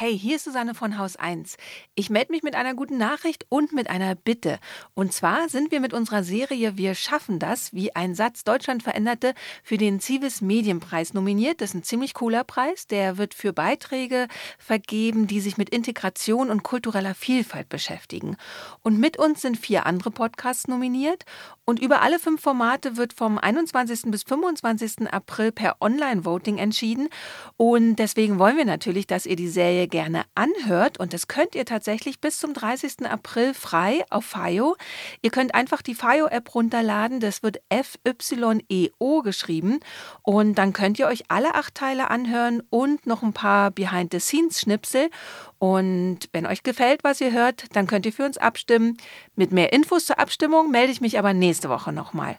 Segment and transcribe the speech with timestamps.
[0.00, 1.56] Hey, hier ist Susanne von Haus 1.
[1.96, 4.60] Ich melde mich mit einer guten Nachricht und mit einer Bitte.
[4.94, 9.34] Und zwar sind wir mit unserer Serie Wir schaffen das, wie ein Satz Deutschland veränderte,
[9.64, 11.60] für den Civis Medienpreis nominiert.
[11.60, 12.86] Das ist ein ziemlich cooler Preis.
[12.86, 18.36] Der wird für Beiträge vergeben, die sich mit Integration und kultureller Vielfalt beschäftigen.
[18.82, 21.24] Und mit uns sind vier andere Podcasts nominiert.
[21.64, 24.12] Und über alle fünf Formate wird vom 21.
[24.12, 25.12] bis 25.
[25.12, 27.08] April per Online-Voting entschieden.
[27.56, 30.98] Und deswegen wollen wir natürlich, dass ihr die Serie gerne anhört.
[30.98, 33.06] Und das könnt ihr tatsächlich bis zum 30.
[33.06, 34.76] April frei auf FIO.
[35.22, 37.20] Ihr könnt einfach die FIO-App runterladen.
[37.20, 39.80] Das wird F-Y-E-O geschrieben.
[40.22, 45.10] Und dann könnt ihr euch alle acht Teile anhören und noch ein paar Behind-the-Scenes-Schnipsel.
[45.58, 48.96] Und wenn euch gefällt, was ihr hört, dann könnt ihr für uns abstimmen.
[49.34, 52.38] Mit mehr Infos zur Abstimmung melde ich mich aber nächste Woche nochmal.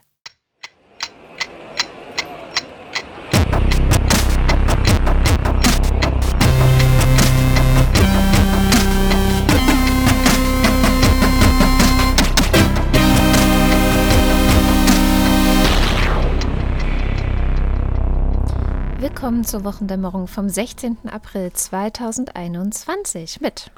[19.00, 21.08] Willkommen zur Wochendämmerung vom 16.
[21.08, 23.70] April 2021 mit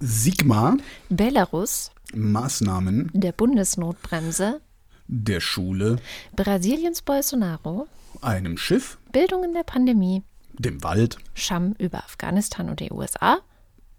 [0.00, 0.78] Sigma,
[1.10, 3.10] Belarus, Maßnahmen.
[3.12, 4.62] Der Bundesnotbremse,
[5.08, 5.96] der Schule,
[6.34, 7.86] Brasiliens Bolsonaro,
[8.22, 10.22] einem Schiff, Bildung in der Pandemie,
[10.54, 13.40] dem Wald, Scham über Afghanistan und die USA,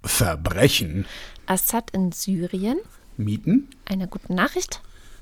[0.03, 1.05] Verbrechen,
[1.45, 2.80] Assad in Syrien,
[3.15, 4.81] Mieten, eine gute Nachricht,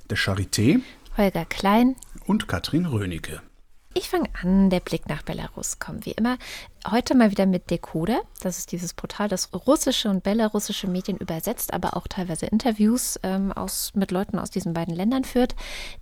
[0.09, 0.80] der Charité.
[1.17, 1.97] Holger Klein.
[2.25, 3.41] und Katrin Rönecke.
[3.94, 6.38] Ich fange an, der Blick nach Belarus kommt wie immer.
[6.89, 8.22] Heute mal wieder mit Decoder.
[8.42, 13.52] Das ist dieses Portal, das russische und belarussische Medien übersetzt, aber auch teilweise Interviews ähm,
[13.52, 15.56] aus, mit Leuten aus diesen beiden Ländern führt.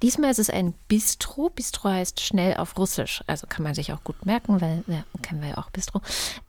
[0.03, 1.49] Diesmal ist es ein Bistro.
[1.49, 3.23] Bistro heißt schnell auf Russisch.
[3.25, 6.01] Also kann man sich auch gut merken, weil, ja, kennen wir ja auch Bistro.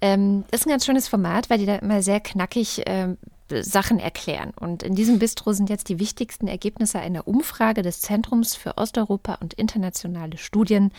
[0.02, 3.16] Ähm, ist ein ganz schönes Format, weil die da immer sehr knackig ähm,
[3.50, 4.52] Sachen erklären.
[4.58, 9.38] Und in diesem Bistro sind jetzt die wichtigsten Ergebnisse einer Umfrage des Zentrums für Osteuropa
[9.40, 10.92] und internationale Studien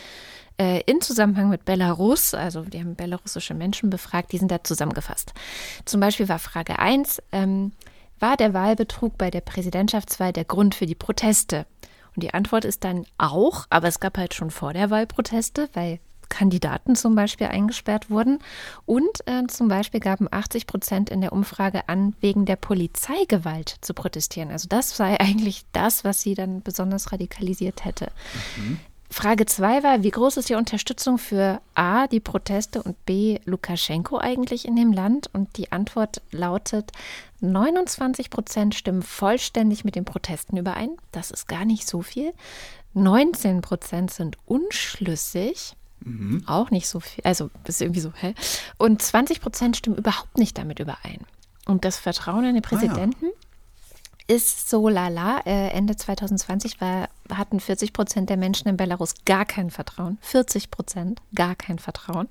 [0.58, 2.34] äh, in Zusammenhang mit Belarus.
[2.34, 5.34] Also die haben belarussische Menschen befragt, die sind da zusammengefasst.
[5.86, 7.72] Zum Beispiel war Frage 1, ähm,
[8.20, 11.66] war der Wahlbetrug bei der Präsidentschaftswahl der Grund für die Proteste?
[12.16, 15.70] Und die Antwort ist dann auch, aber es gab halt schon vor der Wahl Proteste,
[15.74, 16.00] weil
[16.32, 18.40] Kandidaten zum Beispiel eingesperrt wurden.
[18.88, 23.94] Und äh, zum Beispiel gaben 80 Prozent in der Umfrage an, wegen der Polizeigewalt zu
[23.94, 24.50] protestieren.
[24.50, 28.12] Also das sei eigentlich das, was sie dann besonders radikalisiert hätte.
[28.58, 28.80] Mhm.
[29.12, 34.18] Frage 2 war, wie groß ist die Unterstützung für A, die Proteste und B, Lukaschenko
[34.18, 35.30] eigentlich in dem Land?
[35.34, 36.94] Und die Antwort lautet,
[37.42, 40.92] 29 Prozent stimmen vollständig mit den Protesten überein.
[41.12, 42.34] Das ist gar nicht so viel.
[42.94, 45.76] 19 Prozent sind unschlüssig.
[46.04, 46.44] Mhm.
[46.48, 48.34] Auch nicht so viel, also ist irgendwie so, hä?
[48.78, 51.26] Und 20 Prozent stimmen überhaupt nicht damit überein.
[51.66, 53.30] Und das Vertrauen in den Präsidenten ah,
[54.28, 54.36] ja.
[54.36, 55.42] ist so lala.
[55.46, 60.18] Äh, Ende 2020 war, hatten 40 Prozent der Menschen in Belarus gar kein Vertrauen.
[60.22, 62.28] 40 Prozent gar kein Vertrauen.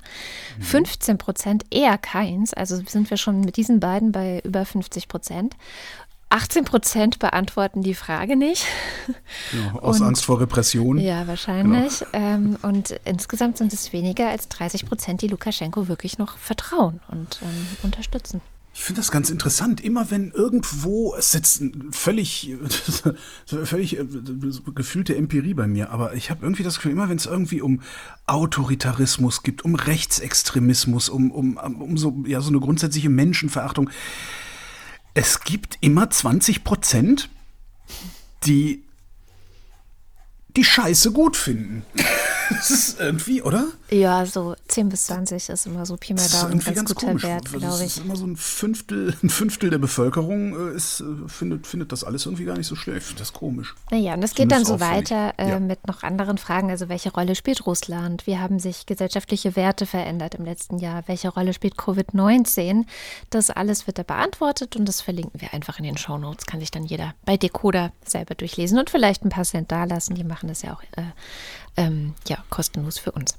[0.59, 0.63] Mhm.
[0.63, 2.53] 15 Prozent eher keins.
[2.53, 5.55] Also sind wir schon mit diesen beiden bei über 50 Prozent.
[6.31, 8.65] 18 Prozent beantworten die Frage nicht.
[9.53, 10.99] Ja, aus und, Angst vor Repression.
[10.99, 12.05] Ja, wahrscheinlich.
[12.13, 12.25] Genau.
[12.25, 17.41] Ähm, und insgesamt sind es weniger als 30 Prozent, die Lukaschenko wirklich noch vertrauen und
[17.43, 18.41] ähm, unterstützen.
[18.73, 19.81] Ich finde das ganz interessant.
[19.81, 22.55] Immer wenn irgendwo, es sitzt völlig,
[23.47, 24.07] völlig äh,
[24.75, 27.83] gefühlte Empirie bei mir, aber ich habe irgendwie das Gefühl, immer wenn es irgendwie um
[28.27, 33.91] Autoritarismus gibt, um Rechtsextremismus, um, um, um so, ja, so eine grundsätzliche Menschenverachtung,
[35.15, 37.29] es gibt immer 20 Prozent,
[38.45, 38.83] die
[40.57, 41.85] die Scheiße gut finden.
[42.61, 43.69] Das ist irgendwie, oder?
[43.91, 47.07] Ja, so 10 bis 20 ist immer so Pi mal Daumen ein ganz, ganz guter
[47.07, 47.23] komisch.
[47.23, 47.71] Wert, glaube ich.
[47.71, 51.93] Das ist immer so ein Fünftel, ein Fünftel der Bevölkerung äh, ist, äh, findet, findet
[51.93, 53.13] das alles irgendwie gar nicht so schlecht.
[53.15, 53.75] Das ist komisch.
[53.91, 55.61] Naja, und es geht dann so weiter äh, ja.
[55.61, 56.71] mit noch anderen Fragen.
[56.71, 58.27] Also welche Rolle spielt Russland?
[58.27, 61.05] Wie haben sich gesellschaftliche Werte verändert im letzten Jahr?
[61.07, 62.85] Welche Rolle spielt Covid-19?
[63.31, 66.47] Das alles wird da beantwortet und das verlinken wir einfach in den Show Notes.
[66.47, 70.15] Kann sich dann jeder bei Decoder selber durchlesen und vielleicht ein paar Cent dalassen.
[70.15, 71.03] Die machen das ja auch äh,
[71.77, 73.35] ähm, ja, kostenlos für uns.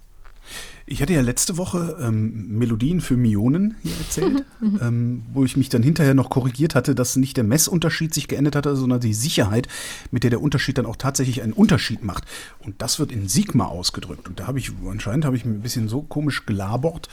[0.85, 4.79] Ich hatte ja letzte Woche ähm, Melodien für Mionen hier erzählt, mhm.
[4.81, 8.55] ähm, wo ich mich dann hinterher noch korrigiert hatte, dass nicht der Messunterschied sich geändert
[8.55, 9.67] hatte, sondern die Sicherheit,
[10.09, 12.25] mit der der Unterschied dann auch tatsächlich einen Unterschied macht.
[12.59, 14.27] Und das wird in Sigma ausgedrückt.
[14.27, 17.07] Und da habe ich, anscheinend habe ich ein bisschen so komisch gelabert,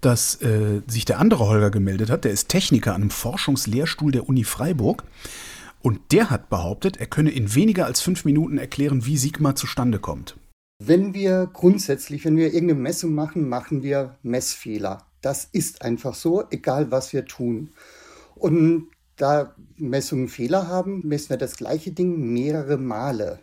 [0.00, 2.24] dass äh, sich der andere Holger gemeldet hat.
[2.24, 5.02] Der ist Techniker an einem Forschungslehrstuhl der Uni Freiburg.
[5.82, 9.98] Und der hat behauptet, er könne in weniger als fünf Minuten erklären, wie Sigma zustande
[9.98, 10.36] kommt.
[10.86, 15.06] Wenn wir grundsätzlich, wenn wir irgendeine Messung machen, machen wir Messfehler.
[15.22, 17.70] Das ist einfach so, egal was wir tun.
[18.34, 23.38] Und da Messungen Fehler haben, messen wir das gleiche Ding mehrere Male.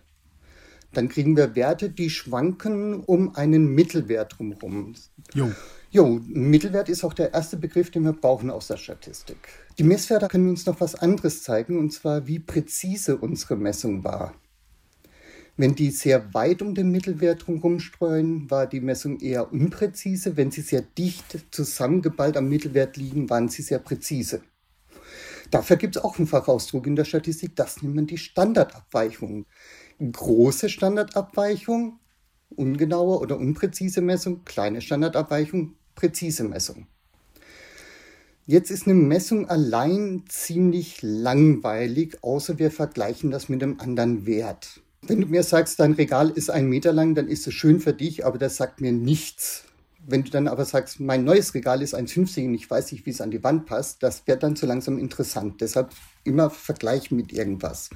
[0.93, 4.93] Dann kriegen wir Werte, die schwanken um einen Mittelwert drumherum.
[5.33, 5.51] Jo.
[5.89, 9.37] Jo, Mittelwert ist auch der erste Begriff, den wir brauchen aus der Statistik.
[9.77, 14.33] Die Messwerte können uns noch was anderes zeigen, und zwar wie präzise unsere Messung war.
[15.61, 20.35] Wenn die sehr weit um den Mittelwert herumstreuen, war die Messung eher unpräzise.
[20.35, 24.41] Wenn sie sehr dicht zusammengeballt am Mittelwert liegen, waren sie sehr präzise.
[25.51, 29.45] Dafür gibt es auch einen Fachausdruck in der Statistik, das nennt man die Standardabweichung.
[29.99, 31.99] Große Standardabweichung,
[32.55, 36.87] ungenaue oder unpräzise Messung, kleine Standardabweichung, präzise Messung.
[38.47, 44.81] Jetzt ist eine Messung allein ziemlich langweilig, außer wir vergleichen das mit einem anderen Wert.
[45.07, 47.93] Wenn du mir sagst, dein Regal ist ein Meter lang, dann ist es schön für
[47.93, 49.63] dich, aber das sagt mir nichts.
[50.05, 53.09] Wenn du dann aber sagst, mein neues Regal ist 1,50 und ich weiß nicht, wie
[53.09, 55.59] es an die Wand passt, das wird dann so langsam interessant.
[55.59, 55.91] Deshalb
[56.23, 57.89] immer vergleichen mit irgendwas.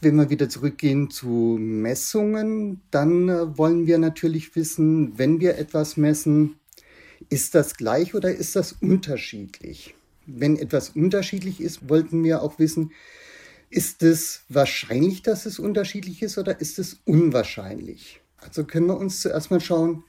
[0.00, 5.98] Wenn wir wieder zurückgehen zu Messungen, dann äh, wollen wir natürlich wissen, wenn wir etwas
[5.98, 6.56] messen,
[7.28, 9.94] ist das gleich oder ist das unterschiedlich?
[10.24, 12.92] Wenn etwas unterschiedlich ist, wollten wir auch wissen,
[13.70, 18.20] ist es wahrscheinlich, dass es unterschiedlich ist oder ist es unwahrscheinlich?
[18.36, 20.04] Also können wir uns zuerst mal schauen,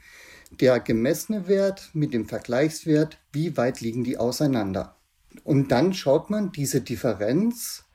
[0.59, 4.97] der gemessene Wert mit dem Vergleichswert, wie weit liegen die auseinander?
[5.43, 7.85] Und dann schaut man diese Differenz,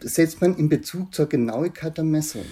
[0.00, 2.44] setzt man in Bezug zur Genauigkeit der Messung.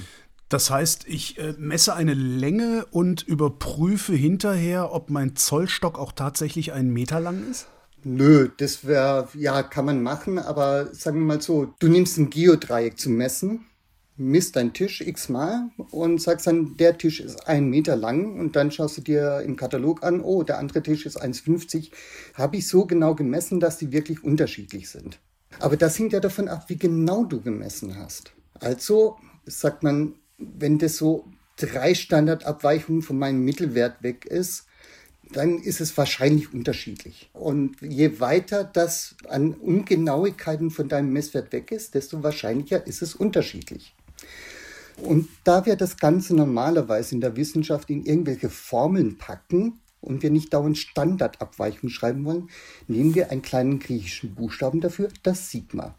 [0.48, 6.72] Das heißt, ich äh, messe eine Länge und überprüfe hinterher, ob mein Zollstock auch tatsächlich
[6.72, 7.68] einen Meter lang ist?
[8.04, 12.30] Nö, das wäre, ja, kann man machen, aber sagen wir mal so, du nimmst ein
[12.30, 13.66] Geodreieck zum Messen
[14.18, 18.70] misst deinen Tisch x-mal und sagst dann, der Tisch ist ein Meter lang und dann
[18.70, 21.90] schaust du dir im Katalog an, oh, der andere Tisch ist 1,50.
[22.34, 25.20] Habe ich so genau gemessen, dass die wirklich unterschiedlich sind.
[25.60, 28.32] Aber das hängt ja davon ab, wie genau du gemessen hast.
[28.54, 29.16] Also
[29.46, 31.24] sagt man, wenn das so
[31.56, 34.66] drei Standardabweichungen von meinem Mittelwert weg ist,
[35.32, 37.30] dann ist es wahrscheinlich unterschiedlich.
[37.32, 43.14] Und je weiter das an Ungenauigkeiten von deinem Messwert weg ist, desto wahrscheinlicher ist es
[43.14, 43.94] unterschiedlich.
[44.96, 50.30] Und da wir das Ganze normalerweise in der Wissenschaft in irgendwelche Formeln packen und wir
[50.30, 52.48] nicht dauernd Standardabweichungen schreiben wollen,
[52.88, 55.94] nehmen wir einen kleinen griechischen Buchstaben dafür, das Sigma.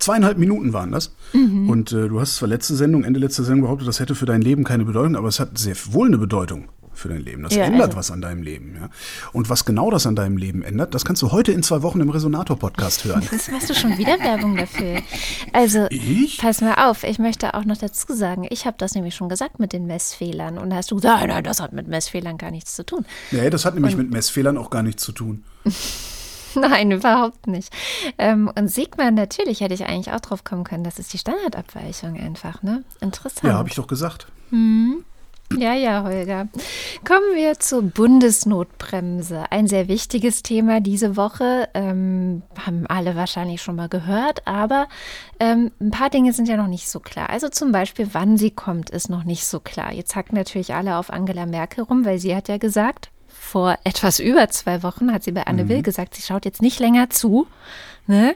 [0.00, 1.12] Zweieinhalb Minuten waren das.
[1.32, 1.68] Mhm.
[1.68, 4.42] Und äh, du hast zwar letzte Sendung, Ende letzter Sendung behauptet, das hätte für dein
[4.42, 6.68] Leben keine Bedeutung, aber es hat sehr wohl eine Bedeutung
[6.98, 7.42] für dein Leben.
[7.42, 7.98] Das ja, ändert also.
[7.98, 8.76] was an deinem Leben.
[8.80, 8.88] Ja?
[9.32, 12.00] Und was genau das an deinem Leben ändert, das kannst du heute in zwei Wochen
[12.00, 13.22] im Resonator-Podcast hören.
[13.38, 15.00] Das machst du schon wieder Werbung dafür.
[15.52, 16.38] Also, ich?
[16.38, 19.60] pass mal auf, ich möchte auch noch dazu sagen, ich habe das nämlich schon gesagt
[19.60, 20.58] mit den Messfehlern.
[20.58, 23.06] Und da hast du gesagt, nein, das hat mit Messfehlern gar nichts zu tun.
[23.30, 25.44] Nee, das hat nämlich und mit Messfehlern auch gar nichts zu tun.
[26.54, 27.72] Nein, überhaupt nicht.
[28.16, 30.84] Ähm, und Sigma, natürlich hätte ich eigentlich auch drauf kommen können.
[30.84, 32.84] Das ist die Standardabweichung einfach, ne?
[33.00, 33.44] Interessant.
[33.44, 34.28] Ja, habe ich doch gesagt.
[34.50, 35.04] Hm.
[35.56, 36.48] Ja, ja, Holger.
[37.06, 39.50] Kommen wir zur Bundesnotbremse.
[39.50, 41.68] Ein sehr wichtiges Thema diese Woche.
[41.72, 44.88] Ähm, haben alle wahrscheinlich schon mal gehört, aber
[45.40, 47.30] ähm, ein paar Dinge sind ja noch nicht so klar.
[47.30, 49.92] Also zum Beispiel, wann sie kommt, ist noch nicht so klar.
[49.92, 54.18] Jetzt hacken natürlich alle auf Angela Merkel rum, weil sie hat ja gesagt, vor etwas
[54.18, 55.68] über zwei Wochen hat sie bei Anne mhm.
[55.70, 57.46] Will gesagt, sie schaut jetzt nicht länger zu.
[58.08, 58.34] Ne?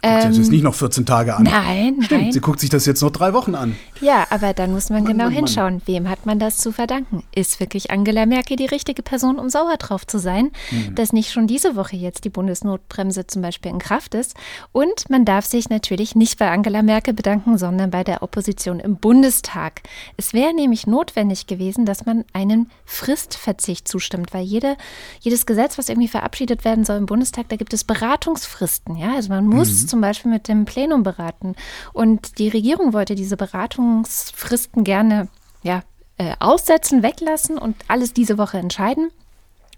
[0.00, 1.42] Guckt ähm, sich das nicht noch 14 Tage an.
[1.42, 2.32] Nein, Stimmt, nein.
[2.32, 3.74] Sie guckt sich das jetzt noch drei Wochen an.
[4.00, 5.74] Ja, aber dann muss man Mann, genau Mann, hinschauen.
[5.74, 5.82] Mann.
[5.86, 7.24] Wem hat man das zu verdanken?
[7.34, 10.94] Ist wirklich Angela Merkel die richtige Person, um sauer drauf zu sein, mhm.
[10.94, 14.36] dass nicht schon diese Woche jetzt die Bundesnotbremse zum Beispiel in Kraft ist?
[14.70, 18.98] Und man darf sich natürlich nicht bei Angela Merkel bedanken, sondern bei der Opposition im
[18.98, 19.82] Bundestag.
[20.16, 24.76] Es wäre nämlich notwendig gewesen, dass man einen Fristverzicht zustimmt, weil jede,
[25.18, 28.94] jedes Gesetz, was irgendwie verabschiedet werden soll im Bundestag, da gibt es Beratungsfristen.
[28.98, 29.88] Ja, also man muss mhm.
[29.88, 31.54] zum Beispiel mit dem Plenum beraten.
[31.92, 35.28] Und die Regierung wollte diese Beratungsfristen gerne
[35.62, 35.82] ja,
[36.16, 39.10] äh, aussetzen, weglassen und alles diese Woche entscheiden.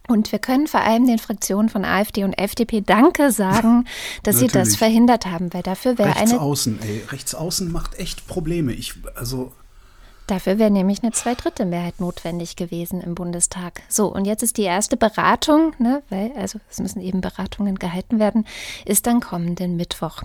[0.09, 3.85] Und wir können vor allem den Fraktionen von AfD und FDP Danke sagen,
[4.23, 6.33] dass sie das verhindert haben, weil dafür wäre eine.
[6.33, 8.73] Rechtsaußen, ey, Rechtsaußen macht echt Probleme.
[8.73, 9.53] Ich, also.
[10.31, 13.83] Dafür wäre nämlich eine Zweidrittelmehrheit notwendig gewesen im Bundestag.
[13.89, 18.21] So, und jetzt ist die erste Beratung, ne, weil, also es müssen eben Beratungen gehalten
[18.21, 18.47] werden,
[18.85, 20.23] ist dann kommenden Mittwoch.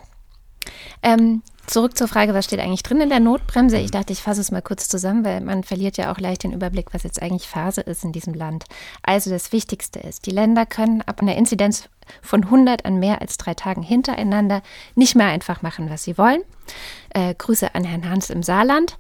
[1.02, 3.80] Ähm, zurück zur Frage, was steht eigentlich drin in der Notbremse?
[3.80, 6.54] Ich dachte, ich fasse es mal kurz zusammen, weil man verliert ja auch leicht den
[6.54, 8.66] Überblick, was jetzt eigentlich Phase ist in diesem Land.
[9.02, 11.90] Also das Wichtigste ist, die Länder können ab einer Inzidenz
[12.22, 14.62] von 100 an mehr als drei Tagen hintereinander
[14.94, 16.44] nicht mehr einfach machen, was sie wollen.
[17.10, 18.98] Äh, Grüße an Herrn Hans im Saarland,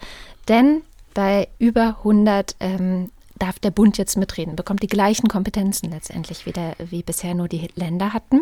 [0.47, 0.81] denn
[1.15, 6.75] bei über 100 ähm, darf der Bund jetzt mitreden, bekommt die gleichen Kompetenzen letztendlich wieder,
[6.77, 8.41] wie bisher nur die Länder hatten.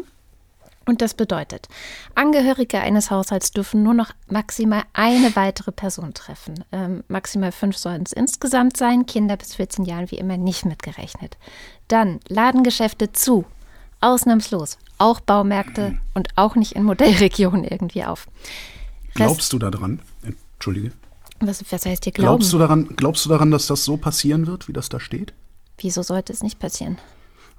[0.85, 1.69] Und das bedeutet,
[2.13, 6.65] Angehörige eines Haushalts dürfen nur noch maximal eine weitere Person treffen.
[6.73, 11.37] Ähm, maximal fünf sollen es insgesamt sein, Kinder bis 14 Jahren wie immer nicht mitgerechnet.
[11.87, 13.45] Dann Ladengeschäfte zu,
[14.01, 18.27] ausnahmslos, auch Baumärkte und auch nicht in Modellregionen irgendwie auf.
[19.13, 20.01] Glaubst du daran?
[20.21, 20.91] Entschuldige.
[21.47, 22.27] Was, was heißt dir glauben?
[22.27, 25.33] Glaubst du, daran, glaubst du daran, dass das so passieren wird, wie das da steht?
[25.77, 26.97] Wieso sollte es nicht passieren?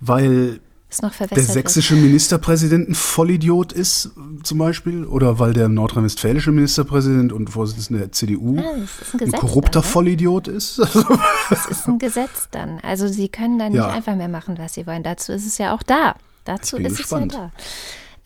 [0.01, 0.61] Weil
[1.01, 2.01] der sächsische ist.
[2.01, 4.11] Ministerpräsident ein Vollidiot ist,
[4.43, 8.89] zum Beispiel, oder weil der nordrhein-westfälische Ministerpräsident und Vorsitzende der CDU ja, ein,
[9.21, 9.93] ein, korrupter dann, ne?
[9.93, 10.79] Vollidiot ist.
[11.51, 12.79] das ist ein Gesetz dann.
[12.83, 13.87] Also sie können dann ja.
[13.87, 15.03] nicht einfach mehr machen, was sie wollen.
[15.03, 16.15] Dazu ist es ja auch da.
[16.45, 17.33] Dazu ist gespannt.
[17.33, 17.53] es ja da.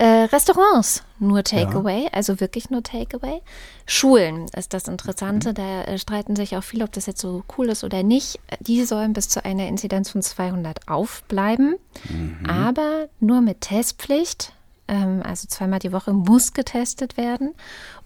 [0.00, 2.10] Äh, Restaurants, nur Takeaway, ja.
[2.12, 3.42] also wirklich nur Takeaway.
[3.84, 5.54] Schulen ist das Interessante, mhm.
[5.54, 8.38] da äh, streiten sich auch viele, ob das jetzt so cool ist oder nicht.
[8.60, 11.74] Die sollen bis zu einer Inzidenz von 200 aufbleiben,
[12.08, 12.46] mhm.
[12.48, 14.52] aber nur mit Testpflicht.
[14.86, 17.54] Ähm, also zweimal die Woche muss getestet werden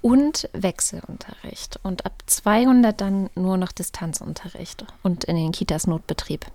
[0.01, 1.79] und Wechselunterricht.
[1.83, 6.47] Und ab 200 dann nur noch Distanzunterricht und in den Kitas Notbetrieb.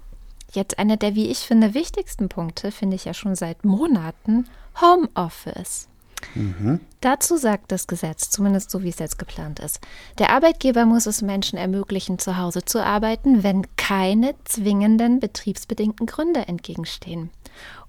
[0.54, 4.48] Jetzt einer der, wie ich finde, wichtigsten Punkte, finde ich ja schon seit Monaten,
[4.82, 5.88] Homeoffice.
[6.34, 6.80] Mhm.
[7.02, 9.80] Dazu sagt das Gesetz, zumindest so wie es jetzt geplant ist,
[10.18, 16.48] der Arbeitgeber muss es Menschen ermöglichen, zu Hause zu arbeiten, wenn keine zwingenden betriebsbedingten Gründe
[16.48, 17.30] entgegenstehen.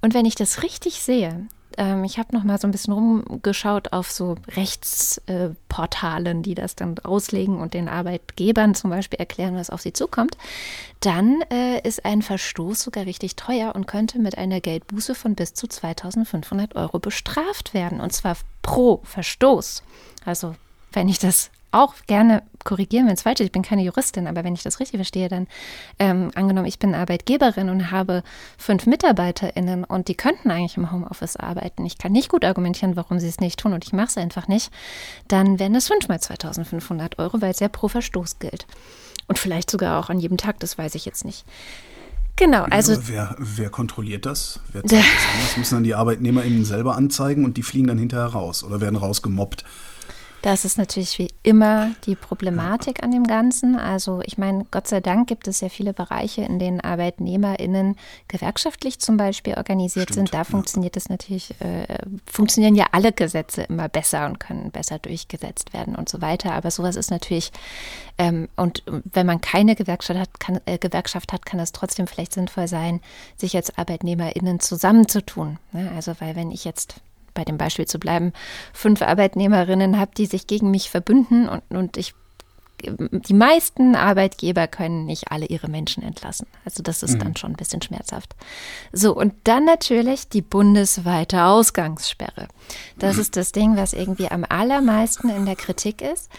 [0.02, 3.92] Und wenn ich das richtig sehe, ähm, ich habe noch mal so ein bisschen rumgeschaut
[3.92, 9.70] auf so Rechtsportalen, äh, die das dann auslegen und den Arbeitgebern zum Beispiel erklären, was
[9.70, 10.36] auf sie zukommt.
[11.00, 15.54] Dann äh, ist ein Verstoß sogar richtig teuer und könnte mit einer Geldbuße von bis
[15.54, 18.00] zu 2500 Euro bestraft werden.
[18.00, 19.84] Und zwar pro Verstoß.
[20.24, 20.56] Also
[20.92, 23.46] wenn ich das auch gerne korrigieren, wenn es falsch ist.
[23.46, 25.46] Ich bin keine Juristin, aber wenn ich das richtig verstehe, dann
[25.98, 28.22] ähm, angenommen, ich bin Arbeitgeberin und habe
[28.56, 31.84] fünf MitarbeiterInnen und die könnten eigentlich im Homeoffice arbeiten.
[31.86, 34.48] Ich kann nicht gut argumentieren, warum sie es nicht tun und ich mache es einfach
[34.48, 34.70] nicht.
[35.28, 38.66] Dann wären es fünfmal 2500 Euro, weil es ja pro Verstoß gilt.
[39.26, 41.44] Und vielleicht sogar auch an jedem Tag, das weiß ich jetzt nicht.
[42.36, 42.96] Genau, also.
[43.06, 44.60] wer, wer kontrolliert das?
[44.72, 48.28] Wer zeigt das, das müssen dann die ArbeitnehmerInnen selber anzeigen und die fliegen dann hinterher
[48.28, 49.64] raus oder werden rausgemobbt.
[50.42, 53.76] Das ist natürlich wie immer die Problematik an dem Ganzen.
[53.76, 57.96] Also ich meine, Gott sei Dank gibt es ja viele Bereiche, in denen ArbeitnehmerInnen
[58.28, 60.34] gewerkschaftlich zum Beispiel organisiert Stimmt, sind.
[60.34, 60.44] Da ja.
[60.44, 65.96] funktioniert es natürlich, äh, funktionieren ja alle Gesetze immer besser und können besser durchgesetzt werden
[65.96, 66.52] und so weiter.
[66.52, 67.50] Aber sowas ist natürlich,
[68.16, 72.32] ähm, und wenn man keine Gewerkschaft hat, kann, äh, Gewerkschaft hat, kann es trotzdem vielleicht
[72.32, 73.00] sinnvoll sein,
[73.36, 75.58] sich als ArbeitnehmerInnen zusammenzutun.
[75.72, 75.90] Ne?
[75.96, 77.00] Also weil wenn ich jetzt
[77.38, 78.32] bei dem Beispiel zu bleiben,
[78.72, 82.14] fünf Arbeitnehmerinnen habe, die sich gegen mich verbünden und, und ich
[82.80, 86.46] die meisten Arbeitgeber können nicht alle ihre Menschen entlassen.
[86.64, 87.18] Also das ist mhm.
[87.18, 88.36] dann schon ein bisschen schmerzhaft.
[88.92, 92.46] So, und dann natürlich die bundesweite Ausgangssperre.
[92.96, 93.22] Das mhm.
[93.22, 96.30] ist das Ding, was irgendwie am allermeisten in der Kritik ist.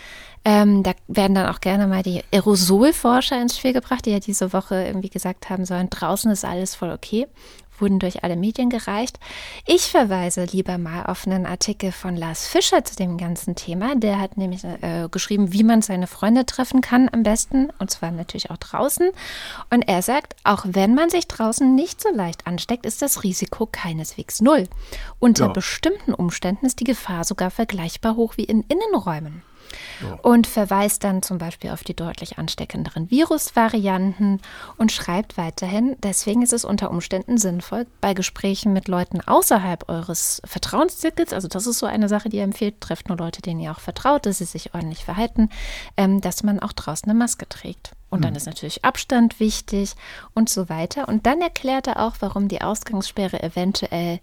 [0.45, 4.53] Ähm, da werden dann auch gerne mal die Aerosolforscher ins Spiel gebracht, die ja diese
[4.53, 7.27] Woche irgendwie gesagt haben sollen, draußen ist alles voll okay
[7.81, 9.19] wurden durch alle Medien gereicht.
[9.65, 13.95] Ich verweise lieber mal auf einen Artikel von Lars Fischer zu dem ganzen Thema.
[13.95, 18.11] Der hat nämlich äh, geschrieben, wie man seine Freunde treffen kann am besten, und zwar
[18.11, 19.09] natürlich auch draußen.
[19.69, 23.65] Und er sagt, auch wenn man sich draußen nicht so leicht ansteckt, ist das Risiko
[23.65, 24.67] keineswegs null.
[25.19, 25.51] Unter ja.
[25.51, 29.43] bestimmten Umständen ist die Gefahr sogar vergleichbar hoch wie in Innenräumen
[30.21, 34.41] und verweist dann zum Beispiel auf die deutlich ansteckenderen Virusvarianten
[34.77, 40.41] und schreibt weiterhin, deswegen ist es unter Umständen sinnvoll, bei Gesprächen mit Leuten außerhalb eures
[40.45, 43.71] Vertrauenszirkels, also das ist so eine Sache, die er empfiehlt, trefft nur Leute, denen ihr
[43.71, 45.49] auch vertraut, dass sie sich ordentlich verhalten,
[45.97, 47.91] ähm, dass man auch draußen eine Maske trägt.
[48.09, 48.37] Und dann hm.
[48.37, 49.95] ist natürlich Abstand wichtig
[50.33, 51.07] und so weiter.
[51.07, 54.19] Und dann erklärt er auch, warum die Ausgangssperre eventuell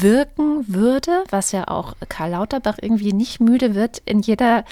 [0.00, 4.64] wirken würde, was ja auch Karl Lauterbach irgendwie nicht müde wird, in jeder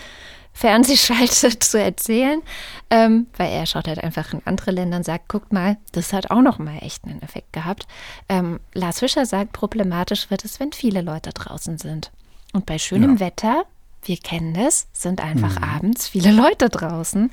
[0.53, 2.43] Fernsehschalte zu erzählen,
[2.91, 6.31] ähm, weil er schaut halt einfach in andere Länder und sagt, guckt mal, das hat
[6.31, 7.87] auch noch mal echt einen Effekt gehabt.
[8.29, 12.11] Ähm, Lars Fischer sagt, problematisch wird es, wenn viele Leute draußen sind.
[12.53, 13.21] Und bei schönem ja.
[13.21, 13.65] Wetter,
[14.03, 15.65] wir kennen das, sind einfach mhm.
[15.65, 17.31] abends viele Leute draußen,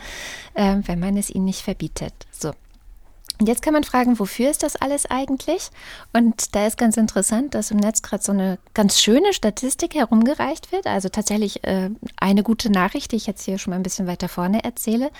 [0.53, 2.13] äh, wenn man es ihnen nicht verbietet.
[2.31, 2.51] So,
[3.39, 5.69] und jetzt kann man fragen, wofür ist das alles eigentlich?
[6.11, 10.71] Und da ist ganz interessant, dass im Netz gerade so eine ganz schöne Statistik herumgereicht
[10.71, 10.87] wird.
[10.87, 14.27] Also tatsächlich äh, eine gute Nachricht, die ich jetzt hier schon mal ein bisschen weiter
[14.27, 15.11] vorne erzähle.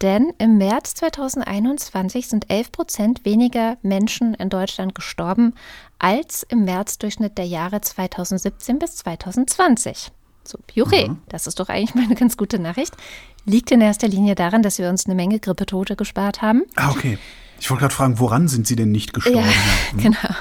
[0.00, 5.54] Denn im März 2021 sind 11 Prozent weniger Menschen in Deutschland gestorben
[5.98, 10.12] als im Märzdurchschnitt der Jahre 2017 bis 2020.
[10.44, 11.18] So, Juche, mhm.
[11.28, 12.94] das ist doch eigentlich mal eine ganz gute Nachricht.
[13.44, 16.62] Liegt in erster Linie daran, dass wir uns eine Menge Grippetote gespart haben.
[16.74, 17.18] Ah, okay.
[17.60, 19.38] Ich wollte gerade fragen, woran sind Sie denn nicht gestorben?
[19.38, 19.44] Ja,
[19.92, 19.98] hm?
[19.98, 20.34] genau.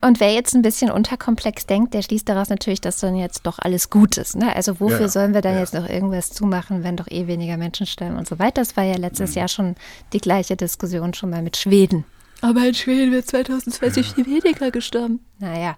[0.00, 3.58] Und wer jetzt ein bisschen unterkomplex denkt, der schließt daraus natürlich, dass dann jetzt doch
[3.58, 4.36] alles gut ist.
[4.36, 4.54] Ne?
[4.54, 5.60] Also wofür ja, sollen wir dann ja.
[5.60, 8.62] jetzt noch irgendwas zumachen, wenn doch eh weniger Menschen sterben und so weiter.
[8.62, 9.38] Das war ja letztes mhm.
[9.38, 9.74] Jahr schon
[10.12, 12.04] die gleiche Diskussion schon mal mit Schweden.
[12.40, 15.20] Aber in Schweden wird 2020 viel weniger gestorben.
[15.38, 15.76] Naja.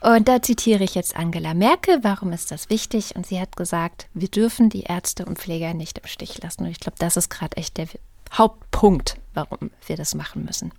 [0.00, 2.00] Und da zitiere ich jetzt Angela Merkel.
[2.02, 3.16] Warum ist das wichtig?
[3.16, 6.64] Und sie hat gesagt, wir dürfen die Ärzte und Pfleger nicht im Stich lassen.
[6.64, 7.86] Und ich glaube, das ist gerade echt der
[8.32, 10.72] Hauptpunkt, warum wir das machen müssen.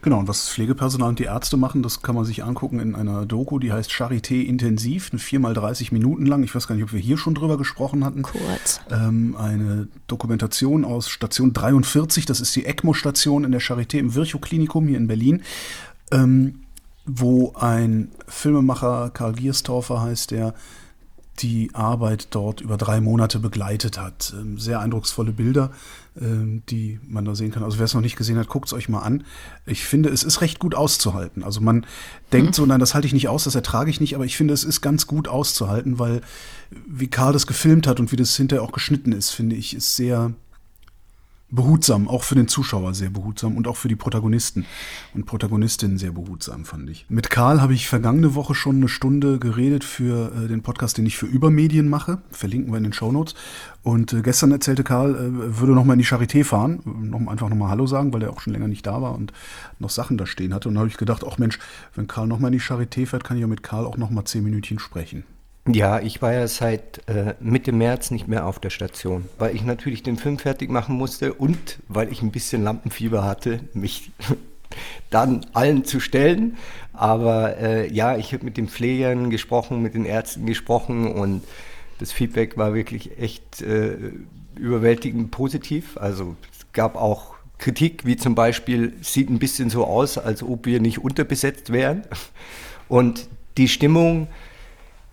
[0.00, 2.94] Genau, und was das Pflegepersonal und die Ärzte machen, das kann man sich angucken in
[2.94, 6.44] einer Doku, die heißt Charité Intensiv, viermal 30 Minuten lang.
[6.44, 8.22] Ich weiß gar nicht, ob wir hier schon drüber gesprochen hatten.
[8.22, 8.80] Kurz.
[8.90, 14.86] Ähm, eine Dokumentation aus Station 43, das ist die ECMO-Station in der Charité im Virchow-Klinikum
[14.86, 15.42] hier in Berlin,
[16.12, 16.60] ähm,
[17.04, 20.54] wo ein Filmemacher, Karl Gierstorfer heißt der,
[21.40, 24.34] die Arbeit dort über drei Monate begleitet hat.
[24.38, 25.70] Ähm, sehr eindrucksvolle Bilder,
[26.20, 27.62] die man da sehen kann.
[27.62, 29.24] Also wer es noch nicht gesehen hat, guckt es euch mal an.
[29.66, 31.44] Ich finde, es ist recht gut auszuhalten.
[31.44, 31.86] Also man
[32.32, 34.54] denkt so, nein, das halte ich nicht aus, das ertrage ich nicht, aber ich finde,
[34.54, 36.22] es ist ganz gut auszuhalten, weil
[36.86, 39.96] wie Karl das gefilmt hat und wie das hinterher auch geschnitten ist, finde ich, ist
[39.96, 40.32] sehr
[41.50, 44.66] behutsam, auch für den Zuschauer sehr behutsam und auch für die Protagonisten
[45.14, 47.06] und Protagonistinnen sehr behutsam, fand ich.
[47.08, 51.06] Mit Karl habe ich vergangene Woche schon eine Stunde geredet für äh, den Podcast, den
[51.06, 52.18] ich für Übermedien mache.
[52.30, 53.34] Verlinken wir in den Shownotes.
[53.82, 57.70] Und äh, gestern erzählte Karl, äh, würde nochmal in die Charité fahren, noch, einfach nochmal
[57.70, 59.32] Hallo sagen, weil er auch schon länger nicht da war und
[59.78, 60.68] noch Sachen da stehen hatte.
[60.68, 61.58] Und da habe ich gedacht, ach Mensch,
[61.94, 64.44] wenn Karl nochmal in die Charité fährt, kann ich ja mit Karl auch nochmal zehn
[64.44, 65.24] Minütchen sprechen.
[65.70, 69.62] Ja, ich war ja seit äh, Mitte März nicht mehr auf der Station, weil ich
[69.64, 74.10] natürlich den Film fertig machen musste und weil ich ein bisschen Lampenfieber hatte, mich
[75.10, 76.56] dann allen zu stellen.
[76.94, 81.42] Aber äh, ja, ich habe mit den Pflegern gesprochen, mit den Ärzten gesprochen und
[81.98, 83.96] das Feedback war wirklich echt äh,
[84.56, 85.98] überwältigend positiv.
[85.98, 90.64] Also es gab auch Kritik, wie zum Beispiel, sieht ein bisschen so aus, als ob
[90.64, 92.04] wir nicht unterbesetzt wären.
[92.88, 94.28] Und die Stimmung,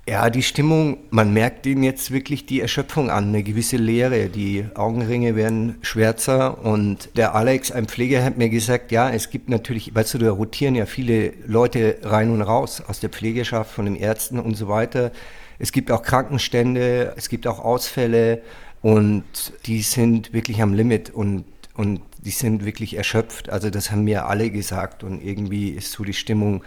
[0.07, 4.29] ja, die Stimmung, man merkt ihnen jetzt wirklich die Erschöpfung an, eine gewisse Leere.
[4.29, 9.49] Die Augenringe werden schwärzer und der Alex, ein Pfleger, hat mir gesagt, ja, es gibt
[9.49, 13.85] natürlich, weißt du, da rotieren ja viele Leute rein und raus aus der Pflegeschaft, von
[13.85, 15.11] den Ärzten und so weiter.
[15.57, 18.43] Es gibt auch Krankenstände, es gibt auch Ausfälle
[18.83, 19.23] und
[19.65, 23.49] die sind wirklich am Limit und, und die sind wirklich erschöpft.
[23.49, 26.63] Also das haben mir alle gesagt und irgendwie ist so die Stimmung,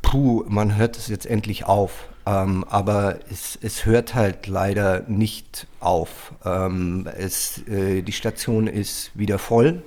[0.00, 2.06] puh, man hört es jetzt endlich auf.
[2.24, 6.32] Ähm, aber es, es, hört halt leider nicht auf.
[6.44, 9.82] Ähm, es, äh, die Station ist wieder voll.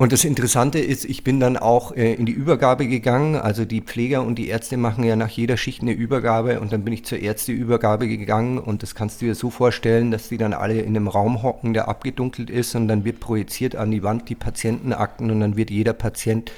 [0.00, 3.36] Und das Interessante ist, ich bin dann auch äh, in die Übergabe gegangen.
[3.36, 6.84] Also die Pfleger und die Ärzte machen ja nach jeder Schicht eine Übergabe und dann
[6.84, 10.54] bin ich zur Ärzteübergabe gegangen und das kannst du dir so vorstellen, dass die dann
[10.54, 14.30] alle in einem Raum hocken, der abgedunkelt ist und dann wird projiziert an die Wand
[14.30, 16.50] die Patientenakten und dann wird jeder Patient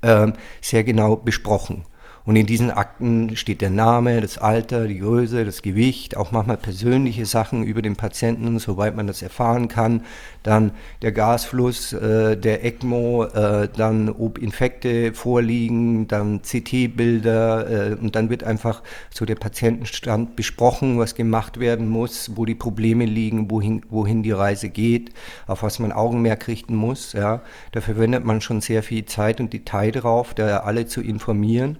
[0.00, 1.84] äh, sehr genau besprochen.
[2.28, 6.58] Und in diesen Akten steht der Name, das Alter, die Größe, das Gewicht, auch manchmal
[6.58, 10.02] persönliche Sachen über den Patienten, soweit man das erfahren kann.
[10.42, 18.14] Dann der Gasfluss, äh, der ECMO, äh, dann ob Infekte vorliegen, dann CT-Bilder äh, und
[18.14, 23.50] dann wird einfach so der Patientenstand besprochen, was gemacht werden muss, wo die Probleme liegen,
[23.50, 25.14] wohin, wohin die Reise geht,
[25.46, 27.14] auf was man Augenmerk richten muss.
[27.14, 27.40] Ja.
[27.72, 31.78] Da verwendet man schon sehr viel Zeit und Detail drauf, da alle zu informieren.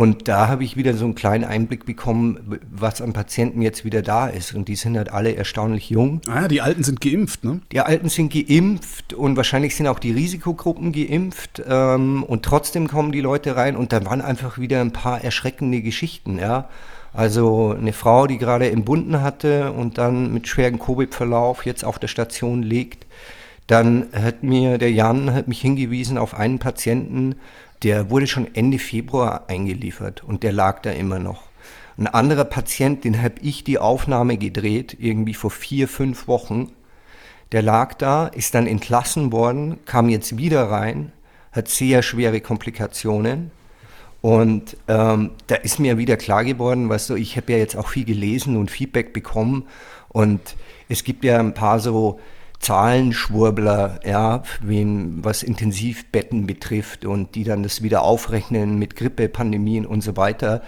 [0.00, 4.00] Und da habe ich wieder so einen kleinen Einblick bekommen, was an Patienten jetzt wieder
[4.00, 4.54] da ist.
[4.54, 6.22] Und die sind halt alle erstaunlich jung.
[6.26, 7.60] Ah, die Alten sind geimpft, ne?
[7.70, 11.62] Die Alten sind geimpft und wahrscheinlich sind auch die Risikogruppen geimpft.
[11.68, 15.82] Ähm, und trotzdem kommen die Leute rein und da waren einfach wieder ein paar erschreckende
[15.82, 16.70] Geschichten, ja.
[17.12, 22.08] Also eine Frau, die gerade entbunden hatte und dann mit schwerem Covid-Verlauf jetzt auf der
[22.08, 23.04] Station liegt.
[23.66, 27.36] Dann hat mir der Jan hat mich hingewiesen auf einen Patienten,
[27.82, 31.44] der wurde schon Ende Februar eingeliefert und der lag da immer noch.
[31.96, 36.72] Ein anderer Patient, den habe ich die Aufnahme gedreht, irgendwie vor vier, fünf Wochen.
[37.52, 41.12] Der lag da, ist dann entlassen worden, kam jetzt wieder rein,
[41.52, 43.50] hat sehr schwere Komplikationen.
[44.22, 47.88] Und ähm, da ist mir wieder klar geworden, weißt du, ich habe ja jetzt auch
[47.88, 49.66] viel gelesen und Feedback bekommen.
[50.08, 50.56] Und
[50.88, 52.20] es gibt ja ein paar so
[52.60, 59.86] Zahlenschwurbler, ja, wen, was Intensivbetten betrifft und die dann das wieder aufrechnen mit Grippe, Pandemien
[59.86, 60.62] und so weiter.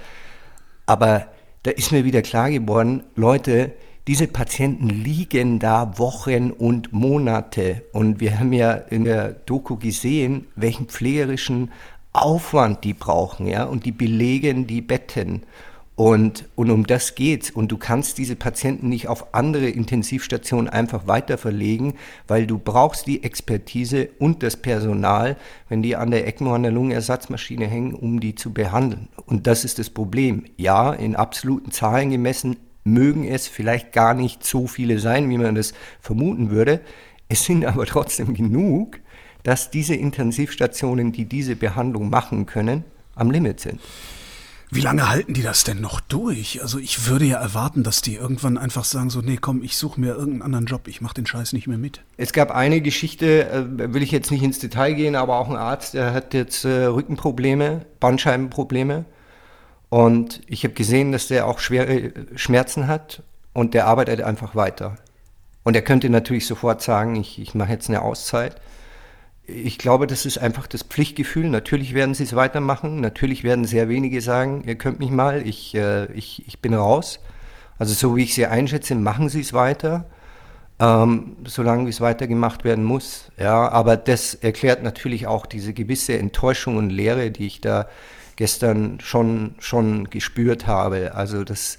[0.87, 1.28] Aber
[1.62, 3.72] da ist mir wieder klar geworden, Leute,
[4.09, 7.85] diese Patienten liegen da Wochen und Monate.
[7.92, 11.70] Und wir haben ja in der Doku gesehen, welchen pflegerischen
[12.12, 15.44] Aufwand die brauchen, ja, und die belegen die Betten.
[15.94, 17.50] Und, und um das geht's.
[17.50, 21.94] Und du kannst diese Patienten nicht auf andere Intensivstationen einfach weiter verlegen,
[22.26, 25.37] weil du brauchst die Expertise und das Personal,
[25.68, 29.09] wenn die an der ECMO, an der Lungenersatzmaschine hängen, um die zu behandeln.
[29.26, 30.44] Und das ist das Problem.
[30.57, 35.55] Ja, in absoluten Zahlen gemessen mögen es vielleicht gar nicht so viele sein, wie man
[35.55, 36.81] das vermuten würde.
[37.28, 38.98] Es sind aber trotzdem genug,
[39.42, 43.81] dass diese Intensivstationen, die diese Behandlung machen können, am Limit sind.
[44.74, 46.62] Wie lange halten die das denn noch durch?
[46.62, 50.00] Also ich würde ja erwarten, dass die irgendwann einfach sagen so, nee, komm, ich suche
[50.00, 52.00] mir irgendeinen anderen Job, ich mache den Scheiß nicht mehr mit.
[52.16, 55.56] Es gab eine Geschichte, äh, will ich jetzt nicht ins Detail gehen, aber auch ein
[55.56, 59.04] Arzt, der hat jetzt äh, Rückenprobleme, Bandscheibenprobleme
[59.90, 64.96] und ich habe gesehen, dass der auch schwere Schmerzen hat und der arbeitet einfach weiter.
[65.64, 68.56] Und er könnte natürlich sofort sagen, ich, ich mache jetzt eine Auszeit
[69.46, 71.48] ich glaube, das ist einfach das Pflichtgefühl.
[71.48, 73.00] Natürlich werden sie es weitermachen.
[73.00, 77.20] Natürlich werden sehr wenige sagen, ihr könnt mich mal, ich, äh, ich, ich bin raus.
[77.78, 80.05] Also so wie ich sie einschätze, machen sie es weiter,
[80.78, 83.33] ähm, solange es weitergemacht werden muss.
[83.37, 87.88] Ja, aber das erklärt natürlich auch diese gewisse Enttäuschung und Leere, die ich da
[88.37, 91.14] gestern schon, schon gespürt habe.
[91.16, 91.78] Also das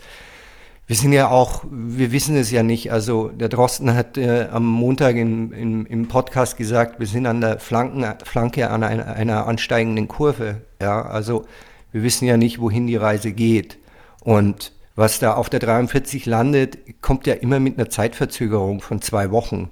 [0.86, 2.92] wir sind ja auch, wir wissen es ja nicht.
[2.92, 7.40] Also der Drosten hat äh, am Montag in, in, im Podcast gesagt, wir sind an
[7.40, 10.62] der Flanken, Flanke an einer, einer ansteigenden Kurve.
[10.82, 11.46] Ja, also
[11.94, 13.78] wir wissen ja nicht, wohin die Reise geht.
[14.22, 19.32] Und was da auf der 43 landet, kommt ja immer mit einer Zeitverzögerung von zwei
[19.32, 19.70] Wochen.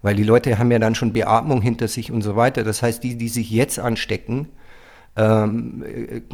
[0.00, 2.62] Weil die Leute haben ja dann schon Beatmung hinter sich und so weiter.
[2.62, 4.48] Das heißt, die, die sich jetzt anstecken,
[5.14, 5.84] ähm,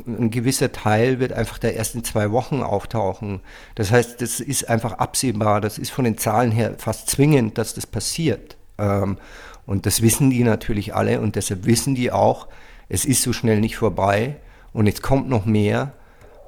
[0.07, 3.41] ein gewisser Teil wird einfach der ersten zwei Wochen auftauchen.
[3.75, 7.75] Das heißt, das ist einfach absehbar, das ist von den Zahlen her fast zwingend, dass
[7.75, 8.57] das passiert.
[8.79, 9.19] Ähm,
[9.67, 12.49] und das wissen die natürlich alle und deshalb wissen die auch,
[12.88, 14.37] es ist so schnell nicht vorbei
[14.73, 15.93] und jetzt kommt noch mehr.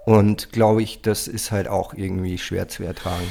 [0.07, 3.31] Und glaube ich, das ist halt auch irgendwie schwer zu ertragen.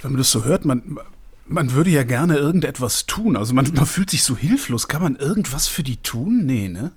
[0.00, 0.98] Wenn man das so hört, man,
[1.46, 3.36] man würde ja gerne irgendetwas tun.
[3.36, 4.88] Also man, man fühlt sich so hilflos.
[4.88, 6.44] Kann man irgendwas für die tun?
[6.44, 6.90] Nee, ne?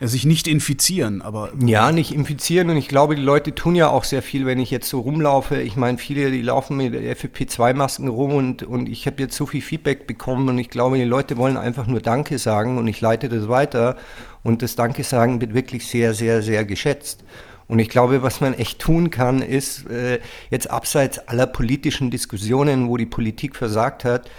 [0.00, 1.50] Sich nicht infizieren, aber.
[1.64, 4.70] Ja, nicht infizieren und ich glaube, die Leute tun ja auch sehr viel, wenn ich
[4.70, 5.60] jetzt so rumlaufe.
[5.60, 9.62] Ich meine, viele, die laufen mit FFP2-Masken rum und, und ich habe jetzt so viel
[9.62, 13.28] Feedback bekommen und ich glaube, die Leute wollen einfach nur Danke sagen und ich leite
[13.28, 13.96] das weiter
[14.42, 17.24] und das Danke sagen wird wirklich sehr, sehr, sehr geschätzt.
[17.66, 22.88] Und ich glaube, was man echt tun kann, ist äh, jetzt abseits aller politischen Diskussionen,
[22.88, 24.30] wo die Politik versagt hat,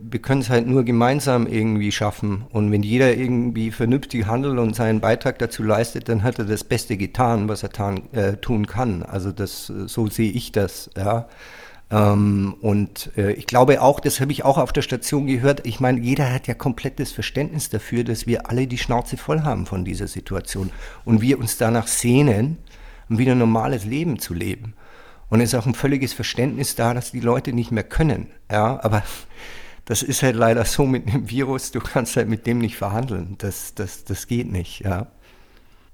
[0.00, 2.44] wir können es halt nur gemeinsam irgendwie schaffen.
[2.50, 6.62] Und wenn jeder irgendwie vernünftig handelt und seinen Beitrag dazu leistet, dann hat er das
[6.62, 9.02] Beste getan, was er tan, äh, tun kann.
[9.02, 11.26] Also das, so sehe ich das, ja.
[11.90, 15.80] Ähm, und äh, ich glaube auch, das habe ich auch auf der Station gehört, ich
[15.80, 19.84] meine, jeder hat ja komplettes Verständnis dafür, dass wir alle die Schnauze voll haben von
[19.84, 20.70] dieser Situation
[21.06, 22.58] und wir uns danach sehnen,
[23.08, 24.74] um wieder ein normales Leben zu leben.
[25.30, 28.28] Und es ist auch ein völliges Verständnis da, dass die Leute nicht mehr können.
[28.50, 29.02] Ja, aber
[29.88, 33.36] das ist halt leider so mit dem Virus, du kannst halt mit dem nicht verhandeln.
[33.38, 35.06] Das, das, das geht nicht, ja.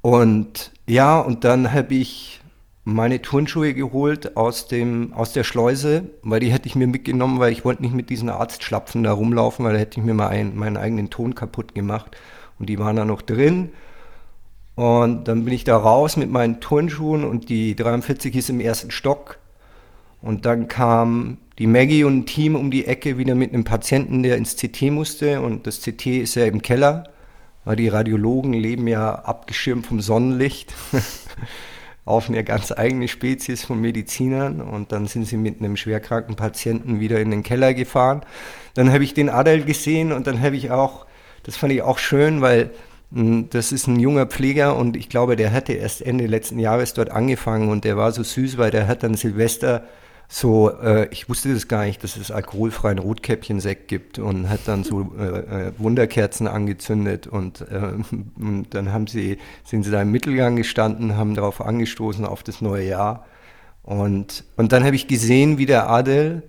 [0.03, 2.41] Und ja, und dann habe ich
[2.83, 7.53] meine Turnschuhe geholt aus, dem, aus der Schleuse, weil die hätte ich mir mitgenommen, weil
[7.53, 10.57] ich wollte nicht mit diesen Arztschlapfen da rumlaufen, weil da hätte ich mir mal einen,
[10.57, 12.17] meinen eigenen Ton kaputt gemacht.
[12.59, 13.71] Und die waren da noch drin.
[14.75, 18.91] Und dann bin ich da raus mit meinen Turnschuhen und die 43 ist im ersten
[18.91, 19.39] Stock.
[20.21, 24.23] Und dann kam die Maggie und ein Team um die Ecke wieder mit einem Patienten,
[24.23, 25.41] der ins CT musste.
[25.41, 27.05] Und das CT ist ja im Keller,
[27.65, 30.75] weil die Radiologen leben ja abgeschirmt vom Sonnenlicht
[32.05, 34.61] auf eine ganz eigene Spezies von Medizinern.
[34.61, 38.23] Und dann sind sie mit einem schwerkranken Patienten wieder in den Keller gefahren.
[38.75, 41.07] Dann habe ich den Adel gesehen und dann habe ich auch,
[41.45, 42.73] das fand ich auch schön, weil
[43.13, 46.95] hm, das ist ein junger Pfleger und ich glaube, der hatte erst Ende letzten Jahres
[46.95, 49.85] dort angefangen und der war so süß, weil der hat dann Silvester
[50.37, 54.83] so, äh, ich wusste das gar nicht, dass es alkoholfreien Rotkäppchensekt gibt und hat dann
[54.83, 57.93] so äh, äh, Wunderkerzen angezündet und, äh,
[58.37, 62.61] und dann haben sie, sind sie da im Mittelgang gestanden, haben darauf angestoßen auf das
[62.61, 63.27] neue Jahr.
[63.85, 66.43] Und, und dann habe ich gesehen, wie der Adel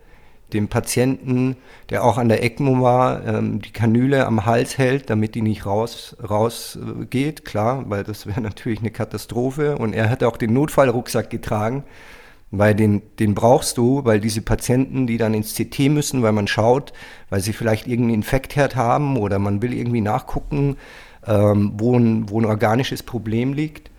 [0.52, 1.56] dem Patienten,
[1.92, 5.68] der auch an der ECMO war, ähm, die Kanüle am Hals hält, damit die nicht
[5.68, 9.78] raus, rausgeht, klar, weil das wäre natürlich eine Katastrophe.
[9.78, 11.84] Und er hat auch den Notfallrucksack getragen,
[12.58, 16.48] weil den, den brauchst du, weil diese Patienten, die dann ins CT müssen, weil man
[16.48, 16.94] schaut,
[17.30, 20.78] weil sie vielleicht irgendeinen Infektherd haben oder man will irgendwie nachgucken,
[21.28, 23.92] ähm, wo, ein, wo ein organisches Problem liegt.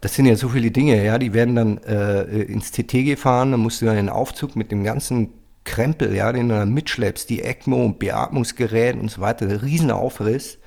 [0.00, 3.60] Das sind ja so viele Dinge, ja, die werden dann äh, ins CT gefahren, dann
[3.60, 7.28] musst du dann in den Aufzug mit dem ganzen Krempel, ja, den du dann mitschleppst,
[7.28, 10.58] die ECMO und Beatmungsgerät und so weiter, der Riesenaufriss.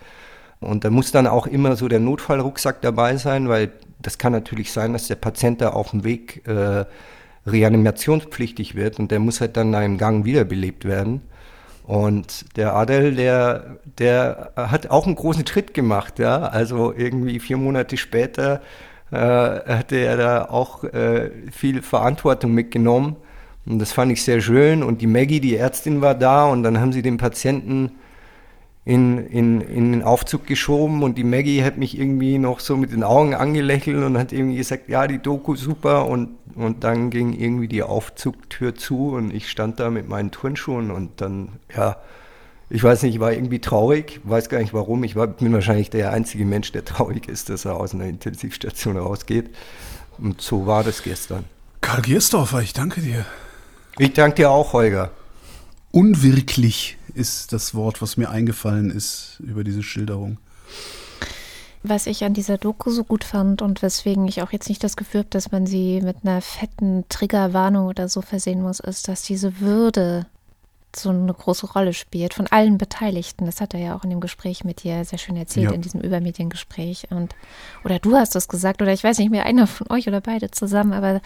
[0.59, 4.71] Und da muss dann auch immer so der Notfallrucksack dabei sein, weil das kann natürlich
[4.71, 6.85] sein, dass der Patient da auf dem Weg äh,
[7.45, 11.21] reanimationspflichtig wird und der muss halt dann in einem Gang wiederbelebt werden.
[11.85, 16.43] Und der Adel, der, der hat auch einen großen Schritt gemacht, ja.
[16.43, 18.61] Also irgendwie vier Monate später
[19.11, 23.17] äh, hatte er da auch äh, viel Verantwortung mitgenommen.
[23.65, 24.81] Und das fand ich sehr schön.
[24.81, 27.91] Und die Maggie, die Ärztin, war da und dann haben sie den Patienten
[28.85, 32.91] in, in, in den Aufzug geschoben und die Maggie hat mich irgendwie noch so mit
[32.91, 37.31] den Augen angelächelt und hat irgendwie gesagt, ja, die Doku super und, und dann ging
[37.33, 41.97] irgendwie die Aufzugtür zu und ich stand da mit meinen Turnschuhen und dann, ja,
[42.69, 45.89] ich weiß nicht, ich war irgendwie traurig, weiß gar nicht warum, ich war, bin wahrscheinlich
[45.89, 49.49] der einzige Mensch, der traurig ist, dass er aus einer Intensivstation rausgeht
[50.17, 51.45] und so war das gestern.
[51.79, 53.25] Karl Giersdorfer, ich danke dir.
[53.97, 55.11] Ich danke dir auch, Holger.
[55.91, 60.37] Unwirklich ist das Wort, was mir eingefallen ist über diese Schilderung.
[61.83, 64.95] Was ich an dieser Doku so gut fand und weswegen ich auch jetzt nicht das
[64.95, 69.23] Gefühl habe, dass man sie mit einer fetten Triggerwarnung oder so versehen muss, ist, dass
[69.23, 70.25] diese Würde
[70.95, 73.45] so eine große Rolle spielt von allen Beteiligten.
[73.45, 75.75] Das hat er ja auch in dem Gespräch mit dir sehr schön erzählt, ja.
[75.75, 77.07] in diesem Übermediengespräch.
[77.09, 77.35] Und,
[77.83, 80.51] oder du hast es gesagt, oder ich weiß nicht mehr, einer von euch oder beide
[80.51, 81.21] zusammen, aber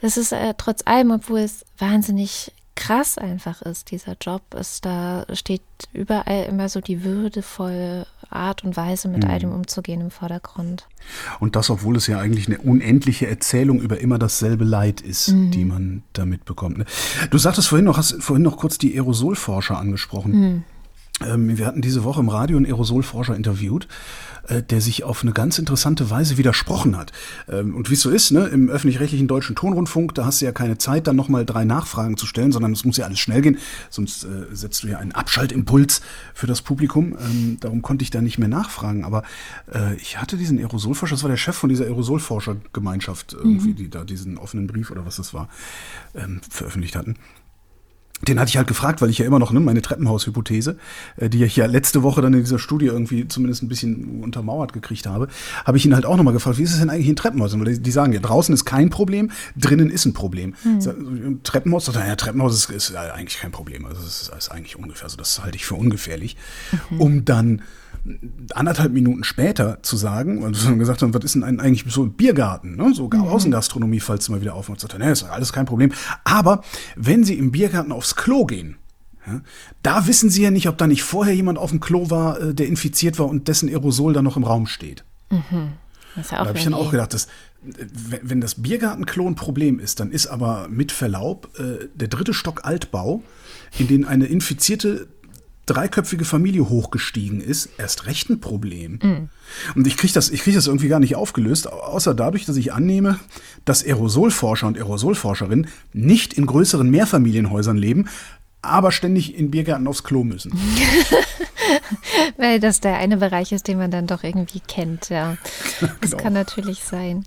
[0.00, 5.24] es ist äh, trotz allem, obwohl es wahnsinnig krass einfach ist, dieser Job, ist da
[5.32, 9.30] steht überall immer so die würdevolle Art und Weise, mit mhm.
[9.30, 10.88] all dem umzugehen im Vordergrund.
[11.38, 15.50] Und das, obwohl es ja eigentlich eine unendliche Erzählung über immer dasselbe Leid ist, mhm.
[15.50, 16.78] die man da mitbekommt.
[16.78, 16.86] Ne?
[17.30, 20.32] Du sagtest vorhin noch, hast vorhin noch kurz die Aerosolforscher angesprochen.
[20.32, 20.64] Mhm.
[21.26, 23.88] Ähm, wir hatten diese Woche im Radio einen Aerosolforscher interviewt
[24.48, 27.12] äh, der sich auf eine ganz interessante Weise widersprochen hat.
[27.48, 30.52] Ähm, und wie es so ist, ne, im öffentlich-rechtlichen deutschen Tonrundfunk, da hast du ja
[30.52, 33.58] keine Zeit, dann nochmal drei Nachfragen zu stellen, sondern es muss ja alles schnell gehen,
[33.88, 36.02] sonst äh, setzt du ja einen Abschaltimpuls
[36.34, 37.16] für das Publikum.
[37.20, 39.04] Ähm, darum konnte ich da nicht mehr nachfragen.
[39.04, 39.22] Aber
[39.72, 43.76] äh, ich hatte diesen Aerosolforscher, das war der Chef von dieser Aerosolforschergemeinschaft, irgendwie, mhm.
[43.76, 45.48] die da diesen offenen Brief oder was das war,
[46.14, 47.16] ähm, veröffentlicht hatten
[48.28, 50.76] den hatte ich halt gefragt, weil ich ja immer noch ne, meine Treppenhaushypothese,
[51.16, 54.72] äh, die ich ja letzte Woche dann in dieser Studie irgendwie zumindest ein bisschen untermauert
[54.72, 55.28] gekriegt habe,
[55.64, 57.52] habe ich ihn halt auch nochmal gefragt, wie ist es denn eigentlich in Treppenhaus?
[57.54, 60.54] Und die, die sagen ja, draußen ist kein Problem, drinnen ist ein Problem.
[60.62, 61.40] Hm.
[61.42, 63.86] Treppenhaus, sagt er, ja, Treppenhaus ist, ist eigentlich kein Problem.
[63.86, 66.36] Also das ist, ist eigentlich ungefähr, also das halte ich für ungefährlich,
[66.90, 67.00] mhm.
[67.00, 67.62] um dann
[68.54, 72.12] anderthalb Minuten später zu sagen, und wir gesagt haben, was ist denn eigentlich so ein
[72.12, 72.92] Biergarten, ne?
[72.94, 73.22] so mhm.
[73.22, 75.92] Außengastronomie, falls mal wieder auf und sagt, nee, ist alles kein Problem.
[76.24, 76.62] Aber
[76.96, 78.76] wenn Sie im Biergarten aufs Klo gehen,
[79.26, 79.40] ja,
[79.84, 82.54] da wissen Sie ja nicht, ob da nicht vorher jemand auf dem Klo war, äh,
[82.54, 85.04] der infiziert war und dessen Aerosol da noch im Raum steht.
[85.30, 85.74] Mhm.
[86.16, 87.28] Ja da habe ich dann auch gedacht, dass,
[87.62, 92.64] wenn das Biergartenklo ein Problem ist, dann ist aber mit Verlaub äh, der dritte Stock
[92.64, 93.22] Altbau,
[93.78, 95.08] in den eine infizierte
[95.66, 98.98] dreiköpfige Familie hochgestiegen ist, erst recht ein Problem.
[99.02, 99.28] Mhm.
[99.74, 103.18] Und ich kriege das, krieg das irgendwie gar nicht aufgelöst, außer dadurch, dass ich annehme,
[103.64, 108.08] dass Aerosolforscher und Aerosolforscherinnen nicht in größeren Mehrfamilienhäusern leben,
[108.62, 110.52] aber ständig in Biergärten aufs Klo müssen.
[112.36, 115.36] Weil das der eine Bereich ist, den man dann doch irgendwie kennt, ja.
[116.00, 116.22] Das genau.
[116.22, 117.24] kann natürlich sein.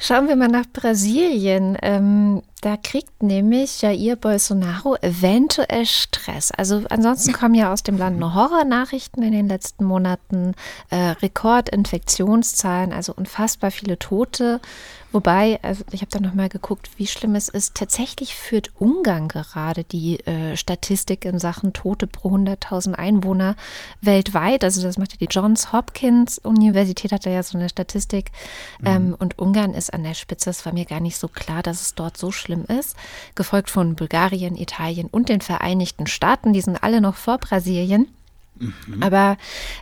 [0.00, 1.76] Schauen wir mal nach Brasilien.
[1.80, 6.50] Ähm, da kriegt nämlich Jair Bolsonaro eventuell Stress.
[6.50, 10.54] Also ansonsten kommen ja aus dem Land nur Horrornachrichten in den letzten Monaten,
[10.90, 14.60] äh, Rekordinfektionszahlen, also unfassbar viele Tote.
[15.10, 17.74] Wobei, also ich habe da nochmal geguckt, wie schlimm es ist.
[17.74, 23.56] Tatsächlich führt Ungarn gerade die äh, Statistik in Sachen Tote pro 100.000 Einwohner
[24.02, 24.64] weltweit.
[24.64, 28.32] Also das macht ja die Johns Hopkins Universität, hat da ja so eine Statistik.
[28.80, 28.86] Mhm.
[28.86, 30.50] Ähm, und Ungarn ist an der Spitze.
[30.50, 32.94] Es war mir gar nicht so klar, dass es dort so schlimm ist.
[33.34, 36.52] Gefolgt von Bulgarien, Italien und den Vereinigten Staaten.
[36.52, 38.08] Die sind alle noch vor Brasilien.
[38.58, 39.02] Mhm.
[39.02, 39.36] Aber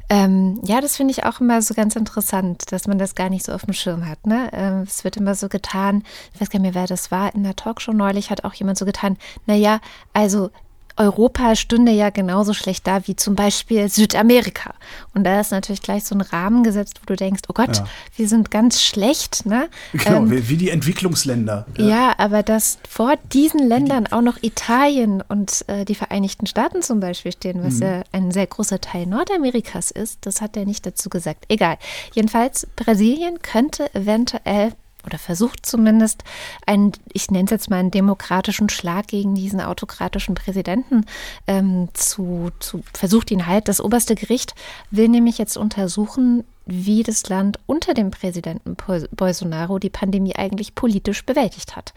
[0.08, 3.44] ähm, ja, das finde ich auch immer so ganz interessant, dass man das gar nicht
[3.44, 4.26] so auf dem Schirm hat.
[4.26, 4.50] Ne?
[4.52, 6.02] Ähm, es wird immer so getan,
[6.34, 8.78] ich weiß gar nicht mehr, wer das war, in der Talkshow neulich hat auch jemand
[8.78, 9.80] so getan, naja,
[10.12, 10.50] also
[10.96, 14.74] Europa stünde ja genauso schlecht da wie zum Beispiel Südamerika.
[15.14, 17.86] Und da ist natürlich gleich so ein Rahmen gesetzt, wo du denkst, oh Gott, ja.
[18.16, 19.46] wir sind ganz schlecht.
[19.46, 19.68] Ne?
[19.92, 21.66] Genau, ähm, wie die Entwicklungsländer.
[21.76, 21.86] Ja.
[21.86, 22.14] ja.
[22.18, 27.32] aber dass vor diesen Ländern auch noch Italien und äh, die Vereinigten Staaten zum Beispiel
[27.32, 27.82] stehen, was mhm.
[27.82, 31.44] ja ein sehr großer Teil Nordamerikas ist, das hat er nicht dazu gesagt.
[31.48, 31.76] Egal.
[32.14, 34.72] Jedenfalls, Brasilien könnte eventuell
[35.06, 36.24] oder versucht zumindest
[36.66, 41.04] einen, ich nenne es jetzt mal einen demokratischen Schlag gegen diesen autokratischen Präsidenten
[41.46, 43.68] ähm, zu, zu, versucht ihn halt.
[43.68, 44.54] Das oberste Gericht
[44.90, 48.76] will nämlich jetzt untersuchen, wie das Land unter dem Präsidenten
[49.12, 51.94] Bolsonaro die Pandemie eigentlich politisch bewältigt hat.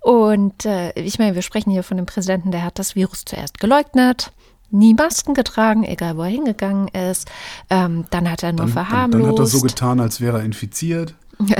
[0.00, 3.58] Und äh, ich meine, wir sprechen hier von dem Präsidenten, der hat das Virus zuerst
[3.58, 4.32] geleugnet,
[4.70, 7.30] nie Masken getragen, egal wo er hingegangen ist.
[7.68, 9.14] Ähm, dann hat er nur Dann, verharmlost.
[9.14, 11.14] dann, dann hat er so getan, als wäre er infiziert.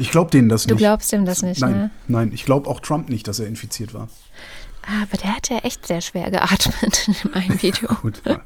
[0.00, 0.78] Ich glaube denen das Du nicht.
[0.82, 1.90] glaubst ihm das nicht, nein, ne?
[2.06, 4.08] Nein, ich glaube auch Trump nicht, dass er infiziert war.
[4.86, 7.88] Ah, Aber der hat ja echt sehr schwer geatmet in dem einen Video.
[8.00, 8.36] Gut, ja,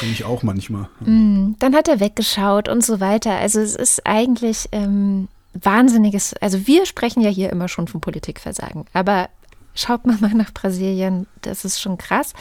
[0.00, 0.88] tue ich auch manchmal.
[0.98, 3.36] Dann hat er weggeschaut und so weiter.
[3.36, 8.84] Also es ist eigentlich ähm, wahnsinniges, also wir sprechen ja hier immer schon von Politikversagen,
[8.92, 9.28] aber
[9.76, 12.32] schaut mal mal nach Brasilien, das ist schon krass.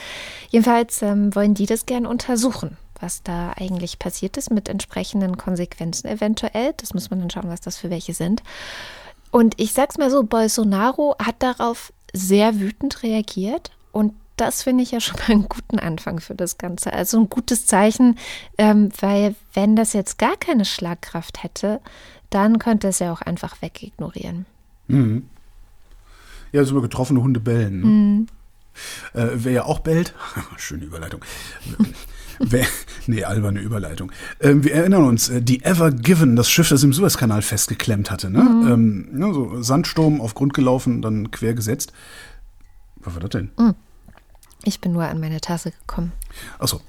[0.49, 6.08] Jedenfalls ähm, wollen die das gern untersuchen, was da eigentlich passiert ist mit entsprechenden Konsequenzen
[6.08, 6.74] eventuell.
[6.78, 8.44] Das muss man dann schauen, was das für welche sind.
[9.32, 14.92] Und ich sag's mal so, Bolsonaro hat darauf sehr wütend reagiert und das finde ich
[14.92, 16.94] ja schon mal einen guten Anfang für das Ganze.
[16.94, 18.18] Also ein gutes Zeichen,
[18.58, 21.82] ähm, weil wenn das jetzt gar keine Schlagkraft hätte,
[22.30, 24.46] dann könnte es ja auch einfach wegignorieren.
[26.52, 27.80] Ja, so über getroffene Hunde bellen.
[27.80, 27.86] Ne?
[27.86, 28.28] Mhm.
[29.13, 30.13] Äh, wer ja auch bellt,
[30.58, 31.22] schöne Überleitung.
[32.39, 32.65] wer,
[33.08, 34.12] nee, alberne Überleitung.
[34.39, 38.30] Ähm, wir erinnern uns, äh, die Ever Given, das Schiff, das im Suezkanal festgeklemmt hatte.
[38.30, 38.44] Ne?
[38.44, 38.68] Mhm.
[38.72, 41.94] Ähm, ja, so Sandsturm auf Grund gelaufen, dann quer gesetzt.
[42.98, 43.52] Was war das denn?
[44.63, 46.12] Ich bin nur an meine Tasse gekommen.
[46.60, 46.82] Achso.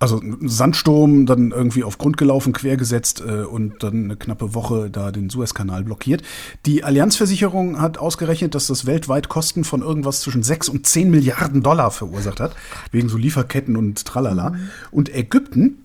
[0.00, 5.10] Also Sandsturm, dann irgendwie auf Grund gelaufen, quergesetzt äh, und dann eine knappe Woche da
[5.10, 6.22] den Suezkanal blockiert.
[6.66, 11.62] Die Allianzversicherung hat ausgerechnet, dass das weltweit Kosten von irgendwas zwischen 6 und 10 Milliarden
[11.64, 12.54] Dollar verursacht hat,
[12.92, 14.54] wegen so Lieferketten und tralala.
[14.92, 15.78] Und Ägypten,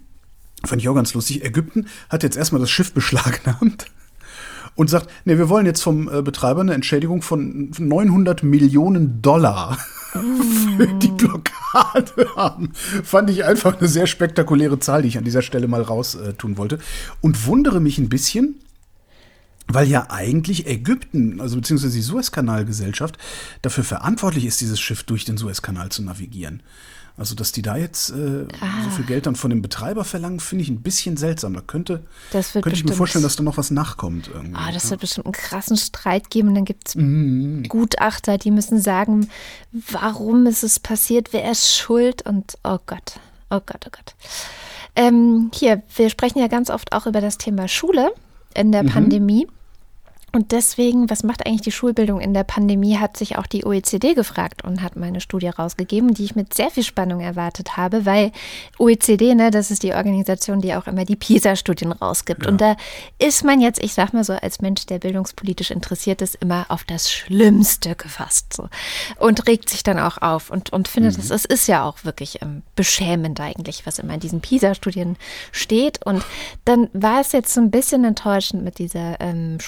[0.64, 3.88] fand ich auch ganz lustig, Ägypten hat jetzt erstmal das Schiff beschlagnahmt
[4.76, 9.78] und sagt, nee, wir wollen jetzt vom äh, Betreiber eine Entschädigung von 900 Millionen Dollar
[10.78, 12.72] für die Blockade haben.
[12.74, 16.34] Fand ich einfach eine sehr spektakuläre Zahl, die ich an dieser Stelle mal raus äh,
[16.34, 16.80] tun wollte.
[17.22, 18.56] Und wundere mich ein bisschen,
[19.68, 23.18] weil ja eigentlich Ägypten, also beziehungsweise die Suezkanalgesellschaft,
[23.62, 26.62] dafür verantwortlich ist, dieses Schiff durch den Suezkanal zu navigieren.
[27.16, 28.48] Also, dass die da jetzt äh,
[28.84, 31.54] so viel Geld dann von dem Betreiber verlangen, finde ich ein bisschen seltsam.
[31.54, 34.32] Da könnte, könnte ich mir vorstellen, dass da noch was nachkommt.
[34.34, 34.56] Irgendwie.
[34.56, 34.92] Ah, das ja.
[34.92, 36.48] wird bestimmt einen krassen Streit geben.
[36.48, 39.30] Und dann gibt es Gutachter, die müssen sagen,
[39.92, 43.20] warum ist es passiert, wer ist schuld und oh Gott,
[43.52, 44.16] oh Gott, oh Gott.
[44.96, 48.12] Ähm, hier, wir sprechen ja ganz oft auch über das Thema Schule
[48.56, 49.48] in der Pandemie.
[50.36, 54.16] Und deswegen, was macht eigentlich die Schulbildung in der Pandemie, hat sich auch die OECD
[54.16, 58.32] gefragt und hat meine Studie rausgegeben, die ich mit sehr viel Spannung erwartet habe, weil
[58.80, 62.48] OECD, ne, das ist die Organisation, die auch immer die PISA-Studien rausgibt.
[62.48, 62.78] Und da
[63.20, 66.84] ist man jetzt, ich sag mal so, als Mensch, der bildungspolitisch interessiert ist, immer auf
[66.84, 68.70] das Schlimmste gefasst so.
[69.20, 72.42] und regt sich dann auch auf und, und findet, es es ist ja auch wirklich
[72.42, 75.16] ähm, beschämend eigentlich, was immer in diesen PISA-Studien
[75.52, 76.04] steht.
[76.04, 76.24] Und
[76.66, 79.60] dann war es jetzt so ein bisschen enttäuschend mit dieser ähm,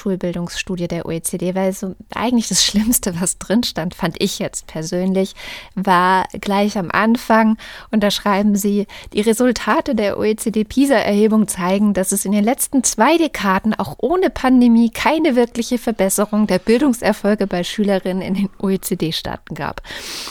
[0.57, 5.35] Schulbildungsstudie der OECD, weil so eigentlich das Schlimmste, was drin stand, fand ich jetzt persönlich,
[5.75, 7.57] war gleich am Anfang.
[7.91, 13.17] Und da schreiben sie, die Resultate der OECD-PISA-Erhebung zeigen, dass es in den letzten zwei
[13.17, 19.81] Dekaden auch ohne Pandemie keine wirkliche Verbesserung der Bildungserfolge bei Schülerinnen in den OECD-Staaten gab.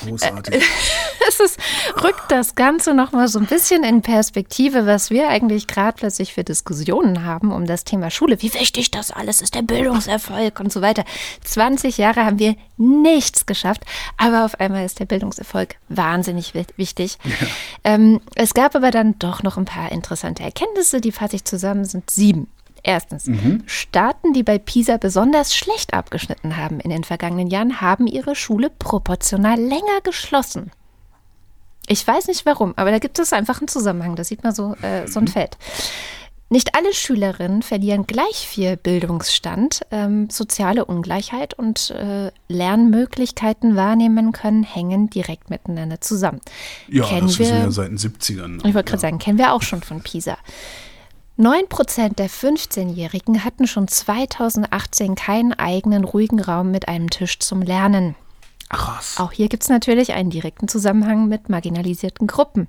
[0.05, 0.63] Großartig.
[1.27, 1.59] Es ist,
[2.03, 6.45] rückt das Ganze nochmal so ein bisschen in Perspektive, was wir eigentlich gerade plötzlich für
[6.45, 8.43] Diskussionen haben um das Thema Schule.
[8.43, 10.14] Wie wichtig das alles ist, der Bildungserfolg
[10.61, 11.05] und so weiter.
[11.45, 13.83] 20 Jahre haben wir nichts geschafft,
[14.17, 17.19] aber auf einmal ist der Bildungserfolg wahnsinnig wi- wichtig.
[17.85, 21.85] Ähm, es gab aber dann doch noch ein paar interessante Erkenntnisse, die fasse ich zusammen,
[21.85, 22.49] sind sieben.
[22.87, 23.31] Erstens,
[23.65, 28.69] Staaten, die bei PISA besonders schlecht abgeschnitten haben in den vergangenen Jahren, haben ihre Schule
[28.69, 30.71] proportional länger geschlossen.
[31.87, 34.17] Ich weiß nicht warum, aber da gibt es einfach einen Zusammenhang.
[34.17, 35.57] Da sieht man so, äh, so ein Feld.
[36.55, 44.63] Nicht alle Schülerinnen verlieren gleich viel Bildungsstand, ähm, soziale Ungleichheit und äh, Lernmöglichkeiten wahrnehmen können,
[44.63, 46.41] hängen direkt miteinander zusammen.
[46.87, 48.59] Ja, Kennen das wissen wir wir- ja seit den 70ern.
[48.65, 50.37] Ich wollte gerade sagen, kennen wir auch schon von PISA.
[51.39, 58.15] 9% der 15-Jährigen hatten schon 2018 keinen eigenen ruhigen Raum mit einem Tisch zum Lernen.
[58.69, 59.17] Krass.
[59.19, 62.69] Auch hier gibt es natürlich einen direkten Zusammenhang mit marginalisierten Gruppen.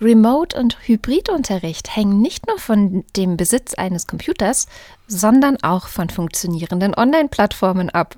[0.00, 4.66] Remote- und Hybridunterricht hängen nicht nur von dem Besitz eines Computers,
[5.06, 8.16] sondern auch von funktionierenden Online-Plattformen ab.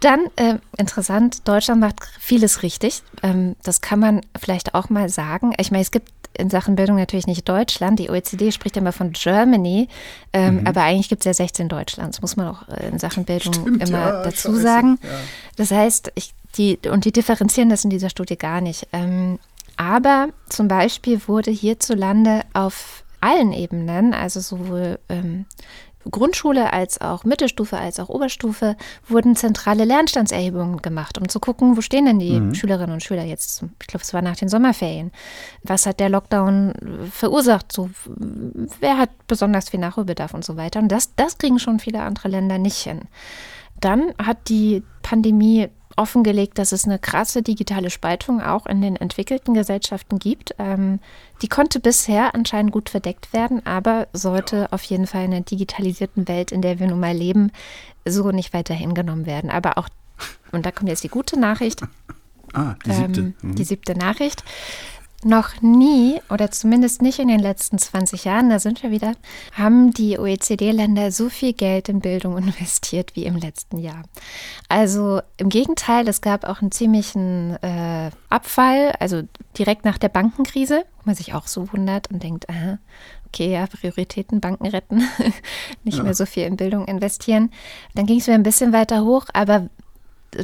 [0.00, 3.02] Dann, äh, interessant, Deutschland macht vieles richtig.
[3.22, 5.52] Ähm, das kann man vielleicht auch mal sagen.
[5.58, 7.98] Ich meine, es gibt in Sachen Bildung natürlich nicht Deutschland.
[7.98, 9.88] Die OECD spricht immer von Germany,
[10.32, 13.54] ähm, aber eigentlich gibt es ja 16 Deutschlands, muss man auch äh, in Sachen Bildung
[13.54, 14.98] Stimmt, immer ja, dazu scheiße, sagen.
[15.02, 15.08] ja.
[15.56, 18.86] Das heißt, ich, die, und die differenzieren das in dieser Studie gar nicht.
[18.92, 19.40] Ähm,
[19.78, 25.46] aber zum Beispiel wurde hierzulande auf allen Ebenen, also sowohl ähm,
[26.10, 28.76] Grundschule als auch Mittelstufe als auch Oberstufe
[29.06, 32.54] wurden zentrale Lernstandserhebungen gemacht, um zu gucken, wo stehen denn die mhm.
[32.54, 33.62] Schülerinnen und Schüler jetzt.
[33.80, 35.12] Ich glaube, es war nach den Sommerferien.
[35.62, 36.72] Was hat der Lockdown
[37.10, 37.72] verursacht?
[37.72, 37.90] So,
[38.80, 40.80] wer hat besonders viel Nachholbedarf und so weiter?
[40.80, 43.02] Und das, das kriegen schon viele andere Länder nicht hin.
[43.80, 45.68] Dann hat die Pandemie
[45.98, 50.54] offengelegt, dass es eine krasse digitale Spaltung auch in den entwickelten Gesellschaften gibt.
[50.58, 51.00] Ähm,
[51.42, 56.28] die konnte bisher anscheinend gut verdeckt werden, aber sollte auf jeden Fall in einer digitalisierten
[56.28, 57.50] Welt, in der wir nun mal leben,
[58.06, 59.50] so nicht weiter hingenommen werden.
[59.50, 59.88] Aber auch,
[60.52, 61.82] und da kommt jetzt die gute Nachricht.
[62.54, 63.20] Ah, die siebte.
[63.20, 63.54] Ähm, mhm.
[63.56, 64.42] Die siebte Nachricht.
[65.24, 69.14] Noch nie, oder zumindest nicht in den letzten 20 Jahren, da sind wir wieder,
[69.52, 74.04] haben die OECD-Länder so viel Geld in Bildung investiert wie im letzten Jahr.
[74.68, 79.22] Also im Gegenteil, es gab auch einen ziemlichen äh, Abfall, also
[79.58, 82.78] direkt nach der Bankenkrise, wo man sich auch so wundert und denkt, aha,
[83.26, 85.02] okay, ja, Prioritäten, Banken retten,
[85.82, 86.04] nicht ja.
[86.04, 87.50] mehr so viel in Bildung investieren.
[87.96, 89.68] Dann ging es wieder ein bisschen weiter hoch, aber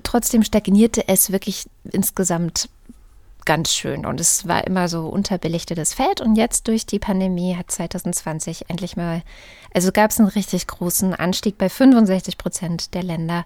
[0.02, 2.68] trotzdem stagnierte es wirklich insgesamt
[3.44, 4.06] ganz schön.
[4.06, 6.20] Und es war immer so unterbelichtetes Feld.
[6.20, 9.22] Und jetzt durch die Pandemie hat 2020 endlich mal,
[9.72, 13.44] also gab es einen richtig großen Anstieg bei 65 Prozent der Länder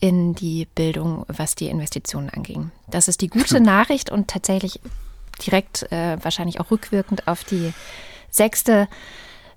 [0.00, 2.70] in die Bildung, was die Investitionen anging.
[2.88, 4.80] Das ist die gute Nachricht und tatsächlich
[5.44, 7.72] direkt äh, wahrscheinlich auch rückwirkend auf die
[8.30, 8.88] sechste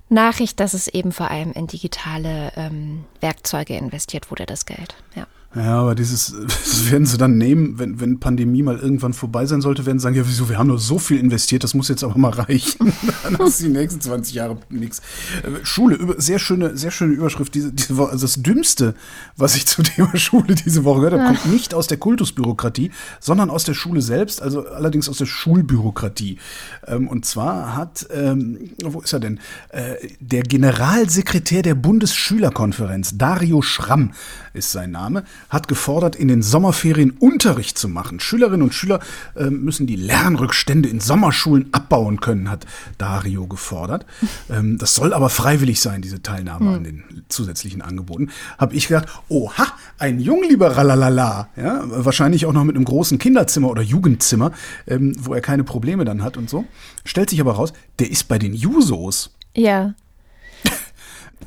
[0.10, 4.96] Nachricht, dass es eben vor allem in digitale ähm, Werkzeuge investiert wurde, das Geld.
[5.16, 5.28] Ja.
[5.58, 9.62] Ja, aber dieses, das werden sie dann nehmen, wenn, wenn Pandemie mal irgendwann vorbei sein
[9.62, 12.04] sollte, werden sie sagen, ja, wieso, wir haben nur so viel investiert, das muss jetzt
[12.04, 12.94] aber mal reichen.
[13.24, 15.00] dann hast du die nächsten 20 Jahre nichts.
[15.44, 18.12] Äh, Schule, sehr schöne, sehr schöne Überschrift diese, diese Woche.
[18.12, 18.94] Also das Dümmste,
[19.36, 21.30] was ich zum Thema Schule diese Woche gehört habe, ja.
[21.30, 26.38] kommt nicht aus der Kultusbürokratie, sondern aus der Schule selbst, also allerdings aus der Schulbürokratie.
[26.86, 29.40] Ähm, und zwar hat, ähm, wo ist er denn?
[29.70, 34.12] Äh, der Generalsekretär der Bundesschülerkonferenz, Dario Schramm
[34.54, 38.20] ist sein Name, hat gefordert, in den Sommerferien Unterricht zu machen.
[38.20, 39.00] Schülerinnen und Schüler
[39.36, 42.66] äh, müssen die Lernrückstände in Sommerschulen abbauen können, hat
[42.98, 44.06] Dario gefordert.
[44.50, 46.76] Ähm, das soll aber freiwillig sein, diese Teilnahme mhm.
[46.76, 48.30] an den zusätzlichen Angeboten.
[48.58, 49.68] Habe ich gedacht, oha,
[49.98, 51.50] ein Jungliberalalala.
[51.58, 54.52] Ja, wahrscheinlich auch noch mit einem großen Kinderzimmer oder Jugendzimmer,
[54.88, 56.66] ähm, wo er keine Probleme dann hat und so.
[57.04, 59.32] Stellt sich aber raus, der ist bei den Jusos.
[59.56, 59.94] Ja.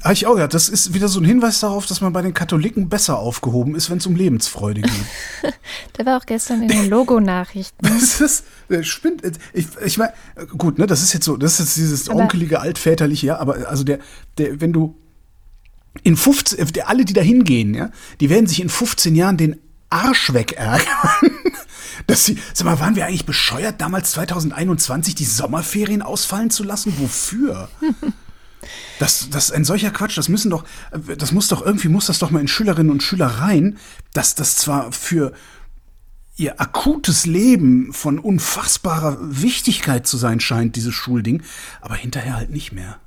[0.02, 2.32] Habe ich auch gedacht, das ist wieder so ein Hinweis darauf, dass man bei den
[2.32, 4.92] Katholiken besser aufgehoben ist, wenn es um Lebensfreude geht.
[5.98, 7.76] Der war auch gestern in den Logo-Nachrichten.
[8.00, 9.22] Das ist, der spinnt.
[9.52, 10.12] Ich, ich meine,
[10.56, 13.68] gut, ne, das ist jetzt so, das ist jetzt dieses aber onkelige, altväterliche, ja, aber
[13.68, 13.98] also der,
[14.38, 14.96] der, wenn du
[16.02, 19.56] in 15, der, alle, die da hingehen, ja, die werden sich in 15 Jahren den
[19.90, 20.86] Arsch wegärgern.
[22.06, 26.94] Dass sie, sag mal, waren wir eigentlich bescheuert, damals 2021 die Sommerferien ausfallen zu lassen?
[26.98, 27.68] Wofür?
[29.00, 30.62] Das, das ein solcher Quatsch, das müssen doch,
[31.16, 33.78] das muss doch irgendwie, muss das doch mal in Schülerinnen und Schüler rein,
[34.12, 35.32] dass das zwar für
[36.36, 41.42] ihr akutes Leben von unfassbarer Wichtigkeit zu sein scheint, dieses Schulding,
[41.80, 43.00] aber hinterher halt nicht mehr.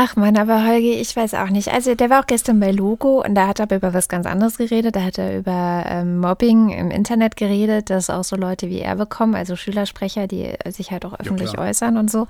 [0.00, 1.72] Ach man, aber Holgi, ich weiß auch nicht.
[1.72, 4.26] Also der war auch gestern bei Logo und da hat er aber über was ganz
[4.26, 4.94] anderes geredet.
[4.94, 8.94] Da hat er über ähm, Mobbing im Internet geredet, dass auch so Leute wie er
[8.94, 12.28] bekommen, also Schülersprecher, die sich halt auch öffentlich ja, äußern und so.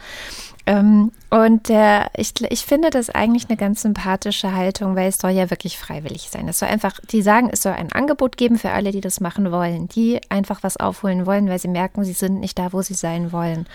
[0.64, 5.30] Ähm, und der, ich, ich finde das eigentlich eine ganz sympathische Haltung, weil es soll
[5.30, 6.48] ja wirklich freiwillig sein.
[6.48, 9.50] Es soll einfach, die sagen, es soll ein Angebot geben für alle, die das machen
[9.52, 12.94] wollen, die einfach was aufholen wollen, weil sie merken, sie sind nicht da, wo sie
[12.94, 13.66] sein wollen.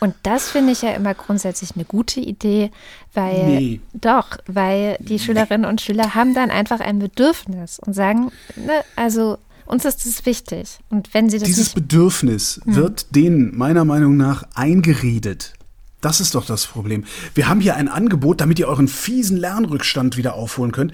[0.00, 2.70] Und das finde ich ja immer grundsätzlich eine gute Idee,
[3.16, 3.80] weil nee.
[3.94, 9.38] doch, weil die Schülerinnen und Schüler haben dann einfach ein Bedürfnis und sagen, ne, also
[9.66, 10.78] uns ist es wichtig.
[10.90, 12.76] Und wenn sie das Dieses Bedürfnis hm.
[12.76, 15.54] wird denen meiner Meinung nach eingeredet.
[16.00, 17.04] Das ist doch das Problem.
[17.34, 20.92] Wir haben hier ein Angebot, damit ihr euren fiesen Lernrückstand wieder aufholen könnt.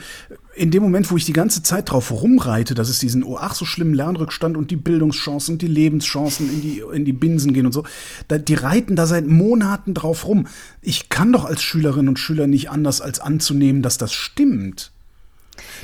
[0.54, 3.54] In dem Moment, wo ich die ganze Zeit drauf rumreite, dass es diesen oh ach
[3.54, 7.64] so schlimmen Lernrückstand und die Bildungschancen und die Lebenschancen in die, in die Binsen gehen
[7.64, 7.84] und so,
[8.28, 10.46] da, die reiten da seit Monaten drauf rum.
[10.82, 14.92] Ich kann doch als Schülerin und Schüler nicht anders als anzunehmen, dass das stimmt.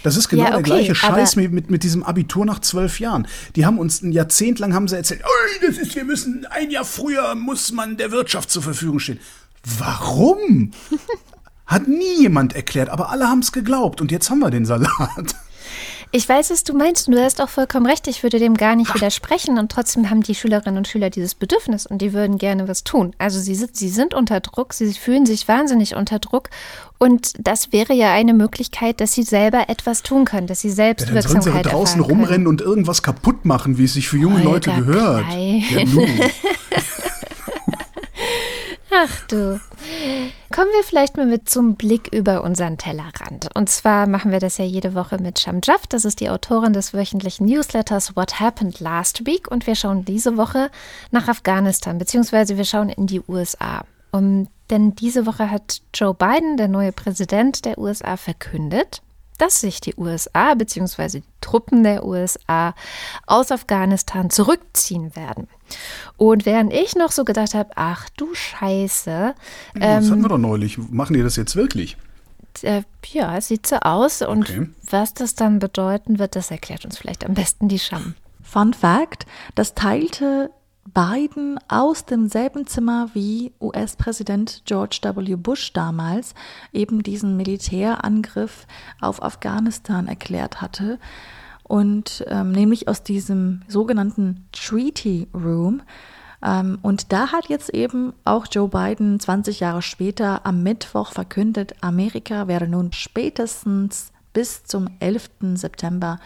[0.02, 3.00] Das ist genau ja, okay, der gleiche Scheiß mit, mit, mit diesem Abitur nach zwölf
[3.00, 3.26] Jahren.
[3.56, 6.70] Die haben uns ein Jahrzehnt lang haben sie erzählt, oh, das ist, wir müssen ein
[6.70, 9.18] Jahr früher muss man der Wirtschaft zur Verfügung stehen.
[9.78, 10.72] Warum?
[11.68, 15.36] Hat nie jemand erklärt, aber alle haben es geglaubt und jetzt haben wir den Salat.
[16.10, 18.08] Ich weiß, was du meinst und du hast auch vollkommen recht.
[18.08, 21.84] Ich würde dem gar nicht widersprechen und trotzdem haben die Schülerinnen und Schüler dieses Bedürfnis
[21.84, 23.14] und die würden gerne was tun.
[23.18, 26.48] Also sie sind, sie sind unter Druck, sie fühlen sich wahnsinnig unter Druck
[26.96, 31.08] und das wäre ja eine Möglichkeit, dass sie selber etwas tun können, dass sie selbst
[31.08, 34.42] ja, dann sollen sie draußen rumrennen und irgendwas kaputt machen, wie es sich für junge
[34.44, 35.26] Holger Leute gehört.
[35.30, 35.82] Ja,
[38.90, 39.60] Ach du.
[40.54, 43.54] Kommen wir vielleicht mal mit zum Blick über unseren Tellerrand.
[43.54, 45.86] Und zwar machen wir das ja jede Woche mit Sham Jaff.
[45.86, 49.50] Das ist die Autorin des wöchentlichen Newsletters What Happened Last Week.
[49.50, 50.70] Und wir schauen diese Woche
[51.10, 53.84] nach Afghanistan, beziehungsweise wir schauen in die USA.
[54.10, 59.02] Um, denn diese Woche hat Joe Biden, der neue Präsident der USA, verkündet,
[59.36, 61.20] dass sich die USA bzw.
[61.20, 62.74] die Truppen der USA
[63.26, 65.46] aus Afghanistan zurückziehen werden.
[66.16, 69.34] Und während ich noch so gedacht habe, ach du Scheiße.
[69.74, 70.78] Ähm, das hatten wir doch neulich.
[70.78, 71.96] Machen die das jetzt wirklich?
[72.62, 74.22] Äh, ja, es sieht so aus.
[74.22, 74.68] Und okay.
[74.90, 78.14] was das dann bedeuten wird, das erklärt uns vielleicht am besten die Scham.
[78.42, 80.50] Fun Fact: Das teilte
[80.94, 85.36] Biden aus demselben Zimmer wie US-Präsident George W.
[85.36, 86.34] Bush damals
[86.72, 88.66] eben diesen Militärangriff
[89.00, 90.98] auf Afghanistan erklärt hatte.
[91.68, 95.82] Und ähm, nämlich aus diesem sogenannten Treaty Room.
[96.42, 101.74] Ähm, und da hat jetzt eben auch Joe Biden 20 Jahre später am Mittwoch verkündet,
[101.80, 105.30] Amerika werde nun spätestens bis zum 11.
[105.54, 106.18] September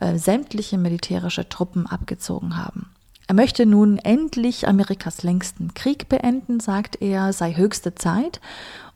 [0.00, 2.90] äh, sämtliche militärische Truppen abgezogen haben.
[3.26, 8.40] Er möchte nun endlich Amerikas längsten Krieg beenden, sagt er, sei höchste Zeit.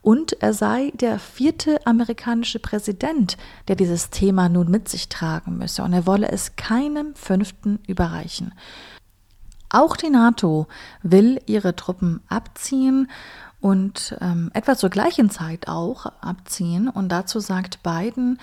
[0.08, 3.36] Und er sei der vierte amerikanische Präsident,
[3.68, 5.82] der dieses Thema nun mit sich tragen müsse.
[5.82, 8.54] Und er wolle es keinem fünften überreichen.
[9.68, 10.66] Auch die NATO
[11.02, 13.10] will ihre Truppen abziehen
[13.60, 16.88] und ähm, etwa zur gleichen Zeit auch abziehen.
[16.88, 18.38] Und dazu sagt Biden,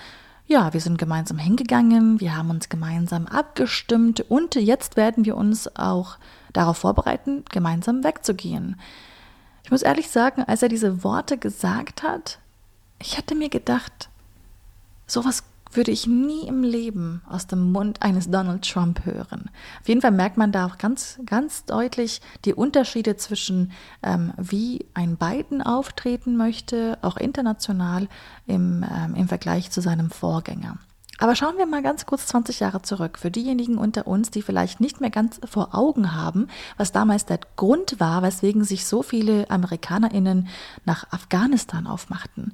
[0.46, 5.74] ja, wir sind gemeinsam hingegangen, wir haben uns gemeinsam abgestimmt und jetzt werden wir uns
[5.74, 6.18] auch
[6.52, 8.76] darauf vorbereiten, gemeinsam wegzugehen.
[9.66, 12.38] Ich muss ehrlich sagen, als er diese Worte gesagt hat,
[13.00, 14.10] ich hatte mir gedacht,
[15.08, 15.42] sowas
[15.72, 19.50] würde ich nie im Leben aus dem Mund eines Donald Trump hören.
[19.80, 23.72] Auf jeden Fall merkt man da auch ganz, ganz deutlich die Unterschiede zwischen,
[24.04, 28.06] ähm, wie ein Biden auftreten möchte, auch international
[28.46, 30.78] im, ähm, im Vergleich zu seinem Vorgänger.
[31.18, 33.18] Aber schauen wir mal ganz kurz 20 Jahre zurück.
[33.18, 37.40] Für diejenigen unter uns, die vielleicht nicht mehr ganz vor Augen haben, was damals der
[37.56, 40.48] Grund war, weswegen sich so viele AmerikanerInnen
[40.84, 42.52] nach Afghanistan aufmachten.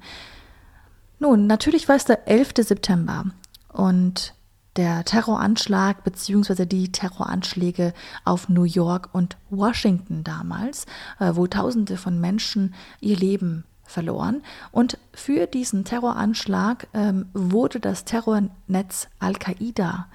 [1.19, 2.53] Nun, natürlich war es der 11.
[2.57, 3.25] September
[3.71, 4.33] und
[4.75, 6.65] der Terroranschlag bzw.
[6.65, 7.93] die Terroranschläge
[8.25, 10.85] auf New York und Washington damals,
[11.19, 14.43] äh, wo Tausende von Menschen ihr Leben verloren.
[14.71, 20.07] Und für diesen Terroranschlag ähm, wurde das Terrornetz Al-Qaida,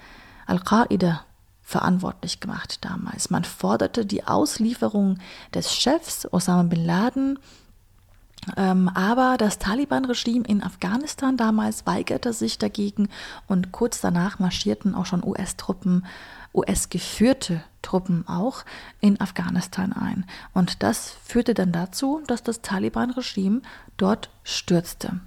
[0.47, 1.23] Al-Qaida
[1.63, 3.29] verantwortlich gemacht damals.
[3.31, 5.19] Man forderte die Auslieferung
[5.53, 7.39] des Chefs Osama bin Laden
[8.57, 13.09] ähm, aber das Taliban-Regime in Afghanistan damals weigerte sich dagegen
[13.47, 16.07] und kurz danach marschierten auch schon US-Truppen,
[16.59, 18.65] US-geführte Truppen auch
[19.01, 20.27] in Afghanistan ein.
[20.53, 23.63] Und das führte dann dazu, dass das Taliban-Regime
[23.97, 25.21] dort stürzte.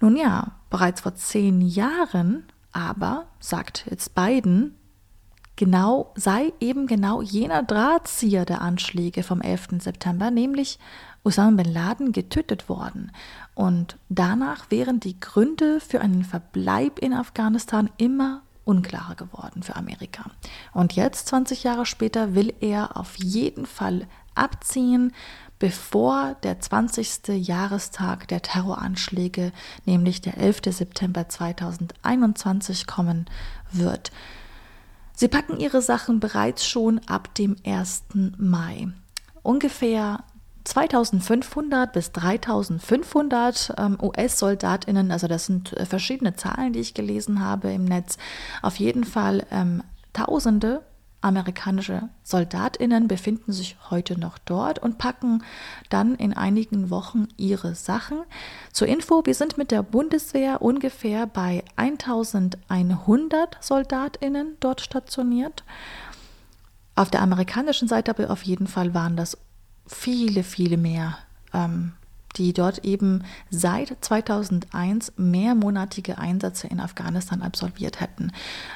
[0.00, 4.74] Nun ja, bereits vor zehn Jahren aber, sagt jetzt Biden,
[5.56, 9.80] genau, sei eben genau jener Drahtzieher der Anschläge vom 11.
[9.80, 10.78] September, nämlich
[11.24, 13.10] Osama bin Laden getötet worden.
[13.54, 20.24] Und danach wären die Gründe für einen Verbleib in Afghanistan immer unklarer geworden für Amerika.
[20.74, 25.12] Und jetzt, 20 Jahre später, will er auf jeden Fall abziehen,
[25.58, 27.28] bevor der 20.
[27.28, 29.52] Jahrestag der Terroranschläge,
[29.86, 30.62] nämlich der 11.
[30.66, 33.26] September 2021, kommen
[33.72, 34.10] wird.
[35.14, 38.04] Sie packen ihre Sachen bereits schon ab dem 1.
[38.36, 38.88] Mai.
[39.42, 40.24] Ungefähr
[40.66, 47.72] 2500 bis 3500 ähm, US-Soldatinnen, also das sind äh, verschiedene Zahlen, die ich gelesen habe
[47.72, 48.18] im Netz,
[48.62, 50.82] auf jeden Fall ähm, Tausende
[51.20, 55.42] amerikanische Soldatinnen befinden sich heute noch dort und packen
[55.90, 58.22] dann in einigen Wochen ihre Sachen.
[58.72, 65.64] Zur Info, wir sind mit der Bundeswehr ungefähr bei 1100 Soldatinnen dort stationiert.
[66.94, 69.36] Auf der amerikanischen Seite aber auf jeden Fall waren das
[69.86, 71.18] viele, viele mehr,
[71.52, 71.92] ähm,
[72.36, 78.32] die dort eben seit 2001 mehrmonatige Einsätze in Afghanistan absolviert hätten.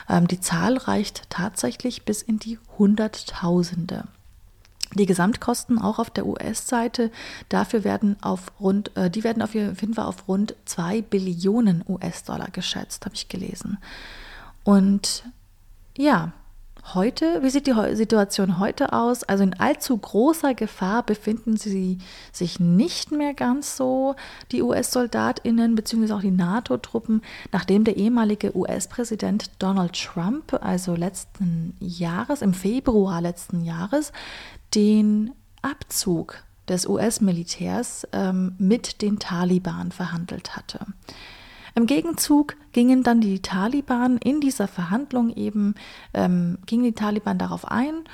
[0.08, 4.04] Ähm, die Zahl reicht tatsächlich bis in die Hunderttausende.
[4.94, 7.12] Die Gesamtkosten auch auf der US-Seite,
[7.48, 12.50] dafür werden auf rund, äh, die werden auf jeden Fall auf rund 2 Billionen US-Dollar
[12.50, 13.78] geschätzt, habe ich gelesen.
[14.64, 15.24] Und
[15.96, 16.32] ja,
[16.94, 19.22] Heute, wie sieht die Situation heute aus?
[19.22, 21.98] Also in allzu großer Gefahr befinden sie
[22.32, 24.16] sich nicht mehr ganz so,
[24.50, 26.12] die US-Soldatinnen bzw.
[26.12, 27.22] auch die NATO-Truppen,
[27.52, 34.12] nachdem der ehemalige US-Präsident Donald Trump, also letzten Jahres, im Februar letzten Jahres,
[34.74, 40.86] den Abzug des US-Militärs ähm, mit den Taliban verhandelt hatte.
[41.80, 45.76] Im Gegenzug gingen dann die Taliban in dieser Verhandlung eben,
[46.12, 48.04] ähm, gingen die Taliban darauf ein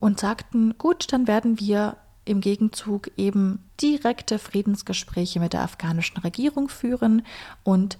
[0.00, 6.68] und sagten, gut, dann werden wir im Gegenzug eben direkte Friedensgespräche mit der afghanischen Regierung
[6.68, 7.24] führen
[7.62, 7.96] und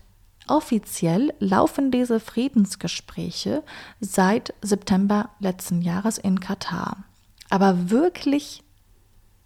[0.49, 3.63] offiziell laufen diese Friedensgespräche
[4.01, 7.05] seit September letzten Jahres in Katar.
[7.49, 8.65] Aber wirklich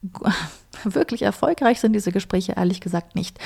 [0.85, 3.39] wirklich erfolgreich sind diese Gespräche ehrlich gesagt nicht.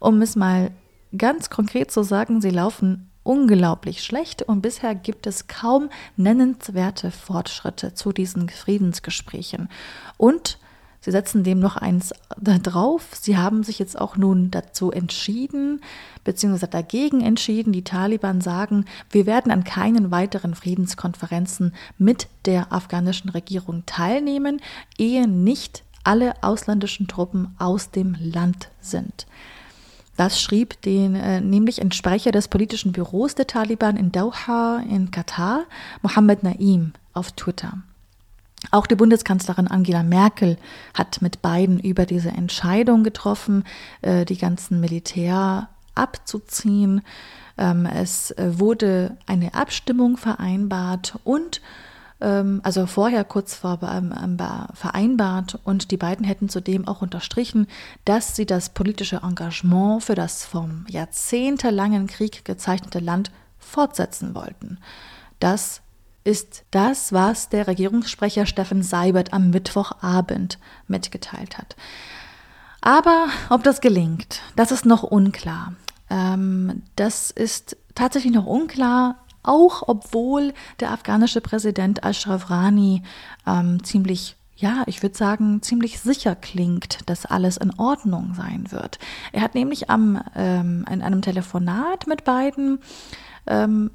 [0.00, 0.70] Um es mal
[1.16, 7.94] ganz konkret zu sagen, sie laufen unglaublich schlecht und bisher gibt es kaum nennenswerte Fortschritte
[7.94, 9.68] zu diesen Friedensgesprächen.
[10.16, 10.58] Und
[11.00, 13.10] Sie setzen dem noch eins drauf.
[13.12, 15.80] Sie haben sich jetzt auch nun dazu entschieden,
[16.24, 17.72] beziehungsweise dagegen entschieden.
[17.72, 24.60] Die Taliban sagen, wir werden an keinen weiteren Friedenskonferenzen mit der afghanischen Regierung teilnehmen,
[24.98, 29.26] ehe nicht alle ausländischen Truppen aus dem Land sind.
[30.18, 35.12] Das schrieb den, äh, nämlich ein Sprecher des politischen Büros der Taliban in Doha in
[35.12, 35.62] Katar,
[36.02, 37.74] Mohammed Naim, auf Twitter.
[38.72, 40.58] Auch die Bundeskanzlerin Angela Merkel
[40.92, 43.62] hat mit beiden über diese Entscheidung getroffen,
[44.02, 47.02] äh, die ganzen Militär abzuziehen.
[47.56, 51.60] Ähm, es äh, wurde eine Abstimmung vereinbart und
[52.20, 54.36] ähm, also vorher kurz vor ähm, ähm,
[54.74, 57.66] vereinbart und die beiden hätten zudem auch unterstrichen,
[58.04, 64.78] dass sie das politische Engagement für das vom jahrzehntelangen Krieg gezeichnete Land fortsetzen wollten.
[65.40, 65.82] Das
[66.24, 71.76] ist das, was der Regierungssprecher Steffen Seibert am Mittwochabend mitgeteilt hat.
[72.80, 75.74] Aber ob das gelingt, das ist noch unklar.
[76.10, 83.02] Ähm, das ist tatsächlich noch unklar, auch obwohl der afghanische Präsident Ashraf Rani
[83.46, 88.98] ähm, ziemlich ja, ich würde sagen, ziemlich sicher klingt, dass alles in Ordnung sein wird.
[89.32, 92.80] Er hat nämlich am, ähm, in einem Telefonat mit beiden
[93.46, 93.92] ähm,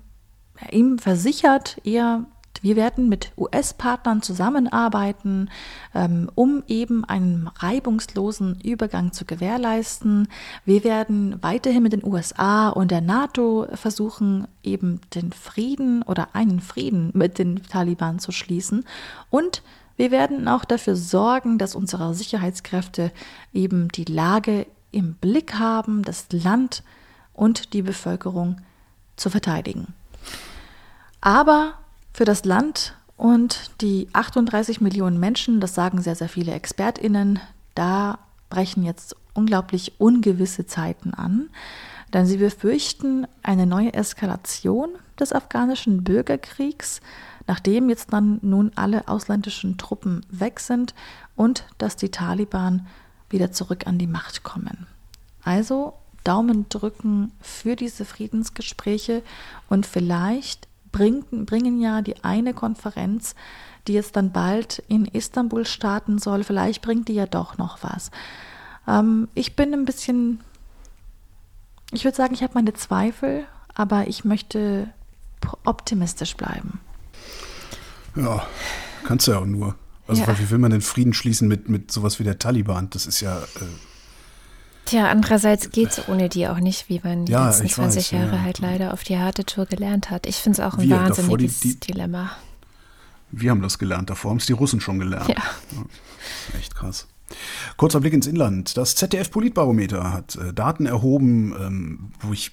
[0.71, 2.23] ihm versichert, er
[2.61, 5.49] wir werden mit US-Partnern zusammenarbeiten,
[5.93, 10.27] ähm, um eben einen reibungslosen Übergang zu gewährleisten.
[10.63, 16.61] Wir werden weiterhin mit den USA und der NATO versuchen, eben den Frieden oder einen
[16.61, 18.85] Frieden mit den Taliban zu schließen.
[19.29, 19.61] Und
[19.97, 23.11] wir werden auch dafür sorgen, dass unsere Sicherheitskräfte
[23.53, 26.83] eben die Lage im Blick haben, das Land
[27.33, 28.61] und die Bevölkerung
[29.15, 29.93] zu verteidigen.
[31.21, 31.73] Aber
[32.13, 37.39] für das Land und die 38 Millionen Menschen, das sagen sehr, sehr viele Expertinnen,
[37.75, 41.49] da brechen jetzt unglaublich ungewisse Zeiten an,
[42.13, 44.89] denn sie befürchten eine neue Eskalation
[45.19, 47.01] des afghanischen Bürgerkriegs,
[47.47, 50.93] nachdem jetzt dann nun alle ausländischen Truppen weg sind
[51.35, 52.87] und dass die Taliban
[53.29, 54.85] wieder zurück an die Macht kommen.
[55.43, 55.93] Also
[56.23, 59.23] Daumen drücken für diese Friedensgespräche
[59.67, 63.35] und vielleicht bringt, bringen ja die eine Konferenz,
[63.87, 68.11] die jetzt dann bald in Istanbul starten soll, vielleicht bringt die ja doch noch was.
[68.87, 70.39] Ähm, ich bin ein bisschen,
[71.91, 73.43] ich würde sagen, ich habe meine Zweifel,
[73.75, 74.87] aber ich möchte
[75.65, 76.79] optimistisch bleiben.
[78.15, 78.45] Ja,
[79.03, 79.75] kannst du ja auch nur.
[80.07, 80.39] Also ja.
[80.39, 82.89] wie will man denn Frieden schließen mit, mit sowas wie der Taliban?
[82.91, 83.39] Das ist ja.
[83.39, 83.92] Äh
[84.85, 88.11] Tja, andererseits geht es ohne die auch nicht, wie man die ja, letzten 20 weiß,
[88.11, 88.41] Jahre ja.
[88.41, 90.25] halt leider auf die harte Tour gelernt hat.
[90.25, 92.31] Ich finde es auch ein wir, wahnsinniges die, die, Dilemma.
[93.31, 95.29] Wir haben das gelernt, davor haben es die Russen schon gelernt.
[95.29, 95.35] Ja.
[95.35, 96.59] ja.
[96.59, 97.07] Echt krass.
[97.77, 98.77] Kurzer Blick ins Inland.
[98.77, 102.51] Das ZDF-Politbarometer hat äh, Daten erhoben, ähm, wo ich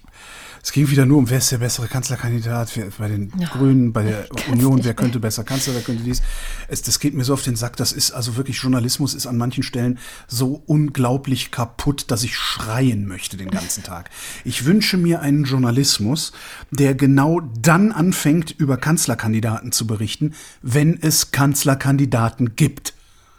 [0.62, 3.92] es ging wieder nur um, wer ist der bessere Kanzlerkandidat wer, bei den ja, Grünen,
[3.94, 6.20] bei der Union, wer könnte besser Kanzler, wer könnte dies.
[6.68, 7.76] Es, das geht mir so auf den Sack.
[7.76, 9.98] Das ist also wirklich, Journalismus ist an manchen Stellen
[10.28, 14.10] so unglaublich kaputt, dass ich schreien möchte den ganzen Tag.
[14.44, 16.32] Ich wünsche mir einen Journalismus,
[16.70, 22.92] der genau dann anfängt, über Kanzlerkandidaten zu berichten, wenn es Kanzlerkandidaten gibt.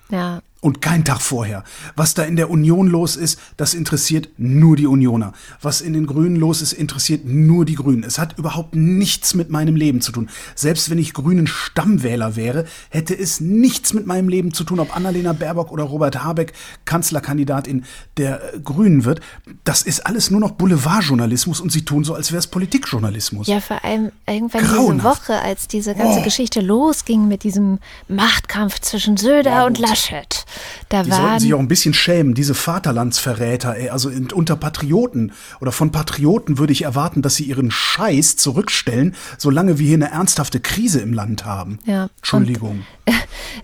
[0.10, 1.64] Ja und kein Tag vorher.
[1.96, 5.34] Was da in der Union los ist, das interessiert nur die Unioner.
[5.62, 8.04] Was in den Grünen los ist, interessiert nur die Grünen.
[8.04, 10.30] Es hat überhaupt nichts mit meinem Leben zu tun.
[10.56, 14.96] Selbst wenn ich Grünen Stammwähler wäre, hätte es nichts mit meinem Leben zu tun, ob
[14.96, 16.54] Annalena Baerbock oder Robert Habeck
[16.86, 17.84] Kanzlerkandidatin
[18.18, 19.20] der Grünen wird.
[19.64, 23.48] Das ist alles nur noch Boulevardjournalismus und sie tun so, als wäre es Politikjournalismus.
[23.48, 25.22] Ja, vor allem irgendwann Grauenhaft.
[25.24, 26.24] diese Woche, als diese ganze oh.
[26.24, 30.46] Geschichte losging mit diesem Machtkampf zwischen Söder ja, und Laschet.
[30.90, 33.76] Da die waren, sollten sich auch ein bisschen schämen, diese Vaterlandsverräter.
[33.76, 33.90] Ey.
[33.90, 39.80] Also unter Patrioten oder von Patrioten würde ich erwarten, dass sie ihren Scheiß zurückstellen, solange
[39.80, 41.80] wir hier eine ernsthafte Krise im Land haben.
[41.86, 42.10] Ja.
[42.18, 42.84] Entschuldigung.
[43.06, 43.14] Und,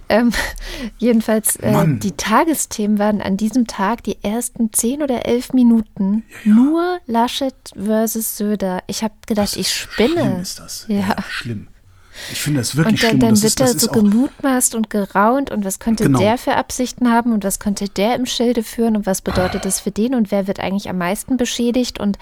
[0.10, 0.32] Ähm,
[0.98, 6.52] jedenfalls, äh, die Tagesthemen waren an diesem Tag die ersten zehn oder elf Minuten ja,
[6.52, 6.56] ja.
[6.56, 8.84] nur Laschet versus Söder.
[8.88, 10.22] Ich habe gedacht, ich spinne.
[10.22, 10.86] Schlimm ist das.
[10.88, 11.68] Ja, ja schlimm.
[12.32, 13.20] Ich finde das wirklich und dann, schlimm.
[13.20, 16.20] Dann das wird ist, da so gemutmaßt und geraunt und was könnte genau.
[16.20, 19.80] der für Absichten haben und was könnte der im Schilde führen und was bedeutet das
[19.80, 22.18] für den und wer wird eigentlich am meisten beschädigt und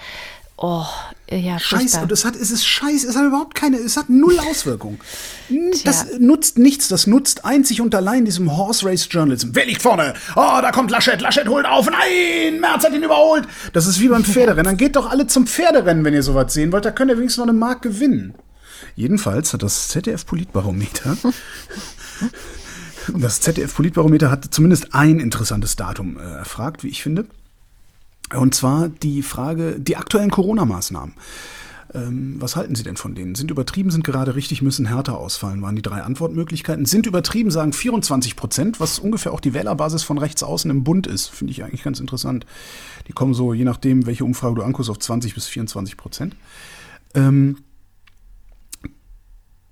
[0.56, 0.84] oh,
[1.30, 4.38] ja, Scheiße, und es hat, es ist scheiße, es hat überhaupt keine, es hat null
[4.38, 4.98] Auswirkung.
[5.84, 9.50] Das nutzt nichts, das nutzt einzig und allein diesem Horse Race Journalism.
[9.52, 10.14] Wer liegt vorne?
[10.34, 13.46] Oh, da kommt Laschet, Laschet holt auf, nein, Merz hat ihn überholt.
[13.72, 14.64] Das ist wie beim Pferderennen.
[14.64, 17.38] Dann geht doch alle zum Pferderennen, wenn ihr sowas sehen wollt, da könnt ihr wenigstens
[17.38, 18.34] noch eine Mark gewinnen.
[18.94, 21.16] Jedenfalls hat das ZDF-Politbarometer
[23.14, 27.26] das ZDF-Politbarometer hat zumindest ein interessantes Datum äh, erfragt, wie ich finde.
[28.34, 31.14] Und zwar die Frage, die aktuellen Corona-Maßnahmen.
[31.94, 33.36] Ähm, was halten Sie denn von denen?
[33.36, 36.84] Sind übertrieben, sind gerade richtig, müssen härter ausfallen, waren die drei Antwortmöglichkeiten.
[36.84, 41.06] Sind übertrieben, sagen 24 Prozent, was ungefähr auch die Wählerbasis von rechts außen im Bund
[41.06, 41.28] ist.
[41.28, 42.44] Finde ich eigentlich ganz interessant.
[43.06, 46.34] Die kommen so, je nachdem, welche Umfrage du anguckst, auf 20 bis 24 Prozent.
[47.14, 47.58] Ähm,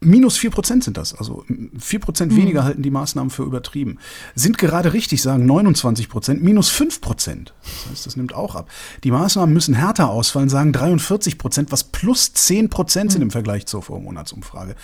[0.05, 1.15] Minus 4% sind das.
[1.15, 2.37] Also 4% mhm.
[2.37, 3.99] weniger halten die Maßnahmen für übertrieben.
[4.35, 7.01] Sind gerade richtig, sagen 29%, minus 5%.
[7.03, 8.71] Das heißt, das nimmt auch ab.
[9.03, 13.23] Die Maßnahmen müssen härter ausfallen, sagen 43%, was plus 10% sind mhm.
[13.23, 14.77] im Vergleich zur Vormonatsumfrage.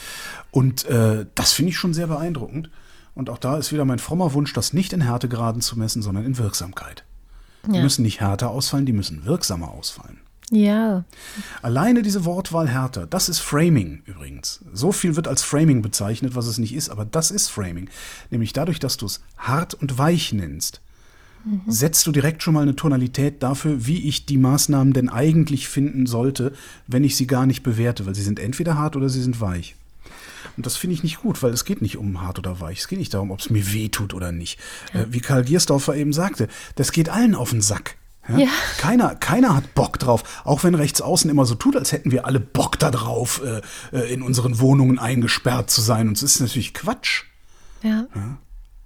[0.50, 2.70] Und äh, das finde ich schon sehr beeindruckend.
[3.14, 6.24] Und auch da ist wieder mein frommer Wunsch, das nicht in Härtegraden zu messen, sondern
[6.24, 7.04] in Wirksamkeit.
[7.66, 7.82] Die ja.
[7.82, 10.18] müssen nicht härter ausfallen, die müssen wirksamer ausfallen.
[10.50, 11.04] Ja.
[11.62, 14.60] Alleine diese Wortwahl härter, das ist Framing übrigens.
[14.72, 17.88] So viel wird als Framing bezeichnet, was es nicht ist, aber das ist Framing.
[18.30, 20.80] Nämlich dadurch, dass du es hart und weich nennst,
[21.44, 21.62] mhm.
[21.68, 26.06] setzt du direkt schon mal eine Tonalität dafür, wie ich die Maßnahmen denn eigentlich finden
[26.06, 26.52] sollte,
[26.88, 29.76] wenn ich sie gar nicht bewerte, weil sie sind entweder hart oder sie sind weich.
[30.56, 32.80] Und das finde ich nicht gut, weil es geht nicht um hart oder weich.
[32.80, 34.58] Es geht nicht darum, ob es mir weh tut oder nicht.
[34.92, 35.02] Ja.
[35.02, 37.96] Äh, wie Karl Giersdorfer eben sagte, das geht allen auf den Sack.
[38.30, 38.38] Ja?
[38.38, 38.48] Ja.
[38.78, 42.26] Keiner, keiner hat Bock drauf, auch wenn rechts außen immer so tut, als hätten wir
[42.26, 43.60] alle Bock darauf, äh,
[43.96, 46.08] äh, in unseren Wohnungen eingesperrt zu sein.
[46.08, 47.24] Und es ist natürlich Quatsch.
[47.82, 48.06] Ja.
[48.14, 48.38] ja.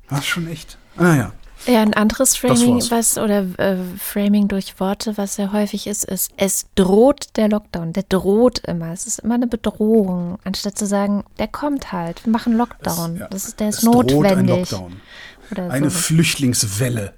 [0.09, 0.78] Das ist schon echt.
[0.97, 1.32] Naja.
[1.66, 6.30] Ja, ein anderes Framing, was oder äh, Framing durch Worte, was sehr häufig ist, ist,
[6.36, 7.95] es droht der Lockdown.
[7.95, 8.92] Der droht immer.
[8.92, 13.14] Es ist immer eine Bedrohung, anstatt zu sagen, der kommt halt, wir machen Lockdown.
[13.14, 14.14] Es, ja, das ist, der ist notwendig.
[14.14, 15.70] Droht ein Lockdown.
[15.70, 15.99] Eine so.
[15.99, 17.14] Flüchtlingswelle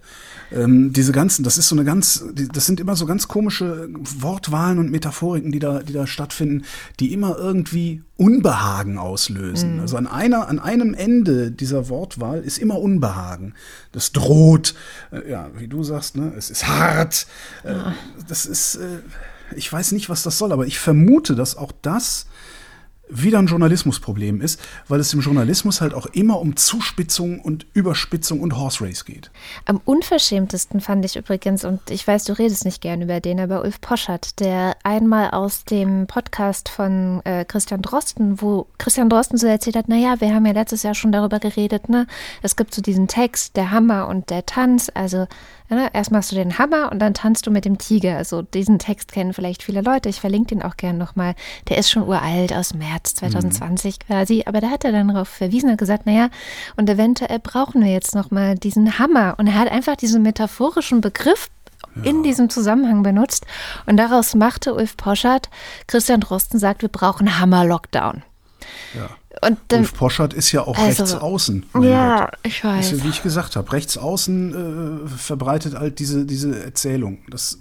[0.53, 3.89] ähm, diese ganzen, das ist so eine ganz, das sind immer so ganz komische
[4.21, 6.65] Wortwahlen und Metaphoriken, die da, die da stattfinden,
[7.01, 9.75] die immer irgendwie Unbehagen auslösen.
[9.75, 9.81] Mhm.
[9.81, 13.55] Also an einer, an einem Ende dieser Wortwahl ist immer Unbehagen.
[13.93, 14.75] Das droht,
[15.13, 17.27] äh, ja, wie du sagst, ne, es ist hart.
[17.65, 17.75] Äh,
[18.29, 18.99] Das ist, äh,
[19.55, 22.27] ich weiß nicht, was das soll, aber ich vermute, dass auch das
[23.09, 28.41] wieder ein Journalismusproblem ist, weil es im Journalismus halt auch immer um Zuspitzung und Überspitzung
[28.41, 29.31] und Horse Race geht.
[29.65, 33.63] Am unverschämtesten fand ich übrigens, und ich weiß, du redest nicht gern über den, aber
[33.63, 39.47] Ulf Poschert, der einmal aus dem Podcast von äh, Christian Drosten, wo Christian Drosten so
[39.47, 42.07] erzählt hat, naja, wir haben ja letztes Jahr schon darüber geredet, ne?
[42.43, 45.27] Es gibt so diesen Text, der Hammer und der Tanz, also
[45.69, 45.91] Ne?
[45.93, 48.17] Erst machst du den Hammer und dann tanzt du mit dem Tiger.
[48.17, 50.09] Also diesen Text kennen vielleicht viele Leute.
[50.09, 51.35] Ich verlinke den auch gerne nochmal.
[51.69, 54.07] Der ist schon uralt aus März 2020 mhm.
[54.07, 54.43] quasi.
[54.47, 56.29] Aber da hat er dann darauf verwiesen und gesagt, naja,
[56.77, 59.35] und eventuell brauchen wir jetzt nochmal diesen Hammer.
[59.39, 61.49] Und er hat einfach diesen metaphorischen Begriff
[62.03, 63.47] in diesem Zusammenhang benutzt.
[63.87, 65.49] Und daraus machte Ulf Poschert,
[65.87, 68.23] Christian Drosten sagt, wir brauchen Hammer-Lockdown.
[68.95, 69.11] Ja.
[69.43, 71.67] Und dann, Ulf Poschert ist ja auch also, rechts außen.
[71.83, 72.39] Ja, Gott.
[72.43, 72.93] ich weiß.
[72.93, 77.19] Ja, wie ich gesagt habe, rechts außen äh, verbreitet halt diese, diese Erzählung.
[77.29, 77.59] Das,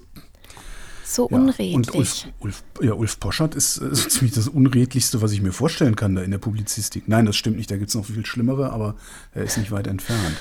[1.03, 1.75] so ja, unredlich.
[1.75, 5.95] Und Ulf, Ulf, ja, Ulf Poschert ist äh, ziemlich das Unredlichste, was ich mir vorstellen
[5.95, 7.07] kann da in der Publizistik.
[7.07, 8.95] Nein, das stimmt nicht, da gibt es noch viel Schlimmere, aber
[9.33, 10.37] er ist nicht weit entfernt.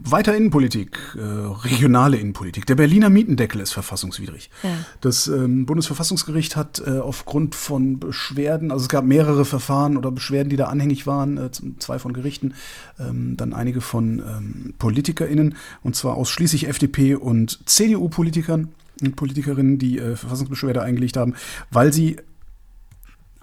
[0.00, 2.66] Weiter Innenpolitik, äh, regionale Innenpolitik.
[2.66, 4.48] Der Berliner Mietendeckel ist verfassungswidrig.
[4.62, 4.70] Ja.
[5.00, 10.50] Das ähm, Bundesverfassungsgericht hat äh, aufgrund von Beschwerden, also es gab mehrere Verfahren oder Beschwerden,
[10.50, 12.54] die da anhängig waren, äh, zwei von Gerichten,
[13.00, 18.68] ähm, dann einige von ähm, PolitikerInnen, und zwar ausschließlich FDP und CDU-Politikern
[19.02, 21.34] und Politikerinnen, die äh, Verfassungsbeschwerde eingelegt haben,
[21.70, 22.18] weil sie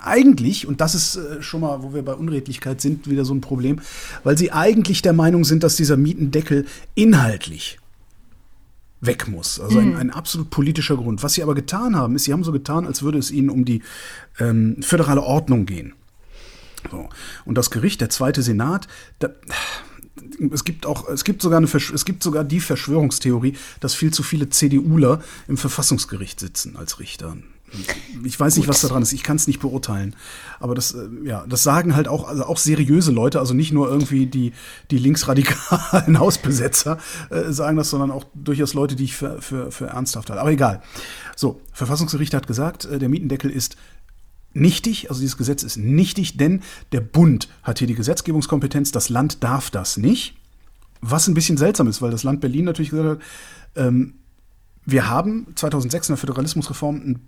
[0.06, 3.42] eigentlich, und das ist äh, schon mal, wo wir bei Unredlichkeit sind, wieder so ein
[3.42, 3.82] Problem,
[4.24, 7.80] weil sie eigentlich der Meinung sind, dass dieser Mietendeckel inhaltlich
[9.02, 9.60] weg muss.
[9.60, 9.98] Also ein, mhm.
[9.98, 11.24] ein, absolut politischer Grund.
[11.24, 13.66] Was sie aber getan haben, ist, sie haben so getan, als würde es ihnen um
[13.66, 13.82] die
[14.40, 15.94] ähm, föderale Ordnung gehen.
[16.92, 17.10] So.
[17.46, 18.88] Und das Gericht, der zweite Senat,
[19.20, 19.30] da,
[20.52, 24.24] es gibt auch, es gibt sogar eine, es gibt sogar die Verschwörungstheorie, dass viel zu
[24.24, 27.38] viele CDUler im Verfassungsgericht sitzen als Richter.
[28.24, 29.14] Ich weiß nicht, was da dran ist.
[29.14, 30.16] Ich kann es nicht beurteilen.
[30.60, 33.90] Aber das, äh, ja, das sagen halt auch, also auch seriöse Leute, also nicht nur
[33.90, 34.54] irgendwie die,
[34.92, 36.98] die linksradikalen Hausbesetzer
[37.30, 40.42] äh, sagen das, sondern auch durchaus Leute, die ich für, für, für ernsthaft halte.
[40.42, 40.82] Aber egal.
[41.36, 43.76] So, Verfassungsgericht hat gesagt, äh, der Mietendeckel ist
[44.56, 46.62] nichtig, also dieses Gesetz ist nichtig, denn
[46.92, 50.36] der Bund hat hier die Gesetzgebungskompetenz, das Land darf das nicht.
[51.02, 53.20] Was ein bisschen seltsam ist, weil das Land Berlin natürlich gesagt hat,
[53.76, 54.16] ähm,
[54.86, 57.20] wir haben 2006 in der Föderalismusreform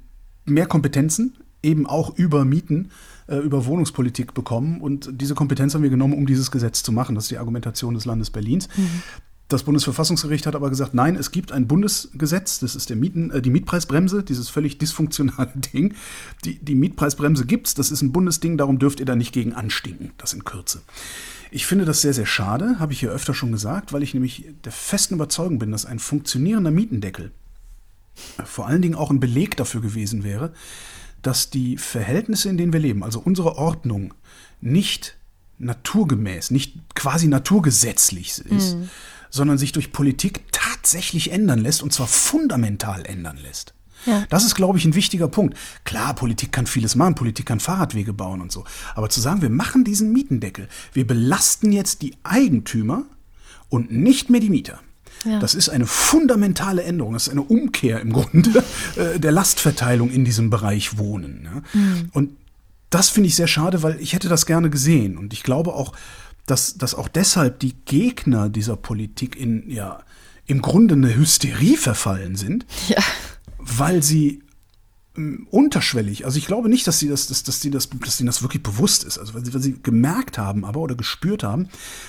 [0.47, 2.89] mehr Kompetenzen, eben auch über Mieten,
[3.27, 4.81] äh, über Wohnungspolitik bekommen.
[4.81, 7.15] Und diese Kompetenz haben wir genommen, um dieses Gesetz zu machen.
[7.15, 8.67] Das ist die Argumentation des Landes Berlins.
[8.75, 9.03] Mhm.
[9.49, 13.41] Das Bundesverfassungsgericht hat aber gesagt, nein, es gibt ein Bundesgesetz, das ist der Mieten, äh,
[13.41, 15.95] die Mietpreisbremse, dieses völlig dysfunktionale Ding.
[16.43, 20.11] Die, die Mietpreisbremse gibt's, das ist ein Bundesding, darum dürft ihr da nicht gegen anstinken,
[20.17, 20.81] das in Kürze.
[21.49, 24.45] Ich finde das sehr, sehr schade, habe ich hier öfter schon gesagt, weil ich nämlich
[24.65, 27.31] der festen Überzeugung bin, dass ein funktionierender Mietendeckel
[28.45, 30.53] vor allen Dingen auch ein Beleg dafür gewesen wäre,
[31.21, 34.13] dass die Verhältnisse, in denen wir leben, also unsere Ordnung,
[34.61, 35.17] nicht
[35.59, 38.89] naturgemäß, nicht quasi naturgesetzlich ist, mhm.
[39.29, 43.73] sondern sich durch Politik tatsächlich ändern lässt und zwar fundamental ändern lässt.
[44.05, 44.25] Ja.
[44.29, 45.57] Das ist, glaube ich, ein wichtiger Punkt.
[45.83, 48.63] Klar, Politik kann vieles machen, Politik kann Fahrradwege bauen und so.
[48.95, 53.05] Aber zu sagen, wir machen diesen Mietendeckel, wir belasten jetzt die Eigentümer
[53.69, 54.79] und nicht mehr die Mieter.
[55.25, 55.39] Ja.
[55.39, 58.63] Das ist eine fundamentale Änderung, das ist eine Umkehr im Grunde
[58.95, 61.63] äh, der Lastverteilung in diesem Bereich Wohnen.
[61.73, 62.09] Mhm.
[62.13, 62.31] Und
[62.89, 65.17] das finde ich sehr schade, weil ich hätte das gerne gesehen.
[65.17, 65.93] Und ich glaube auch,
[66.45, 69.99] dass, dass auch deshalb die Gegner dieser Politik in, ja,
[70.45, 73.03] im Grunde eine Hysterie verfallen sind, ja.
[73.57, 74.41] weil sie
[75.17, 78.27] ähm, unterschwellig, also ich glaube nicht, dass sie das, dass, dass sie das, dass ihnen
[78.27, 81.67] das wirklich bewusst ist, also weil sie, weil sie gemerkt haben, aber oder gespürt haben,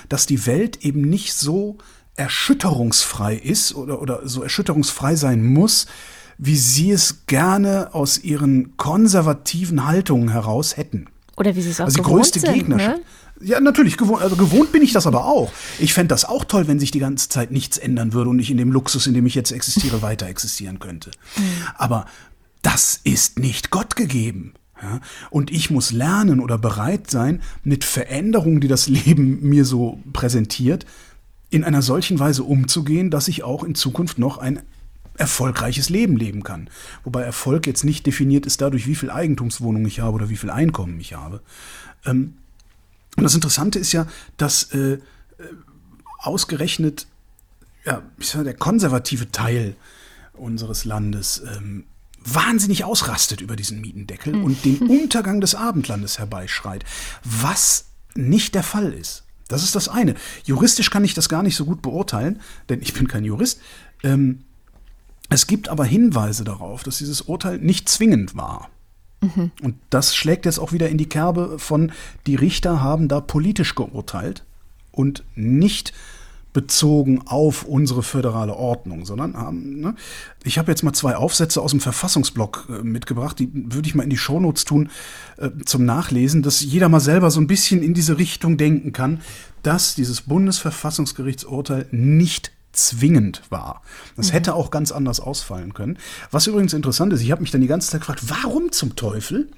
[0.09, 1.79] dass die Welt eben nicht so
[2.19, 5.87] erschütterungsfrei ist oder, oder so erschütterungsfrei sein muss,
[6.37, 11.07] wie sie es gerne aus ihren konservativen Haltungen heraus hätten.
[11.37, 12.99] Oder wie sie es auch also die größte sind, Gegnerschaft.
[12.99, 13.05] Ne?
[13.41, 15.53] Ja, natürlich, gewohnt, also gewohnt bin ich das aber auch.
[15.79, 18.51] Ich fände das auch toll, wenn sich die ganze Zeit nichts ändern würde und ich
[18.51, 21.13] in dem Luxus, in dem ich jetzt existiere, weiter existieren könnte.
[21.37, 21.43] Mhm.
[21.77, 22.07] Aber
[22.63, 24.55] das ist nicht Gott gegeben.
[24.83, 25.01] Ja?
[25.31, 30.85] Und ich muss lernen oder bereit sein, mit Veränderungen, die das Leben mir so präsentiert,
[31.51, 34.63] in einer solchen Weise umzugehen, dass ich auch in Zukunft noch ein
[35.17, 36.71] erfolgreiches Leben leben kann.
[37.05, 40.51] Wobei Erfolg jetzt nicht definiert ist dadurch, wie viel Eigentumswohnung ich habe oder wie viel
[40.51, 41.41] Einkommen ich habe.
[42.05, 42.35] Ähm,
[43.17, 44.99] und das Interessante ist ja, dass äh, äh
[46.21, 47.07] ausgerechnet
[47.85, 49.77] ja, sag, der konservative Teil
[50.33, 51.85] unseres Landes ähm,
[52.25, 54.45] wahnsinnig ausrastet über diesen Mietendeckel mhm.
[54.45, 56.85] und den Untergang des Abendlandes herbeischreit,
[57.25, 59.25] was nicht der Fall ist.
[59.49, 60.15] Das ist das eine.
[60.45, 63.61] Juristisch kann ich das gar nicht so gut beurteilen, denn ich bin kein Jurist.
[64.03, 64.45] Ähm,
[65.31, 68.71] es gibt aber Hinweise darauf, dass dieses Urteil nicht zwingend war.
[69.21, 69.51] Mhm.
[69.63, 71.93] Und das schlägt jetzt auch wieder in die Kerbe von,
[72.27, 74.45] die Richter haben da politisch geurteilt
[74.93, 75.93] und nicht
[76.59, 79.95] bezogen auf unsere föderale Ordnung, sondern haben, ne?
[80.43, 84.03] ich habe jetzt mal zwei Aufsätze aus dem Verfassungsblock äh, mitgebracht, die würde ich mal
[84.03, 84.91] in die Shownotes tun
[85.37, 89.21] äh, zum Nachlesen, dass jeder mal selber so ein bisschen in diese Richtung denken kann,
[89.63, 93.83] dass dieses Bundesverfassungsgerichtsurteil nicht zwingend war.
[94.17, 94.33] Das mhm.
[94.33, 95.97] hätte auch ganz anders ausfallen können.
[96.33, 99.49] Was übrigens interessant ist, ich habe mich dann die ganze Zeit gefragt, warum zum Teufel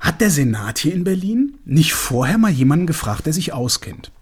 [0.00, 4.12] hat der Senat hier in Berlin nicht vorher mal jemanden gefragt, der sich auskennt?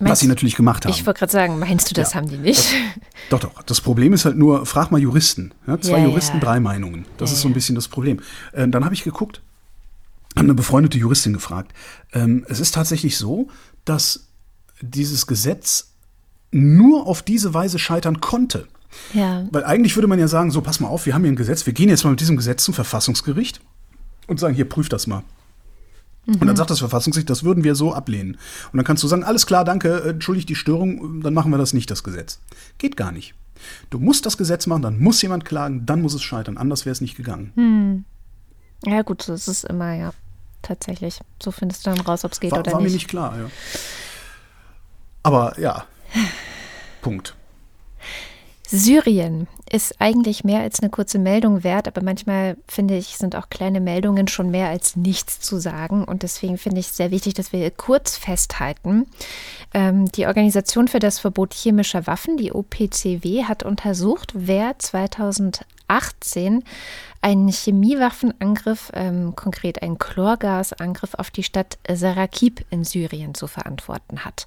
[0.00, 0.92] Meinst, was sie natürlich gemacht haben.
[0.92, 2.72] Ich wollte gerade sagen, meinst du, das ja, haben die nicht?
[3.30, 3.62] Das, doch, doch.
[3.64, 5.52] Das Problem ist halt nur, frag mal Juristen.
[5.66, 7.04] Ja, zwei ja, Juristen, drei Meinungen.
[7.16, 8.20] Das ist so ein bisschen das Problem.
[8.52, 9.42] Äh, dann habe ich geguckt,
[10.36, 11.72] habe eine befreundete Juristin gefragt.
[12.12, 13.48] Ähm, es ist tatsächlich so,
[13.84, 14.28] dass
[14.80, 15.92] dieses Gesetz
[16.52, 18.68] nur auf diese Weise scheitern konnte.
[19.12, 19.46] Ja.
[19.50, 21.66] Weil eigentlich würde man ja sagen, so pass mal auf, wir haben hier ein Gesetz,
[21.66, 23.60] wir gehen jetzt mal mit diesem Gesetz zum Verfassungsgericht
[24.26, 25.22] und sagen, hier prüft das mal.
[26.34, 26.56] Und dann mhm.
[26.56, 28.36] sagt das Verfassungsgericht, das würden wir so ablehnen.
[28.70, 31.56] Und dann kannst du sagen, alles klar, danke, äh, entschuldigt die Störung, dann machen wir
[31.56, 32.40] das nicht, das Gesetz.
[32.76, 33.34] Geht gar nicht.
[33.88, 36.92] Du musst das Gesetz machen, dann muss jemand klagen, dann muss es scheitern, anders wäre
[36.92, 37.52] es nicht gegangen.
[37.54, 38.04] Hm.
[38.84, 40.12] Ja, gut, das ist immer, ja,
[40.60, 41.18] tatsächlich.
[41.42, 42.84] So findest du dann raus, ob es geht war, oder war nicht.
[42.84, 43.50] War mir nicht klar, ja.
[45.22, 45.86] Aber ja,
[47.00, 47.34] Punkt.
[48.70, 53.48] Syrien ist eigentlich mehr als eine kurze Meldung wert, aber manchmal finde ich, sind auch
[53.48, 56.04] kleine Meldungen schon mehr als nichts zu sagen.
[56.04, 59.06] Und deswegen finde ich es sehr wichtig, dass wir kurz festhalten.
[59.72, 66.64] Ähm, die Organisation für das Verbot chemischer Waffen, die OPCW, hat untersucht, wer 2000 2018
[67.20, 74.46] einen Chemiewaffenangriff, ähm, konkret einen Chlorgasangriff auf die Stadt Sarakib in Syrien zu verantworten hat.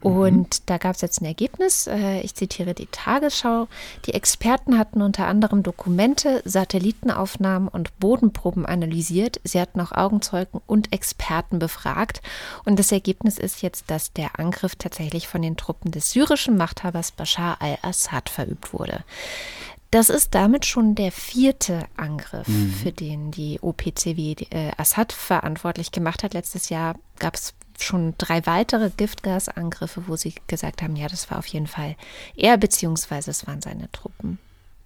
[0.00, 0.62] Und mhm.
[0.66, 1.86] da gab es jetzt ein Ergebnis.
[1.86, 3.66] Äh, ich zitiere die Tagesschau.
[4.06, 9.40] Die Experten hatten unter anderem Dokumente, Satellitenaufnahmen und Bodenproben analysiert.
[9.44, 12.20] Sie hatten auch Augenzeugen und Experten befragt.
[12.64, 17.12] Und das Ergebnis ist jetzt, dass der Angriff tatsächlich von den Truppen des syrischen Machthabers
[17.12, 19.04] Bashar al-Assad verübt wurde.
[19.92, 22.72] Das ist damit schon der vierte Angriff, mhm.
[22.72, 26.32] für den die OPCW äh, Assad verantwortlich gemacht hat.
[26.32, 31.38] Letztes Jahr gab es schon drei weitere Giftgasangriffe, wo sie gesagt haben, ja, das war
[31.38, 31.96] auf jeden Fall
[32.34, 34.38] er, beziehungsweise es waren seine Truppen.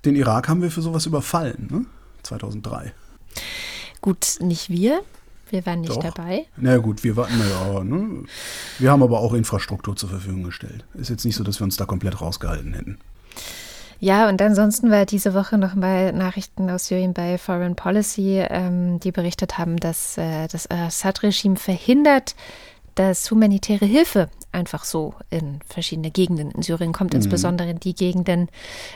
[0.05, 1.87] Den Irak haben wir für sowas überfallen, ne?
[2.25, 2.93] 2003.
[4.01, 5.03] Gut, nicht wir.
[5.51, 6.03] Wir waren nicht Doch.
[6.03, 6.47] dabei.
[6.57, 8.25] Na gut, wir warten, naja, ne?
[8.81, 10.85] Wir haben aber auch Infrastruktur zur Verfügung gestellt.
[10.95, 12.99] Ist jetzt nicht so, dass wir uns da komplett rausgehalten hätten.
[13.99, 19.01] Ja, und ansonsten war diese Woche noch mal Nachrichten aus Syrien bei Foreign Policy, ähm,
[19.01, 22.35] die berichtet haben, dass äh, das Assad-Regime verhindert,
[22.95, 27.19] dass humanitäre Hilfe einfach so in verschiedene Gegenden in Syrien kommt, mhm.
[27.19, 28.49] insbesondere in die Gegenden,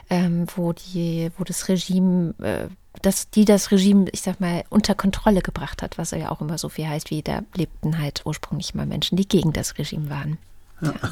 [0.09, 2.69] ähm, wo die, wo das Regime, äh,
[3.03, 6.59] das, die das Regime, ich sag mal, unter Kontrolle gebracht hat, was ja auch immer
[6.59, 10.39] so viel heißt, wie da lebten halt ursprünglich mal Menschen, die gegen das Regime waren.
[10.81, 10.95] Ja.
[11.03, 11.11] Ja.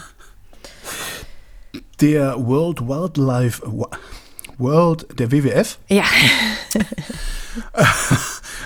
[2.00, 3.62] Der World Wildlife
[4.58, 6.04] World, der WWF, ja.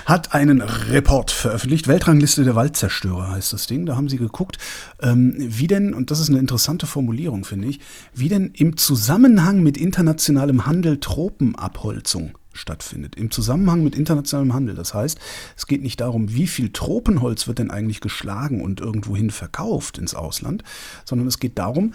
[0.07, 1.87] hat einen Report veröffentlicht.
[1.87, 3.87] Weltrangliste der Waldzerstörer heißt das Ding.
[3.87, 4.59] Da haben sie geguckt,
[5.01, 7.81] ähm, wie denn, und das ist eine interessante Formulierung, finde ich,
[8.15, 13.17] wie denn im Zusammenhang mit internationalem Handel Tropenabholzung stattfindet.
[13.17, 14.75] Im Zusammenhang mit internationalem Handel.
[14.75, 15.19] Das heißt,
[15.57, 20.15] es geht nicht darum, wie viel Tropenholz wird denn eigentlich geschlagen und irgendwohin verkauft ins
[20.15, 20.63] Ausland,
[21.05, 21.95] sondern es geht darum,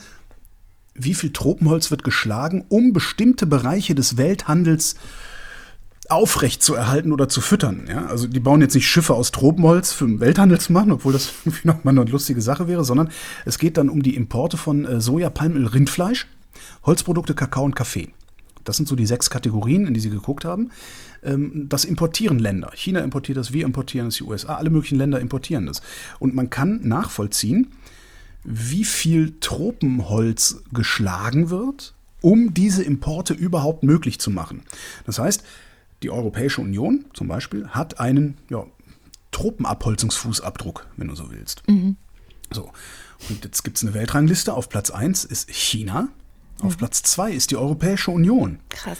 [0.98, 4.96] wie viel Tropenholz wird geschlagen, um bestimmte Bereiche des Welthandels
[6.10, 7.86] aufrecht zu erhalten oder zu füttern.
[7.88, 8.06] Ja?
[8.06, 11.32] Also die bauen jetzt nicht Schiffe aus Tropenholz für den Welthandel zu machen, obwohl das
[11.46, 13.10] irgendwie noch mal eine lustige Sache wäre, sondern
[13.46, 16.28] es geht dann um die Importe von äh, Soja, Palmöl, Rindfleisch,
[16.84, 18.10] Holzprodukte, Kakao und Kaffee.
[18.64, 20.72] Das sind so die sechs Kategorien, in die sie geguckt haben.
[21.24, 22.72] Ähm, das importieren Länder.
[22.76, 25.82] China importiert das, wir importieren das, die USA, alle möglichen Länder importieren das.
[26.20, 27.68] Und man kann nachvollziehen,
[28.50, 34.64] wie viel Tropenholz geschlagen wird, um diese Importe überhaupt möglich zu machen.
[35.06, 35.44] Das heißt,
[36.02, 38.66] die Europäische Union zum Beispiel hat einen ja,
[39.32, 41.68] Tropenabholzungsfußabdruck, wenn du so willst.
[41.68, 41.98] Mhm.
[42.50, 42.72] So.
[43.30, 44.54] Und jetzt gibt es eine Weltrangliste.
[44.54, 46.08] Auf Platz 1 ist China.
[46.62, 46.78] Auf mhm.
[46.78, 48.60] Platz 2 ist die Europäische Union.
[48.70, 49.00] Krass.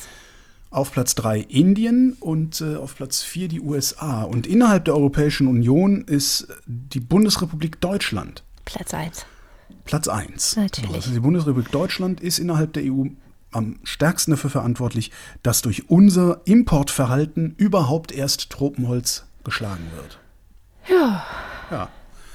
[0.72, 4.24] Auf Platz 3 Indien und äh, auf Platz 4 die USA.
[4.24, 8.44] Und innerhalb der Europäischen Union ist die Bundesrepublik Deutschland.
[8.66, 9.26] Platz 1.
[9.88, 10.58] Platz 1.
[10.58, 10.94] Natürlich.
[10.94, 13.06] Also die Bundesrepublik Deutschland ist innerhalb der EU
[13.52, 15.12] am stärksten dafür verantwortlich,
[15.42, 20.20] dass durch unser Importverhalten überhaupt erst Tropenholz geschlagen wird.
[20.90, 21.26] Ja.
[21.72, 21.90] Ja.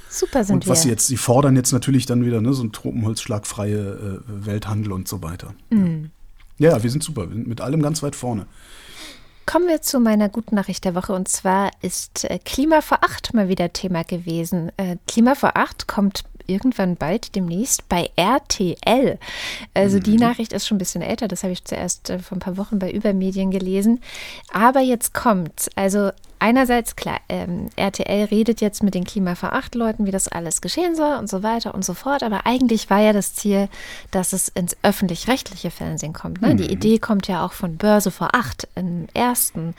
[0.09, 0.83] Super sind und was wir.
[0.83, 5.09] sie jetzt, sie fordern jetzt natürlich dann wieder ne, so ein Tropenholzschlagfreie äh, Welthandel und
[5.09, 5.55] so weiter.
[5.71, 6.11] Mhm.
[6.59, 6.73] Ja.
[6.73, 8.47] ja, wir sind super, wir sind mit allem ganz weit vorne.
[9.47, 13.35] Kommen wir zu meiner guten Nachricht der Woche und zwar ist äh, Klima vor acht
[13.35, 14.71] mal wieder Thema gewesen.
[14.77, 19.19] Äh, Klima vor acht kommt irgendwann bald demnächst bei RTL.
[19.75, 20.21] Also die mhm.
[20.21, 22.79] Nachricht ist schon ein bisschen älter, das habe ich zuerst äh, vor ein paar Wochen
[22.79, 24.01] bei Übermedien gelesen.
[24.53, 26.11] Aber jetzt kommt, also
[26.43, 31.31] einerseits, klar, ähm, RTL redet jetzt mit den Klimaveracht-Leuten, wie das alles geschehen soll und
[31.31, 32.25] so weiter und so fort.
[32.25, 33.69] Aber eigentlich war ja das Ziel,
[34.11, 36.43] dass es ins öffentlich-rechtliche Fernsehen kommt.
[36.43, 36.49] Ne?
[36.49, 36.57] Mhm.
[36.57, 39.75] Die Idee kommt ja auch von Börse vor Acht im ersten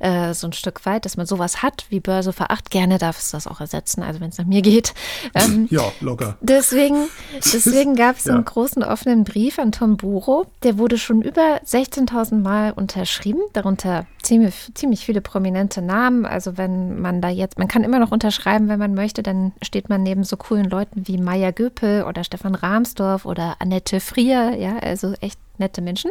[0.00, 2.70] äh, so ein Stück weit, dass man sowas hat wie Börse vor Acht.
[2.70, 4.94] Gerne darf es das auch ersetzen, also wenn es nach mir geht.
[5.34, 6.36] Ähm, ja, locker.
[6.40, 8.34] Deswegen, deswegen gab es ja.
[8.34, 10.46] einen großen offenen Brief an Tom Buro.
[10.64, 16.26] Der wurde schon über 16.000 Mal unterschrieben, darunter ziemlich, ziemlich viele prominente Namen.
[16.26, 19.88] Also wenn man da jetzt, man kann immer noch unterschreiben, wenn man möchte, dann steht
[19.88, 24.76] man neben so coolen Leuten wie Maya Göpel oder Stefan Rahmsdorf oder Annette Frier, ja,
[24.78, 26.10] also echt nette Menschen,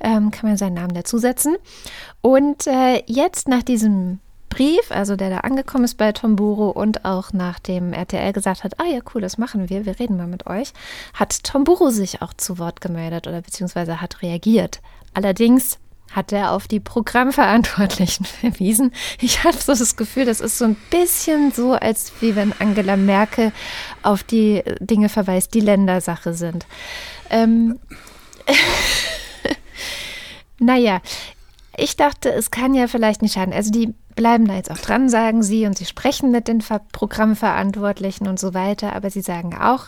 [0.00, 1.56] ähm, kann man seinen Namen dazusetzen.
[2.20, 7.32] Und äh, jetzt nach diesem Brief, also der da angekommen ist bei Tomburo und auch
[7.32, 10.72] nachdem RTL gesagt hat, ah ja, cool, das machen wir, wir reden mal mit euch,
[11.14, 14.82] hat Tomburo sich auch zu Wort gemeldet oder beziehungsweise hat reagiert.
[15.14, 15.78] Allerdings
[16.12, 18.92] hat er auf die Programmverantwortlichen verwiesen.
[19.20, 22.96] Ich habe so das Gefühl, das ist so ein bisschen so, als wie wenn Angela
[22.96, 23.52] Merkel
[24.02, 26.66] auf die Dinge verweist, die Ländersache sind.
[27.30, 27.78] Ähm,
[30.58, 31.00] naja,
[31.76, 33.54] ich dachte, es kann ja vielleicht nicht schaden.
[33.54, 36.80] Also die bleiben da jetzt auch dran, sagen sie, und sie sprechen mit den Ver
[36.92, 38.94] Programmverantwortlichen und so weiter.
[38.94, 39.86] Aber sie sagen auch,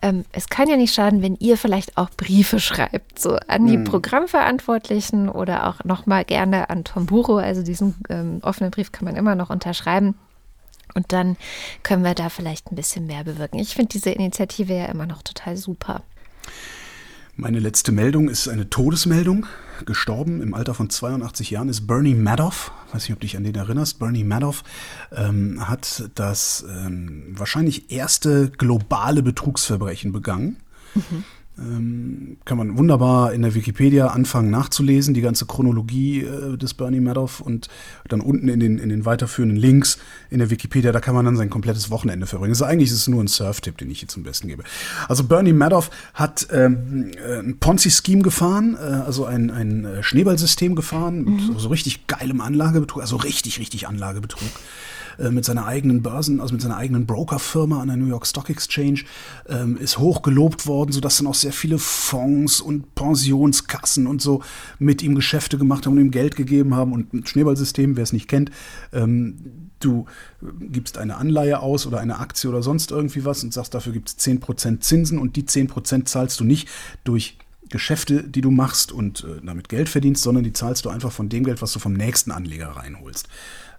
[0.00, 3.78] ähm, es kann ja nicht schaden, wenn ihr vielleicht auch Briefe schreibt, so an die
[3.78, 3.84] mhm.
[3.84, 7.36] Programmverantwortlichen oder auch nochmal gerne an Tom Buro.
[7.36, 10.14] Also diesen ähm, offenen Brief kann man immer noch unterschreiben.
[10.94, 11.36] Und dann
[11.82, 13.58] können wir da vielleicht ein bisschen mehr bewirken.
[13.58, 16.02] Ich finde diese Initiative ja immer noch total super.
[17.36, 19.46] Meine letzte Meldung ist eine Todesmeldung.
[19.86, 22.70] Gestorben im Alter von 82 Jahren ist Bernie Madoff.
[22.92, 23.98] Weiß nicht, ob du dich an den erinnerst.
[23.98, 24.62] Bernie Madoff
[25.10, 30.58] ähm, hat das ähm, wahrscheinlich erste globale Betrugsverbrechen begangen.
[30.94, 31.24] Mhm.
[31.56, 36.98] Ähm, kann man wunderbar in der Wikipedia anfangen nachzulesen, die ganze Chronologie äh, des Bernie
[36.98, 37.68] Madoff und
[38.08, 39.98] dann unten in den, in den weiterführenden Links
[40.30, 42.52] in der Wikipedia, da kann man dann sein komplettes Wochenende verbringen.
[42.52, 44.64] Also eigentlich ist es nur ein Surf-Tipp, den ich hier zum Besten gebe.
[45.08, 50.74] Also Bernie Madoff hat ähm, äh, ein Ponzi-Scheme gefahren, äh, also ein, ein äh, Schneeballsystem
[50.74, 51.40] gefahren, mhm.
[51.40, 54.50] so, so richtig geilem Anlagebetrug, also richtig, richtig Anlagebetrug.
[55.18, 58.50] Äh, mit seiner eigenen Börsen, also mit seiner eigenen Brokerfirma an der New York Stock
[58.50, 59.00] Exchange,
[59.48, 64.42] ähm, ist hoch gelobt worden, sodass dann auch sehr viele Fonds und Pensionskassen und so
[64.78, 66.92] mit ihm Geschäfte gemacht haben und ihm Geld gegeben haben.
[66.92, 68.50] Und ein Schneeballsystem, wer es nicht kennt,
[68.92, 70.06] ähm, du
[70.60, 74.08] gibst eine Anleihe aus oder eine Aktie oder sonst irgendwie was und sagst, dafür gibt
[74.08, 76.68] es 10% Zinsen und die 10% zahlst du nicht
[77.04, 77.36] durch
[77.68, 81.28] Geschäfte, die du machst und äh, damit Geld verdienst, sondern die zahlst du einfach von
[81.28, 83.28] dem Geld, was du vom nächsten Anleger reinholst.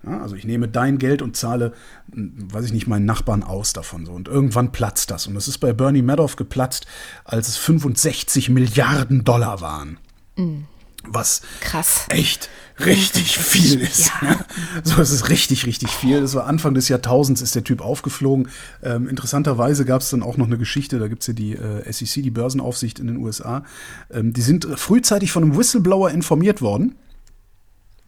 [0.06, 1.74] Ja, also ich nehme dein Geld und zahle,
[2.14, 4.06] hm, weiß ich nicht, meinen Nachbarn aus davon.
[4.06, 4.12] So.
[4.12, 5.28] Und irgendwann platzt das.
[5.28, 6.86] Und das ist bei Bernie Madoff geplatzt,
[7.24, 9.97] als es 65 Milliarden Dollar waren.
[10.36, 10.66] Mhm.
[11.08, 12.06] Was Krass.
[12.10, 12.49] echt
[12.84, 14.12] richtig viel ist.
[14.22, 14.39] Ja.
[14.84, 16.22] So, es ist richtig, richtig viel.
[16.22, 18.49] Das war Anfang des Jahrtausends, ist der Typ aufgeflogen.
[18.82, 21.91] Ähm, interessanterweise gab es dann auch noch eine Geschichte, da gibt es ja die äh,
[21.91, 23.64] SEC, die Börsenaufsicht in den USA.
[24.12, 26.95] Ähm, die sind frühzeitig von einem Whistleblower informiert worden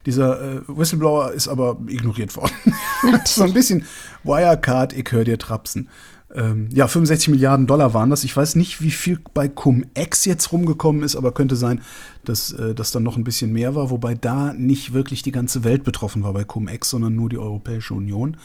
[0.07, 2.53] dieser äh, Whistleblower ist aber ignoriert worden.
[3.25, 3.83] so ein bisschen
[4.23, 5.89] Wirecard, ich höre dir trapsen.
[6.33, 8.23] Ähm, ja, 65 Milliarden Dollar waren das.
[8.23, 11.81] Ich weiß nicht, wie viel bei Cum-Ex jetzt rumgekommen ist, aber könnte sein,
[12.27, 15.63] dass äh, das dann noch ein bisschen mehr war, wobei da nicht wirklich die ganze
[15.63, 18.37] Welt betroffen war bei Cum-Ex, sondern nur die Europäische Union.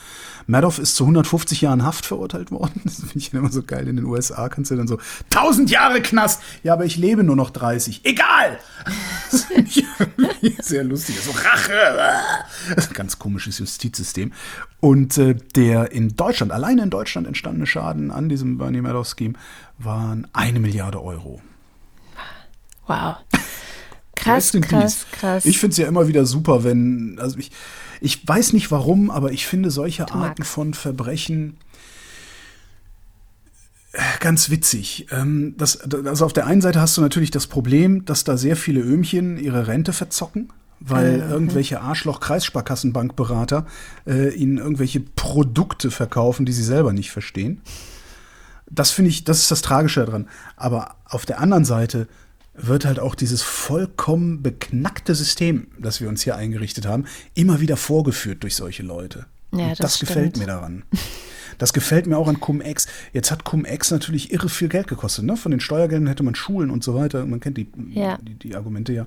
[0.46, 2.80] Madoff ist zu 150 Jahren Haft verurteilt worden.
[2.92, 3.88] Das finde ich immer so geil.
[3.88, 4.98] In den USA kannst du dann so
[5.34, 6.42] 1000 Jahre Knast.
[6.62, 8.04] Ja, aber ich lebe nur noch 30.
[8.04, 8.58] Egal.
[9.30, 9.86] Das ich
[10.60, 11.18] sehr lustig.
[11.20, 12.90] So Rache.
[12.92, 14.32] Ganz komisches Justizsystem.
[14.80, 19.34] Und äh, der in Deutschland, alleine in Deutschland entstandene Schaden an diesem Bernie Madoff-Scheme
[19.78, 21.40] waren eine Milliarde Euro.
[22.86, 23.16] Wow.
[24.14, 25.44] Krass, krass, krass.
[25.44, 27.50] Ich finde es ja immer wieder super, wenn, also ich,
[28.00, 30.52] ich weiß nicht warum, aber ich finde solche du Arten magst.
[30.52, 31.56] von Verbrechen
[33.92, 35.06] äh, ganz witzig.
[35.10, 38.56] Ähm, das, also auf der einen Seite hast du natürlich das Problem, dass da sehr
[38.56, 40.52] viele Öhmchen ihre Rente verzocken
[40.84, 41.30] weil mhm.
[41.30, 43.66] irgendwelche Arschloch-Kreissparkassenbankberater
[44.06, 47.62] äh, ihnen irgendwelche Produkte verkaufen, die sie selber nicht verstehen.
[48.70, 50.28] Das finde ich, das ist das Tragische daran.
[50.56, 52.08] Aber auf der anderen Seite
[52.54, 57.76] wird halt auch dieses vollkommen beknackte System, das wir uns hier eingerichtet haben, immer wieder
[57.76, 59.26] vorgeführt durch solche Leute.
[59.52, 60.84] Ja, das, das gefällt mir daran.
[61.58, 62.86] Das gefällt mir auch an Cum-Ex.
[63.12, 65.24] Jetzt hat Cum-Ex natürlich irre viel Geld gekostet.
[65.24, 65.36] Ne?
[65.36, 67.24] Von den Steuergeldern hätte man Schulen und so weiter.
[67.26, 68.18] Man kennt die, ja.
[68.18, 69.06] die, die, Argumente ja.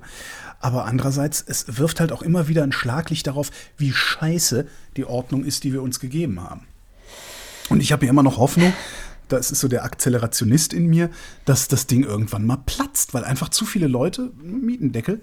[0.60, 4.66] Aber andererseits, es wirft halt auch immer wieder ein Schlaglicht darauf, wie scheiße
[4.96, 6.62] die Ordnung ist, die wir uns gegeben haben.
[7.68, 8.72] Und ich habe ja immer noch Hoffnung,
[9.28, 11.10] das ist so der Akzelerationist in mir,
[11.44, 15.20] dass das Ding irgendwann mal platzt, weil einfach zu viele Leute, Mietendeckel,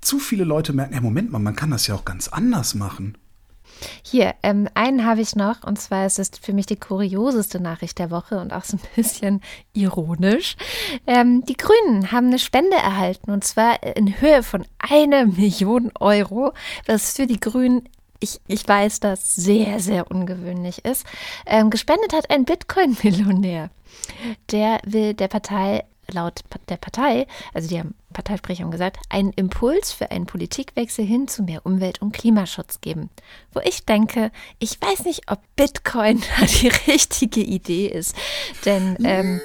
[0.00, 3.16] zu viele Leute merken, ja, Moment mal, man kann das ja auch ganz anders machen.
[4.02, 7.98] Hier, ähm, einen habe ich noch, und zwar ist es für mich die kurioseste Nachricht
[7.98, 9.42] der Woche und auch so ein bisschen
[9.72, 10.56] ironisch.
[11.06, 16.52] Ähm, die Grünen haben eine Spende erhalten, und zwar in Höhe von einer Million Euro,
[16.86, 17.88] was für die Grünen
[18.20, 21.06] ich, ich weiß, dass sehr, sehr ungewöhnlich ist.
[21.46, 23.70] Ähm, gespendet hat ein Bitcoin-Millionär.
[24.50, 29.92] Der will der Partei laut der Partei, also die haben Parteisprecher haben gesagt, einen Impuls
[29.92, 33.10] für einen Politikwechsel hin zu mehr Umwelt- und Klimaschutz geben.
[33.52, 36.22] Wo ich denke, ich weiß nicht, ob Bitcoin
[36.62, 38.16] die richtige Idee ist.
[38.64, 39.40] Denn ähm,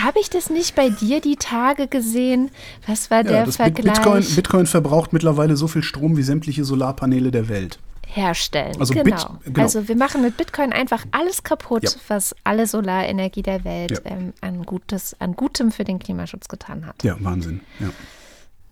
[0.00, 2.50] habe ich das nicht bei dir die Tage gesehen?
[2.86, 3.94] Was war ja, der Vergleich?
[3.96, 8.76] Bitcoin, Bitcoin verbraucht mittlerweile so viel Strom wie sämtliche Solarpaneele der Welt herstellen.
[8.80, 9.04] Also, genau.
[9.04, 9.62] Bit, genau.
[9.62, 11.90] also wir machen mit Bitcoin einfach alles kaputt, ja.
[12.08, 14.10] was alle Solarenergie der Welt ja.
[14.10, 17.02] ähm, an, Gutes, an Gutem für den Klimaschutz getan hat.
[17.02, 17.60] Ja, Wahnsinn.
[17.80, 17.88] Ja.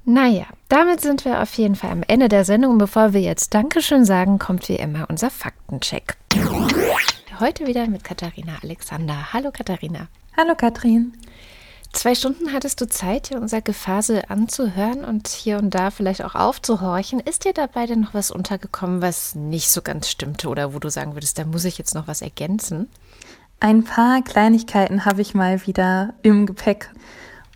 [0.06, 2.72] Naja, damit sind wir auf jeden Fall am Ende der Sendung.
[2.72, 6.16] Und bevor wir jetzt Dankeschön sagen, kommt wie immer unser Faktencheck.
[7.40, 9.32] Heute wieder mit Katharina Alexander.
[9.32, 10.08] Hallo Katharina.
[10.36, 11.14] Hallo Katrin.
[11.94, 16.34] Zwei Stunden hattest du Zeit, dir unser Gefasel anzuhören und hier und da vielleicht auch
[16.34, 17.20] aufzuhorchen.
[17.20, 20.90] Ist dir dabei denn noch was untergekommen, was nicht so ganz stimmte oder wo du
[20.90, 22.88] sagen würdest, da muss ich jetzt noch was ergänzen?
[23.60, 26.90] Ein paar Kleinigkeiten habe ich mal wieder im Gepäck.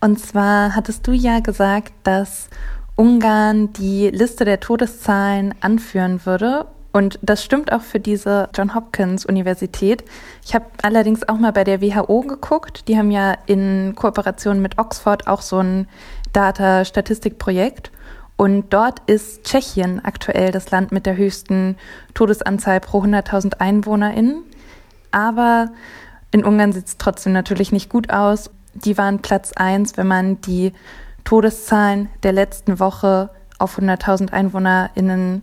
[0.00, 2.48] Und zwar hattest du ja gesagt, dass
[2.94, 6.66] Ungarn die Liste der Todeszahlen anführen würde
[6.98, 10.02] und das stimmt auch für diese John Hopkins Universität.
[10.44, 12.88] Ich habe allerdings auch mal bei der WHO geguckt.
[12.88, 15.86] Die haben ja in Kooperation mit Oxford auch so ein
[16.32, 17.92] Data-Statistikprojekt.
[18.36, 21.76] Und dort ist Tschechien aktuell das Land mit der höchsten
[22.14, 24.42] Todesanzahl pro 100.000 EinwohnerInnen.
[25.12, 25.70] Aber
[26.32, 28.50] in Ungarn sieht es trotzdem natürlich nicht gut aus.
[28.74, 30.72] Die waren Platz 1, wenn man die
[31.22, 33.30] Todeszahlen der letzten Woche
[33.60, 35.42] auf 100.000 EinwohnerInnen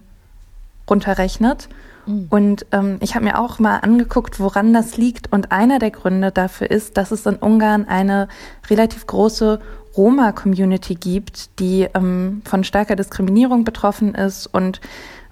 [0.89, 1.69] runterrechnet.
[2.05, 2.27] Mhm.
[2.29, 5.31] Und ähm, ich habe mir auch mal angeguckt, woran das liegt.
[5.31, 8.27] Und einer der Gründe dafür ist, dass es in Ungarn eine
[8.69, 9.59] relativ große
[9.97, 14.81] Roma-Community gibt, die ähm, von starker Diskriminierung betroffen ist und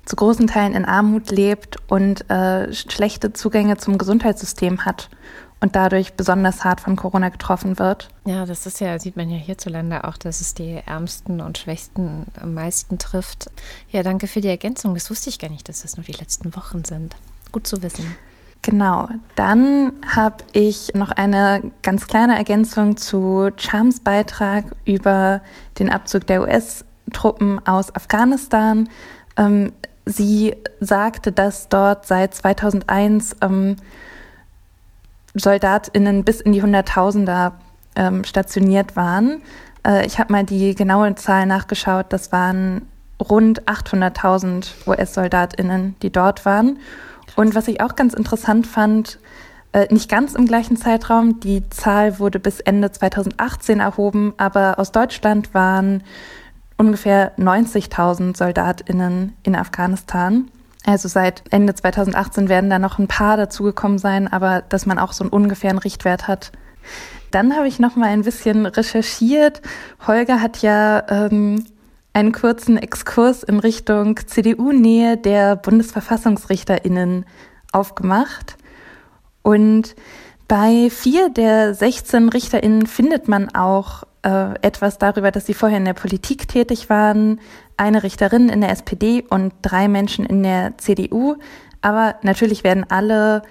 [0.05, 5.09] zu großen Teilen in Armut lebt und äh, schlechte Zugänge zum Gesundheitssystem hat
[5.63, 8.09] und dadurch besonders hart von Corona getroffen wird.
[8.25, 12.25] Ja, das ist ja, sieht man ja hierzulande auch, dass es die Ärmsten und Schwächsten
[12.37, 13.49] am meisten trifft.
[13.89, 14.93] Ja, danke für die Ergänzung.
[14.93, 17.15] Das wusste ich gar nicht, dass das nur die letzten Wochen sind.
[17.53, 18.13] Gut zu wissen.
[18.61, 25.39] Genau, dann habe ich noch eine ganz kleine Ergänzung zu Charms Beitrag über
[25.79, 28.89] den Abzug der US-Truppen aus Afghanistan.
[29.37, 29.71] Ähm,
[30.05, 33.77] sie sagte, dass dort seit 2001 ähm,
[35.35, 37.53] SoldatInnen bis in die Hunderttausender
[37.95, 39.41] ähm, stationiert waren.
[39.85, 42.07] Äh, ich habe mal die genaue Zahl nachgeschaut.
[42.09, 42.87] Das waren
[43.19, 46.79] rund 800.000 US-SoldatInnen, die dort waren.
[47.35, 49.19] Und was ich auch ganz interessant fand,
[49.71, 54.91] äh, nicht ganz im gleichen Zeitraum, die Zahl wurde bis Ende 2018 erhoben, aber aus
[54.91, 56.03] Deutschland waren
[56.77, 60.49] ungefähr 90.000 SoldatInnen in Afghanistan.
[60.85, 65.13] Also seit Ende 2018 werden da noch ein paar dazugekommen sein, aber dass man auch
[65.13, 66.51] so einen ungefähren Richtwert hat.
[67.31, 69.61] Dann habe ich noch mal ein bisschen recherchiert.
[70.05, 71.65] Holger hat ja ähm,
[72.13, 77.25] einen kurzen Exkurs in Richtung CDU-Nähe der Bundesverfassungsrichterinnen
[77.71, 78.57] aufgemacht.
[79.41, 79.95] Und
[80.47, 85.85] bei vier der 16 Richterinnen findet man auch äh, etwas darüber, dass sie vorher in
[85.85, 87.39] der Politik tätig waren,
[87.77, 91.35] eine Richterin in der SPD und drei Menschen in der CDU.
[91.81, 93.43] Aber natürlich werden alle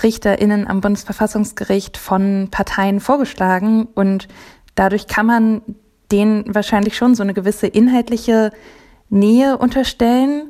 [0.00, 4.28] RichterInnen am Bundesverfassungsgericht von Parteien vorgeschlagen und
[4.74, 5.62] dadurch kann man
[6.10, 8.52] denen wahrscheinlich schon so eine gewisse inhaltliche
[9.08, 10.48] Nähe unterstellen.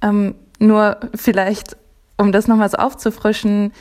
[0.00, 1.76] Ähm, nur vielleicht,
[2.16, 3.72] um das nochmal so aufzufrischen,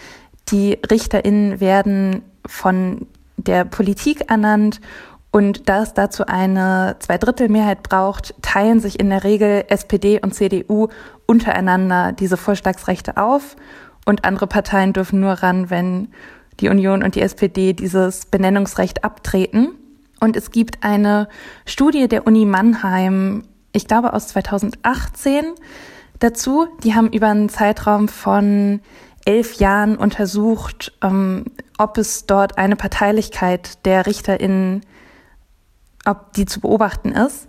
[0.50, 3.08] die RichterInnen werden von
[3.38, 4.82] der Politik ernannt
[5.32, 10.90] und da es dazu eine Zweidrittelmehrheit braucht, teilen sich in der Regel SPD und CDU
[11.26, 13.56] untereinander diese Vorschlagsrechte auf
[14.06, 16.10] und andere Parteien dürfen nur ran, wenn
[16.60, 19.70] die Union und die SPD dieses Benennungsrecht abtreten.
[20.20, 21.28] Und es gibt eine
[21.66, 25.46] Studie der Uni Mannheim, ich glaube aus 2018
[26.20, 26.68] dazu.
[26.84, 28.82] Die haben über einen Zeitraum von
[29.26, 31.46] elf Jahren untersucht, ähm,
[31.78, 34.82] ob es dort eine Parteilichkeit der RichterInnen
[36.06, 37.48] ob die zu beobachten ist.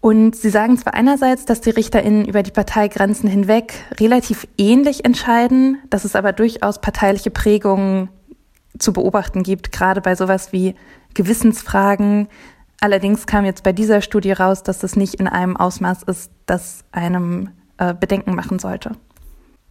[0.00, 5.78] Und sie sagen zwar einerseits, dass die RichterInnen über die Parteigrenzen hinweg relativ ähnlich entscheiden,
[5.90, 8.08] dass es aber durchaus parteiliche Prägungen
[8.78, 10.74] zu beobachten gibt, gerade bei sowas wie
[11.14, 12.28] Gewissensfragen.
[12.80, 16.84] Allerdings kam jetzt bei dieser Studie raus, dass das nicht in einem Ausmaß ist, das
[16.92, 18.92] einem äh, Bedenken machen sollte.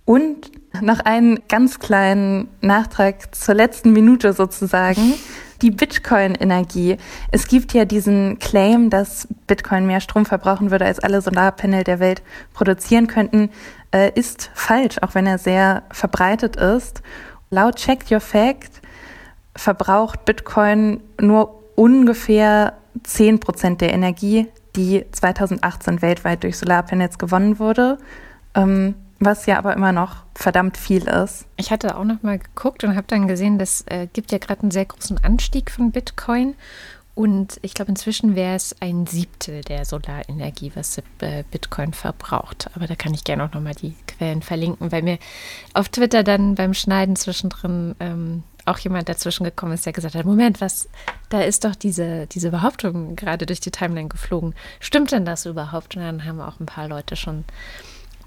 [0.05, 0.51] Und
[0.81, 5.13] noch einen ganz kleinen Nachtrag zur letzten Minute sozusagen
[5.61, 6.97] die Bitcoin-Energie.
[7.31, 11.99] Es gibt ja diesen Claim, dass Bitcoin mehr Strom verbrauchen würde, als alle Solarpanel der
[11.99, 12.21] Welt
[12.53, 13.49] produzieren könnten,
[13.91, 17.01] äh, ist falsch, auch wenn er sehr verbreitet ist.
[17.49, 18.81] Laut Check Your Fact
[19.55, 22.73] verbraucht Bitcoin nur ungefähr
[23.03, 27.97] 10 Prozent der Energie, die 2018 weltweit durch Solarpanels gewonnen wurde.
[28.53, 31.45] Ähm, was ja aber immer noch verdammt viel ist.
[31.57, 34.61] Ich hatte auch noch mal geguckt und habe dann gesehen, das äh, gibt ja gerade
[34.61, 36.55] einen sehr großen Anstieg von Bitcoin.
[37.15, 42.69] Und ich glaube, inzwischen wäre es ein Siebtel der Solarenergie, was äh, Bitcoin verbraucht.
[42.75, 45.17] Aber da kann ich gerne auch noch mal die Quellen verlinken, weil mir
[45.73, 50.25] auf Twitter dann beim Schneiden zwischendrin ähm, auch jemand dazwischen gekommen ist, der gesagt hat,
[50.25, 50.89] Moment, was,
[51.29, 54.53] da ist doch diese, diese Behauptung gerade durch die Timeline geflogen.
[54.81, 55.95] Stimmt denn das überhaupt?
[55.95, 57.45] Und dann haben auch ein paar Leute schon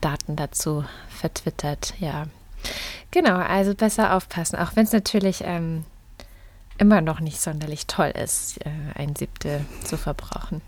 [0.01, 2.27] Daten dazu vertwittert, ja.
[3.11, 5.85] Genau, also besser aufpassen, auch wenn es natürlich ähm,
[6.79, 10.63] immer noch nicht sonderlich toll ist, äh, ein Siebtel zu verbrauchen.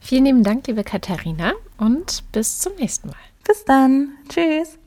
[0.00, 3.16] Vielen lieben Dank, liebe Katharina, und bis zum nächsten Mal.
[3.44, 4.10] Bis dann.
[4.28, 4.78] Tschüss.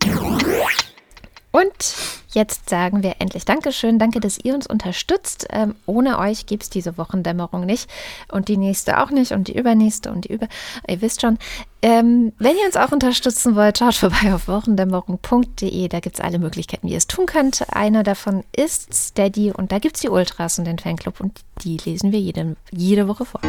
[1.51, 1.95] Und
[2.31, 3.99] jetzt sagen wir endlich Dankeschön.
[3.99, 5.47] Danke, dass ihr uns unterstützt.
[5.49, 7.89] Ähm, ohne euch gibt es diese Wochendämmerung nicht.
[8.31, 9.33] Und die nächste auch nicht.
[9.33, 10.47] Und die übernächste und die über.
[10.87, 11.37] Ihr wisst schon.
[11.81, 15.87] Ähm, wenn ihr uns auch unterstützen wollt, schaut vorbei auf wochendämmerung.de.
[15.89, 17.65] Da gibt es alle Möglichkeiten, wie ihr es tun könnt.
[17.73, 19.51] Einer davon ist Steady.
[19.51, 21.19] Und da gibt es die Ultras und den Fanclub.
[21.19, 23.41] Und die lesen wir jede, jede Woche vor.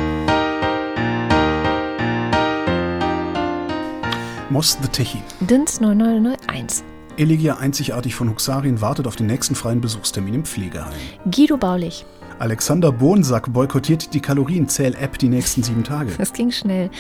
[4.51, 5.23] Moss the Techie.
[5.41, 6.85] DINS 0001.
[7.17, 10.93] Elegia einzigartig von Huxarien wartet auf den nächsten freien Besuchstermin im Pflegeheim.
[11.31, 12.05] Guido Baulich.
[12.39, 16.13] Alexander Bohnsack boykottiert die Kalorienzähl-App die nächsten sieben Tage.
[16.19, 16.91] Das ging schnell.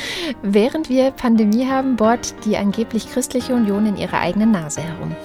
[0.43, 5.17] Während wir Pandemie haben, bohrt die angeblich christliche Union in ihrer eigenen Nase herum.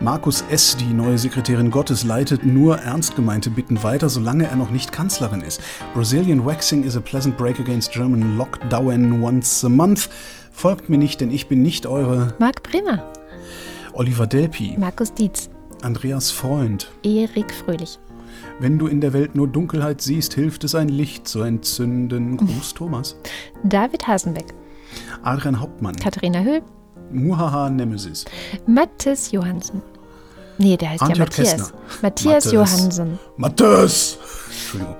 [0.00, 4.70] Markus S., die neue Sekretärin Gottes, leitet nur ernst gemeinte Bitten weiter, solange er noch
[4.70, 5.62] nicht Kanzlerin ist.
[5.94, 10.10] Brazilian waxing is a pleasant break against German lockdown once a month.
[10.52, 13.02] Folgt mir nicht, denn ich bin nicht eure Marc Bremer.
[13.94, 15.48] Oliver Delpi, Markus Dietz.
[15.82, 16.90] Andreas Freund.
[17.04, 17.98] Erik Fröhlich.
[18.58, 22.36] Wenn du in der Welt nur Dunkelheit siehst, hilft es, ein Licht zu entzünden.
[22.38, 23.16] Gruß Thomas.
[23.62, 24.52] David Hasenbeck.
[25.22, 25.94] Adrian Hauptmann.
[25.94, 26.62] Katharina Höhl.
[27.12, 28.24] Muhaha Nemesis.
[28.66, 29.80] Mathis Johansen.
[30.58, 31.50] Nee, der heißt ja Arndt Matthias.
[31.50, 31.78] Kästner.
[32.02, 32.52] Matthias.
[32.52, 33.18] Johansen.
[33.36, 34.18] Matthias!
[34.46, 34.96] Entschuldigung.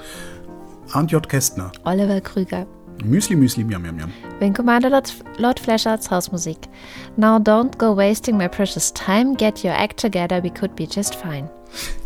[0.92, 1.28] Arndt J.
[1.28, 1.72] Kästner.
[1.84, 2.66] Oliver Krüger.
[3.02, 4.12] Müsli, Müsli, Miam, Miam, Miam.
[4.40, 6.68] Wing Commander Lord, Lord Flashards Hausmusik.
[7.16, 9.34] Now don't go wasting my precious time.
[9.34, 10.40] Get your act together.
[10.42, 11.48] We could be just fine.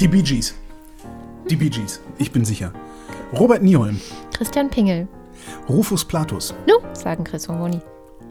[0.00, 0.54] Die Bee Gees.
[1.50, 2.00] Die Bee Gees.
[2.18, 2.72] Ich bin sicher.
[3.32, 4.00] Robert Nieholm.
[4.32, 5.06] Christian Pingel.
[5.68, 6.54] Rufus Platus.
[6.66, 7.80] Nu, sagen Chris und Moni.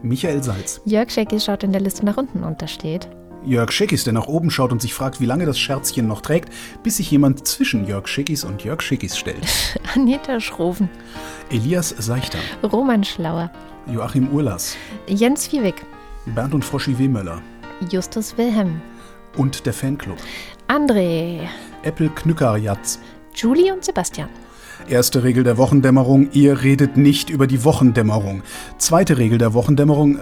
[0.02, 0.80] Michael Salz.
[0.84, 3.08] Jörg Scheckis schaut in der Liste nach unten und da steht.
[3.44, 6.52] Jörg Schickis, der nach oben schaut und sich fragt, wie lange das Scherzchen noch trägt,
[6.82, 9.46] bis sich jemand zwischen Jörg Schickis und Jörg Schickis stellt.
[9.94, 10.88] Anita Schroven.
[11.50, 12.38] Elias Seichter.
[12.62, 13.50] Roman Schlauer.
[13.86, 14.76] Joachim Urlas.
[15.06, 15.74] Jens Viewig.
[16.26, 17.40] Bernd und Froschi Wehmöller.
[17.90, 18.80] Justus Wilhelm.
[19.36, 20.18] Und der Fanclub.
[20.68, 21.40] André.
[21.82, 22.98] Apple Knückerjatz.
[23.34, 24.28] Julie und Sebastian.
[24.88, 28.42] Erste Regel der Wochendämmerung, ihr redet nicht über die Wochendämmerung.
[28.78, 30.20] Zweite Regel der Wochendämmerung, äh,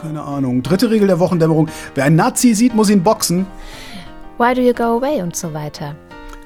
[0.00, 0.62] keine Ahnung.
[0.62, 3.46] Dritte Regel der Wochendämmerung, wer einen Nazi sieht, muss ihn boxen.
[4.38, 5.96] Why do you go away und so weiter.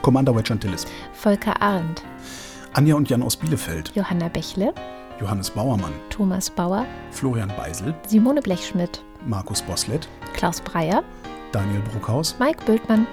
[0.03, 0.85] Commander Wedge Antilles.
[1.13, 2.03] Volker Arendt.
[2.75, 3.93] Anja und Jan aus Bielefeld.
[3.95, 4.75] Johanna Bächle.
[5.21, 5.93] Johannes Bauermann.
[6.11, 6.87] Thomas Bauer.
[7.13, 7.95] Florian Beisel.
[8.09, 9.05] Simone Blechschmidt.
[9.25, 10.09] Markus Boslett.
[10.35, 11.05] Klaus Breyer.
[11.53, 12.37] Daniel Bruckhaus.
[12.41, 13.07] Mike Bültmann.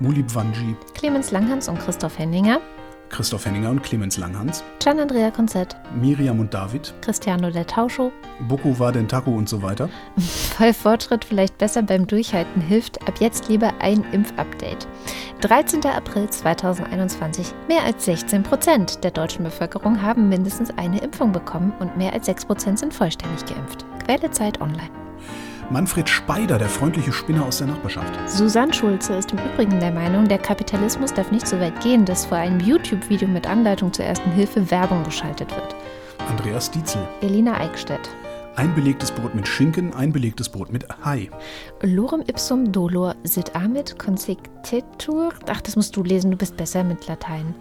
[0.00, 0.76] Mulib Wanji.
[0.92, 2.60] Clemens Langhans und Christoph Henninger.
[3.10, 4.64] Christoph Henninger und Clemens Langhans.
[4.78, 5.76] Gian Andrea Konzett.
[5.94, 6.92] Miriam und David.
[7.00, 8.12] Cristiano del Tauscho.
[8.48, 9.88] Boku Wadentaku und so weiter.
[10.18, 14.86] Voll Fortschritt vielleicht besser beim Durchhalten hilft ab jetzt lieber ein Impfupdate.
[15.40, 15.84] 13.
[15.84, 17.52] April 2021.
[17.68, 22.26] Mehr als 16 Prozent der deutschen Bevölkerung haben mindestens eine Impfung bekommen und mehr als
[22.26, 23.84] 6 Prozent sind vollständig geimpft.
[24.04, 25.03] Quelle Zeit Online.
[25.70, 28.12] Manfred Speider, der freundliche Spinner aus der Nachbarschaft.
[28.28, 32.26] Susanne Schulze ist im Übrigen der Meinung, der Kapitalismus darf nicht so weit gehen, dass
[32.26, 35.74] vor einem YouTube-Video mit Anleitung zur ersten Hilfe Werbung geschaltet wird.
[36.28, 37.06] Andreas Dietzel.
[37.22, 38.08] Elina Eickstedt.
[38.56, 41.28] Ein belegtes Brot mit Schinken, ein belegtes Brot mit Hai.
[41.82, 45.32] Lorem ipsum dolor sit amit consectetur.
[45.48, 47.54] Ach, das musst du lesen, du bist besser mit Latein.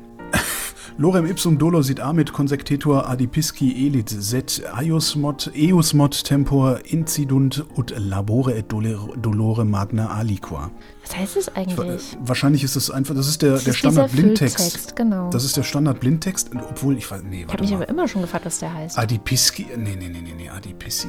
[0.97, 7.65] Lorem ipsum dolor sit amit consectetur adipisci elit set eius mod eus mod tempor incidunt
[7.77, 10.71] ut labore et dolore magna aliqua.
[11.03, 12.17] Was heißt das eigentlich?
[12.21, 14.57] Wahrscheinlich ist das einfach, das ist der, Das der ist Standard dieser Blindtext.
[14.57, 15.29] Fülltext, genau.
[15.29, 18.21] Das ist der Standard Blindtext, obwohl ich weiß, nee, Ich habe mich aber immer schon
[18.21, 18.97] gefragt, was der heißt.
[18.97, 21.07] Adipisci, nee, nee, nee, nee, nee, Adipisci?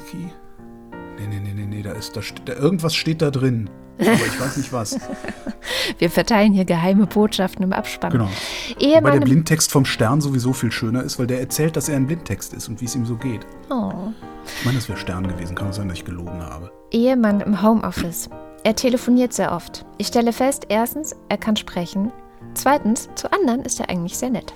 [1.18, 3.70] Nee, nee, nee, nee, nee, da ist, da, steht- da, irgendwas steht da drin.
[3.98, 4.98] Aber ich weiß nicht was.
[5.98, 8.10] Wir verteilen hier geheime Botschaften im Abspann.
[8.12, 8.28] Genau.
[8.80, 12.06] Wobei der Blindtext vom Stern sowieso viel schöner ist, weil der erzählt, dass er ein
[12.06, 13.46] Blindtext ist und wie es ihm so geht.
[13.70, 13.92] oh.
[14.58, 15.54] Ich meine, das wäre Stern gewesen.
[15.56, 16.70] Kann sein, dass ich gelogen habe.
[16.90, 18.28] Ehemann im Homeoffice.
[18.62, 19.86] Er telefoniert sehr oft.
[19.96, 22.12] Ich stelle fest, erstens, er kann sprechen.
[22.52, 24.52] Zweitens, zu anderen ist er eigentlich sehr nett.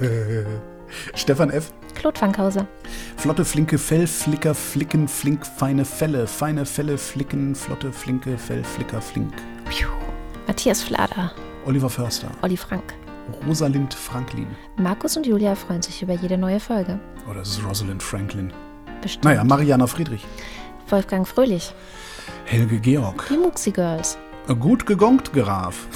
[1.14, 1.72] Stefan F.
[2.02, 2.66] Claude Fankhauser.
[3.16, 6.26] Flotte, flinke Fell, Flicker, Flicken, Flink, feine Fälle.
[6.26, 9.32] Feine Fälle, Flicken, flotte, flinke Fell, Flicker, Flink.
[9.70, 9.86] Piu.
[10.48, 11.30] Matthias Flader.
[11.64, 12.26] Oliver Förster.
[12.42, 12.94] Olli Frank.
[13.46, 14.48] Rosalind Franklin.
[14.78, 16.98] Markus und Julia freuen sich über jede neue Folge.
[17.30, 18.52] Oder es ist Rosalind Franklin.
[19.00, 19.24] Bestimmt.
[19.26, 20.26] Naja, Mariana Friedrich.
[20.88, 21.72] Wolfgang Fröhlich.
[22.46, 23.28] Helge Georg.
[23.30, 24.18] Die Muxi Girls.
[24.58, 25.86] Gut gegongt, Graf.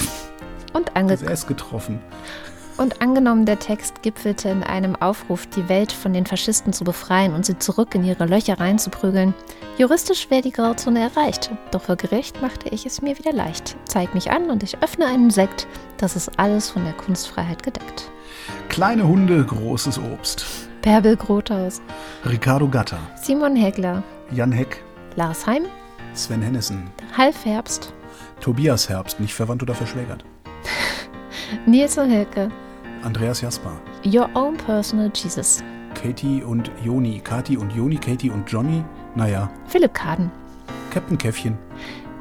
[0.73, 1.99] Und Das ange S getroffen.
[2.77, 7.33] Und angenommen, der Text gipfelte in einem Aufruf, die Welt von den Faschisten zu befreien
[7.33, 9.33] und sie zurück in ihre Löcher reinzuprügeln.
[9.79, 13.77] Juristisch wäre die Grauzone erreicht, doch für Gericht machte ich es mir wieder leicht.
[13.87, 15.67] Zeig mich an und ich öffne einen Sekt.
[15.97, 18.11] Das ist alles von der Kunstfreiheit gedeckt.
[18.69, 20.45] Kleine Hunde, großes Obst.
[20.83, 21.81] Bärbel Grothaus,
[22.25, 24.85] Ricardo Gatter, Simon Hegler, Jan Heck,
[25.17, 25.65] Lars Heim,
[26.15, 27.93] Sven Hennissen, Halfherbst,
[28.41, 30.25] Tobias Herbst, nicht verwandt oder verschwägert.
[31.67, 32.53] Nils und Hilke,
[33.03, 33.73] Andreas Jasper,
[34.05, 35.63] Your Own Personal Jesus,
[35.95, 40.31] Katie und Joni, Kati und Joni, Katie und Johnny, naja, Philipp Kaden,
[40.91, 41.57] Captain Käffchen,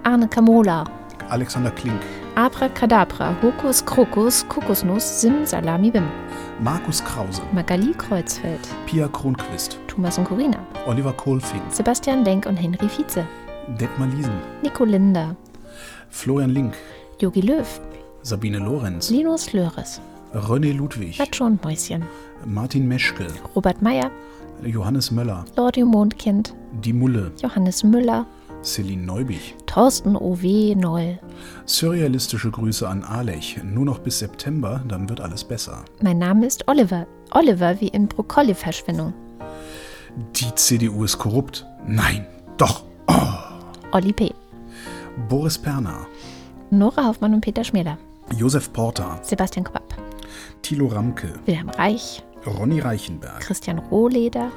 [0.03, 0.85] Arne Kamola,
[1.30, 1.99] Alexander Klink,
[2.35, 6.07] Abracadabra, Hokus Krokus, Kokosnuss, Sim Salami Bim,
[6.60, 12.88] Markus Krause, Magali Kreuzfeld, Pia Kronquist, Thomas und Corina, Oliver Kohlfing, Sebastian Denk und Henry
[12.88, 13.26] Vize,
[13.80, 15.35] Detmar Liesen, Nico Linder,
[16.10, 16.76] Florian Link,
[17.19, 17.81] Jogi Löw,
[18.22, 19.99] Sabine Lorenz, Linus Löres,
[20.35, 22.03] René Ludwig, Nacho und Mäuschen,
[22.45, 24.11] Martin Meschke, Robert Meyer,
[24.63, 26.53] Johannes Möller, Claudio Mondkind,
[26.83, 28.25] Die Mulle, Johannes Müller,
[28.61, 29.55] Celine Neubich.
[29.65, 30.75] Thorsten O.W.
[30.75, 31.19] Noll.
[31.65, 33.59] Surrealistische Grüße an Alech.
[33.63, 35.85] Nur noch bis September, dann wird alles besser.
[36.01, 37.05] Mein Name ist Oliver.
[37.31, 39.13] Oliver wie in Brokkoli-Verschwendung.
[40.35, 41.65] Die CDU ist korrupt.
[41.87, 42.25] Nein,
[42.57, 42.83] doch.
[43.91, 44.33] Olli P.
[45.29, 46.07] Boris Perner,
[46.71, 47.97] Nora Hoffmann und Peter Schmäler.
[48.35, 49.95] Josef Porter, Sebastian Quapp.
[50.65, 52.23] Thilo Ramke, Wilhelm Reich.
[52.43, 54.51] Ronny Reichenberg, Christian Rohleder.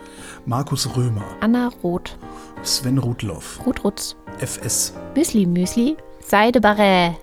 [0.46, 2.16] Markus Römer, Anna Roth.
[2.62, 4.16] Sven Rudloff, Ruth Rutz.
[4.38, 5.98] FS, Müsli Müsli.
[6.24, 7.14] Seide Barré.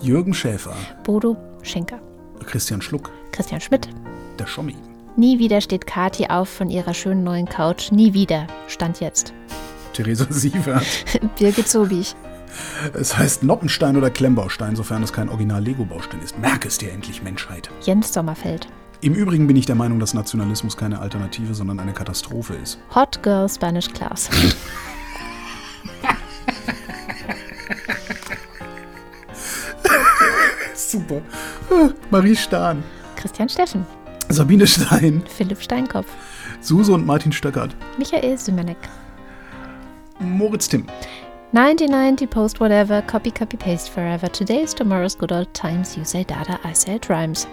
[0.00, 0.74] Jürgen Schäfer,
[1.04, 2.00] Bodo Schenker.
[2.44, 3.88] Christian Schluck, Christian Schmidt.
[4.36, 4.74] der Schommi,
[5.14, 7.92] Nie wieder steht Kathi auf von ihrer schönen neuen Couch.
[7.92, 8.48] Nie wieder.
[8.66, 9.32] Stand jetzt.
[9.92, 11.04] Theresa Sievert.
[11.38, 12.16] Birgit Sobich.
[12.92, 16.38] Es heißt Noppenstein oder Klemmbaustein, sofern es kein Original-Lego-Baustein ist.
[16.38, 17.70] Merk es dir endlich, Menschheit.
[17.82, 18.68] Jens Sommerfeld.
[19.00, 22.78] Im Übrigen bin ich der Meinung, dass Nationalismus keine Alternative, sondern eine Katastrophe ist.
[22.94, 24.30] Hot Girl Spanish Class.
[30.74, 31.22] Super.
[32.10, 32.84] Marie Stahn,
[33.16, 33.86] Christian Steffen.
[34.28, 36.06] Sabine Stein, Philipp Steinkopf.
[36.60, 38.76] Suse und Martin Stöckert, Michael Sümenek.
[40.20, 40.86] Moritz Timm,
[41.54, 44.26] 1990 Post Whatever, Copy Copy Paste Forever.
[44.26, 45.94] Today's Tomorrow's Good Old Times.
[45.94, 47.46] You say data, I say it rhymes.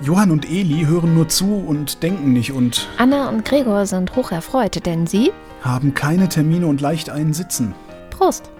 [0.00, 4.86] Johann und Eli hören nur zu und denken nicht und Anna und Gregor sind hocherfreut,
[4.86, 5.32] denn sie.
[5.60, 7.74] haben keine Termine und leicht einen Sitzen.
[8.08, 8.50] Prost!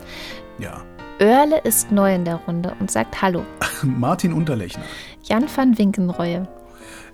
[0.59, 0.83] Ja.
[1.21, 3.47] Oerle ist neu in der Runde und sagt Hallo.
[3.83, 4.85] Martin Unterlechner,
[5.23, 6.47] Jan van Winkenreue,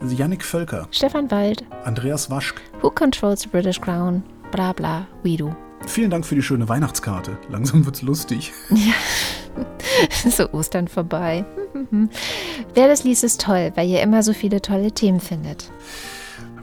[0.05, 2.60] Yannick Völker, Stefan Wald, Andreas Waschk.
[2.82, 5.55] Who Controls the British Crown, bla bla, we do.
[5.86, 7.38] Vielen Dank für die schöne Weihnachtskarte.
[7.48, 8.52] Langsam wird's lustig.
[10.28, 11.44] so Ostern vorbei.
[12.74, 15.70] Wer das liest, ist toll, weil ihr immer so viele tolle Themen findet.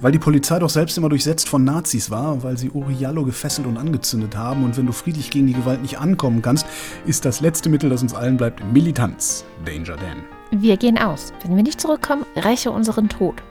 [0.01, 3.77] Weil die Polizei doch selbst immer durchsetzt von Nazis war, weil sie Uriallo gefesselt und
[3.77, 4.63] angezündet haben.
[4.63, 6.67] Und wenn du friedlich gegen die Gewalt nicht ankommen kannst,
[7.05, 9.45] ist das letzte Mittel, das uns allen bleibt, Militanz.
[9.65, 10.23] Danger Dan.
[10.51, 11.33] Wir gehen aus.
[11.43, 13.41] Wenn wir nicht zurückkommen, räche unseren Tod.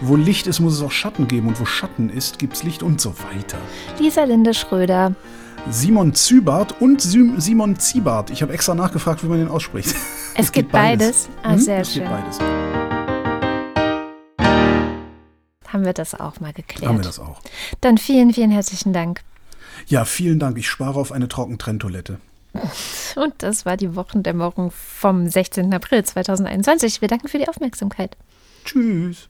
[0.00, 3.00] Wo Licht ist, muss es auch Schatten geben und wo Schatten ist, gibt's Licht und
[3.00, 3.58] so weiter.
[4.00, 5.14] Lisa Linde Schröder.
[5.70, 8.30] Simon Zübart und Simon Ziebart.
[8.30, 9.94] Ich habe extra nachgefragt, wie man den ausspricht.
[10.34, 11.28] Es, gibt beides.
[11.42, 11.58] Ah, Hm?
[11.58, 12.02] sehr es schön.
[12.02, 12.38] gibt beides.
[15.68, 16.86] Haben wir das auch mal geklärt.
[16.88, 17.40] Haben wir das auch.
[17.80, 19.22] Dann vielen, vielen herzlichen Dank.
[19.86, 20.58] Ja, vielen Dank.
[20.58, 22.18] Ich spare auf eine Trockentrenntoilette.
[23.16, 25.72] Und das war die Wochendämmerung vom 16.
[25.74, 27.00] April 2021.
[27.00, 28.16] Wir danken für die Aufmerksamkeit.
[28.64, 29.28] Tschüss.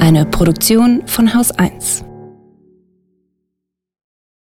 [0.00, 2.04] Eine Produktion von Haus 1.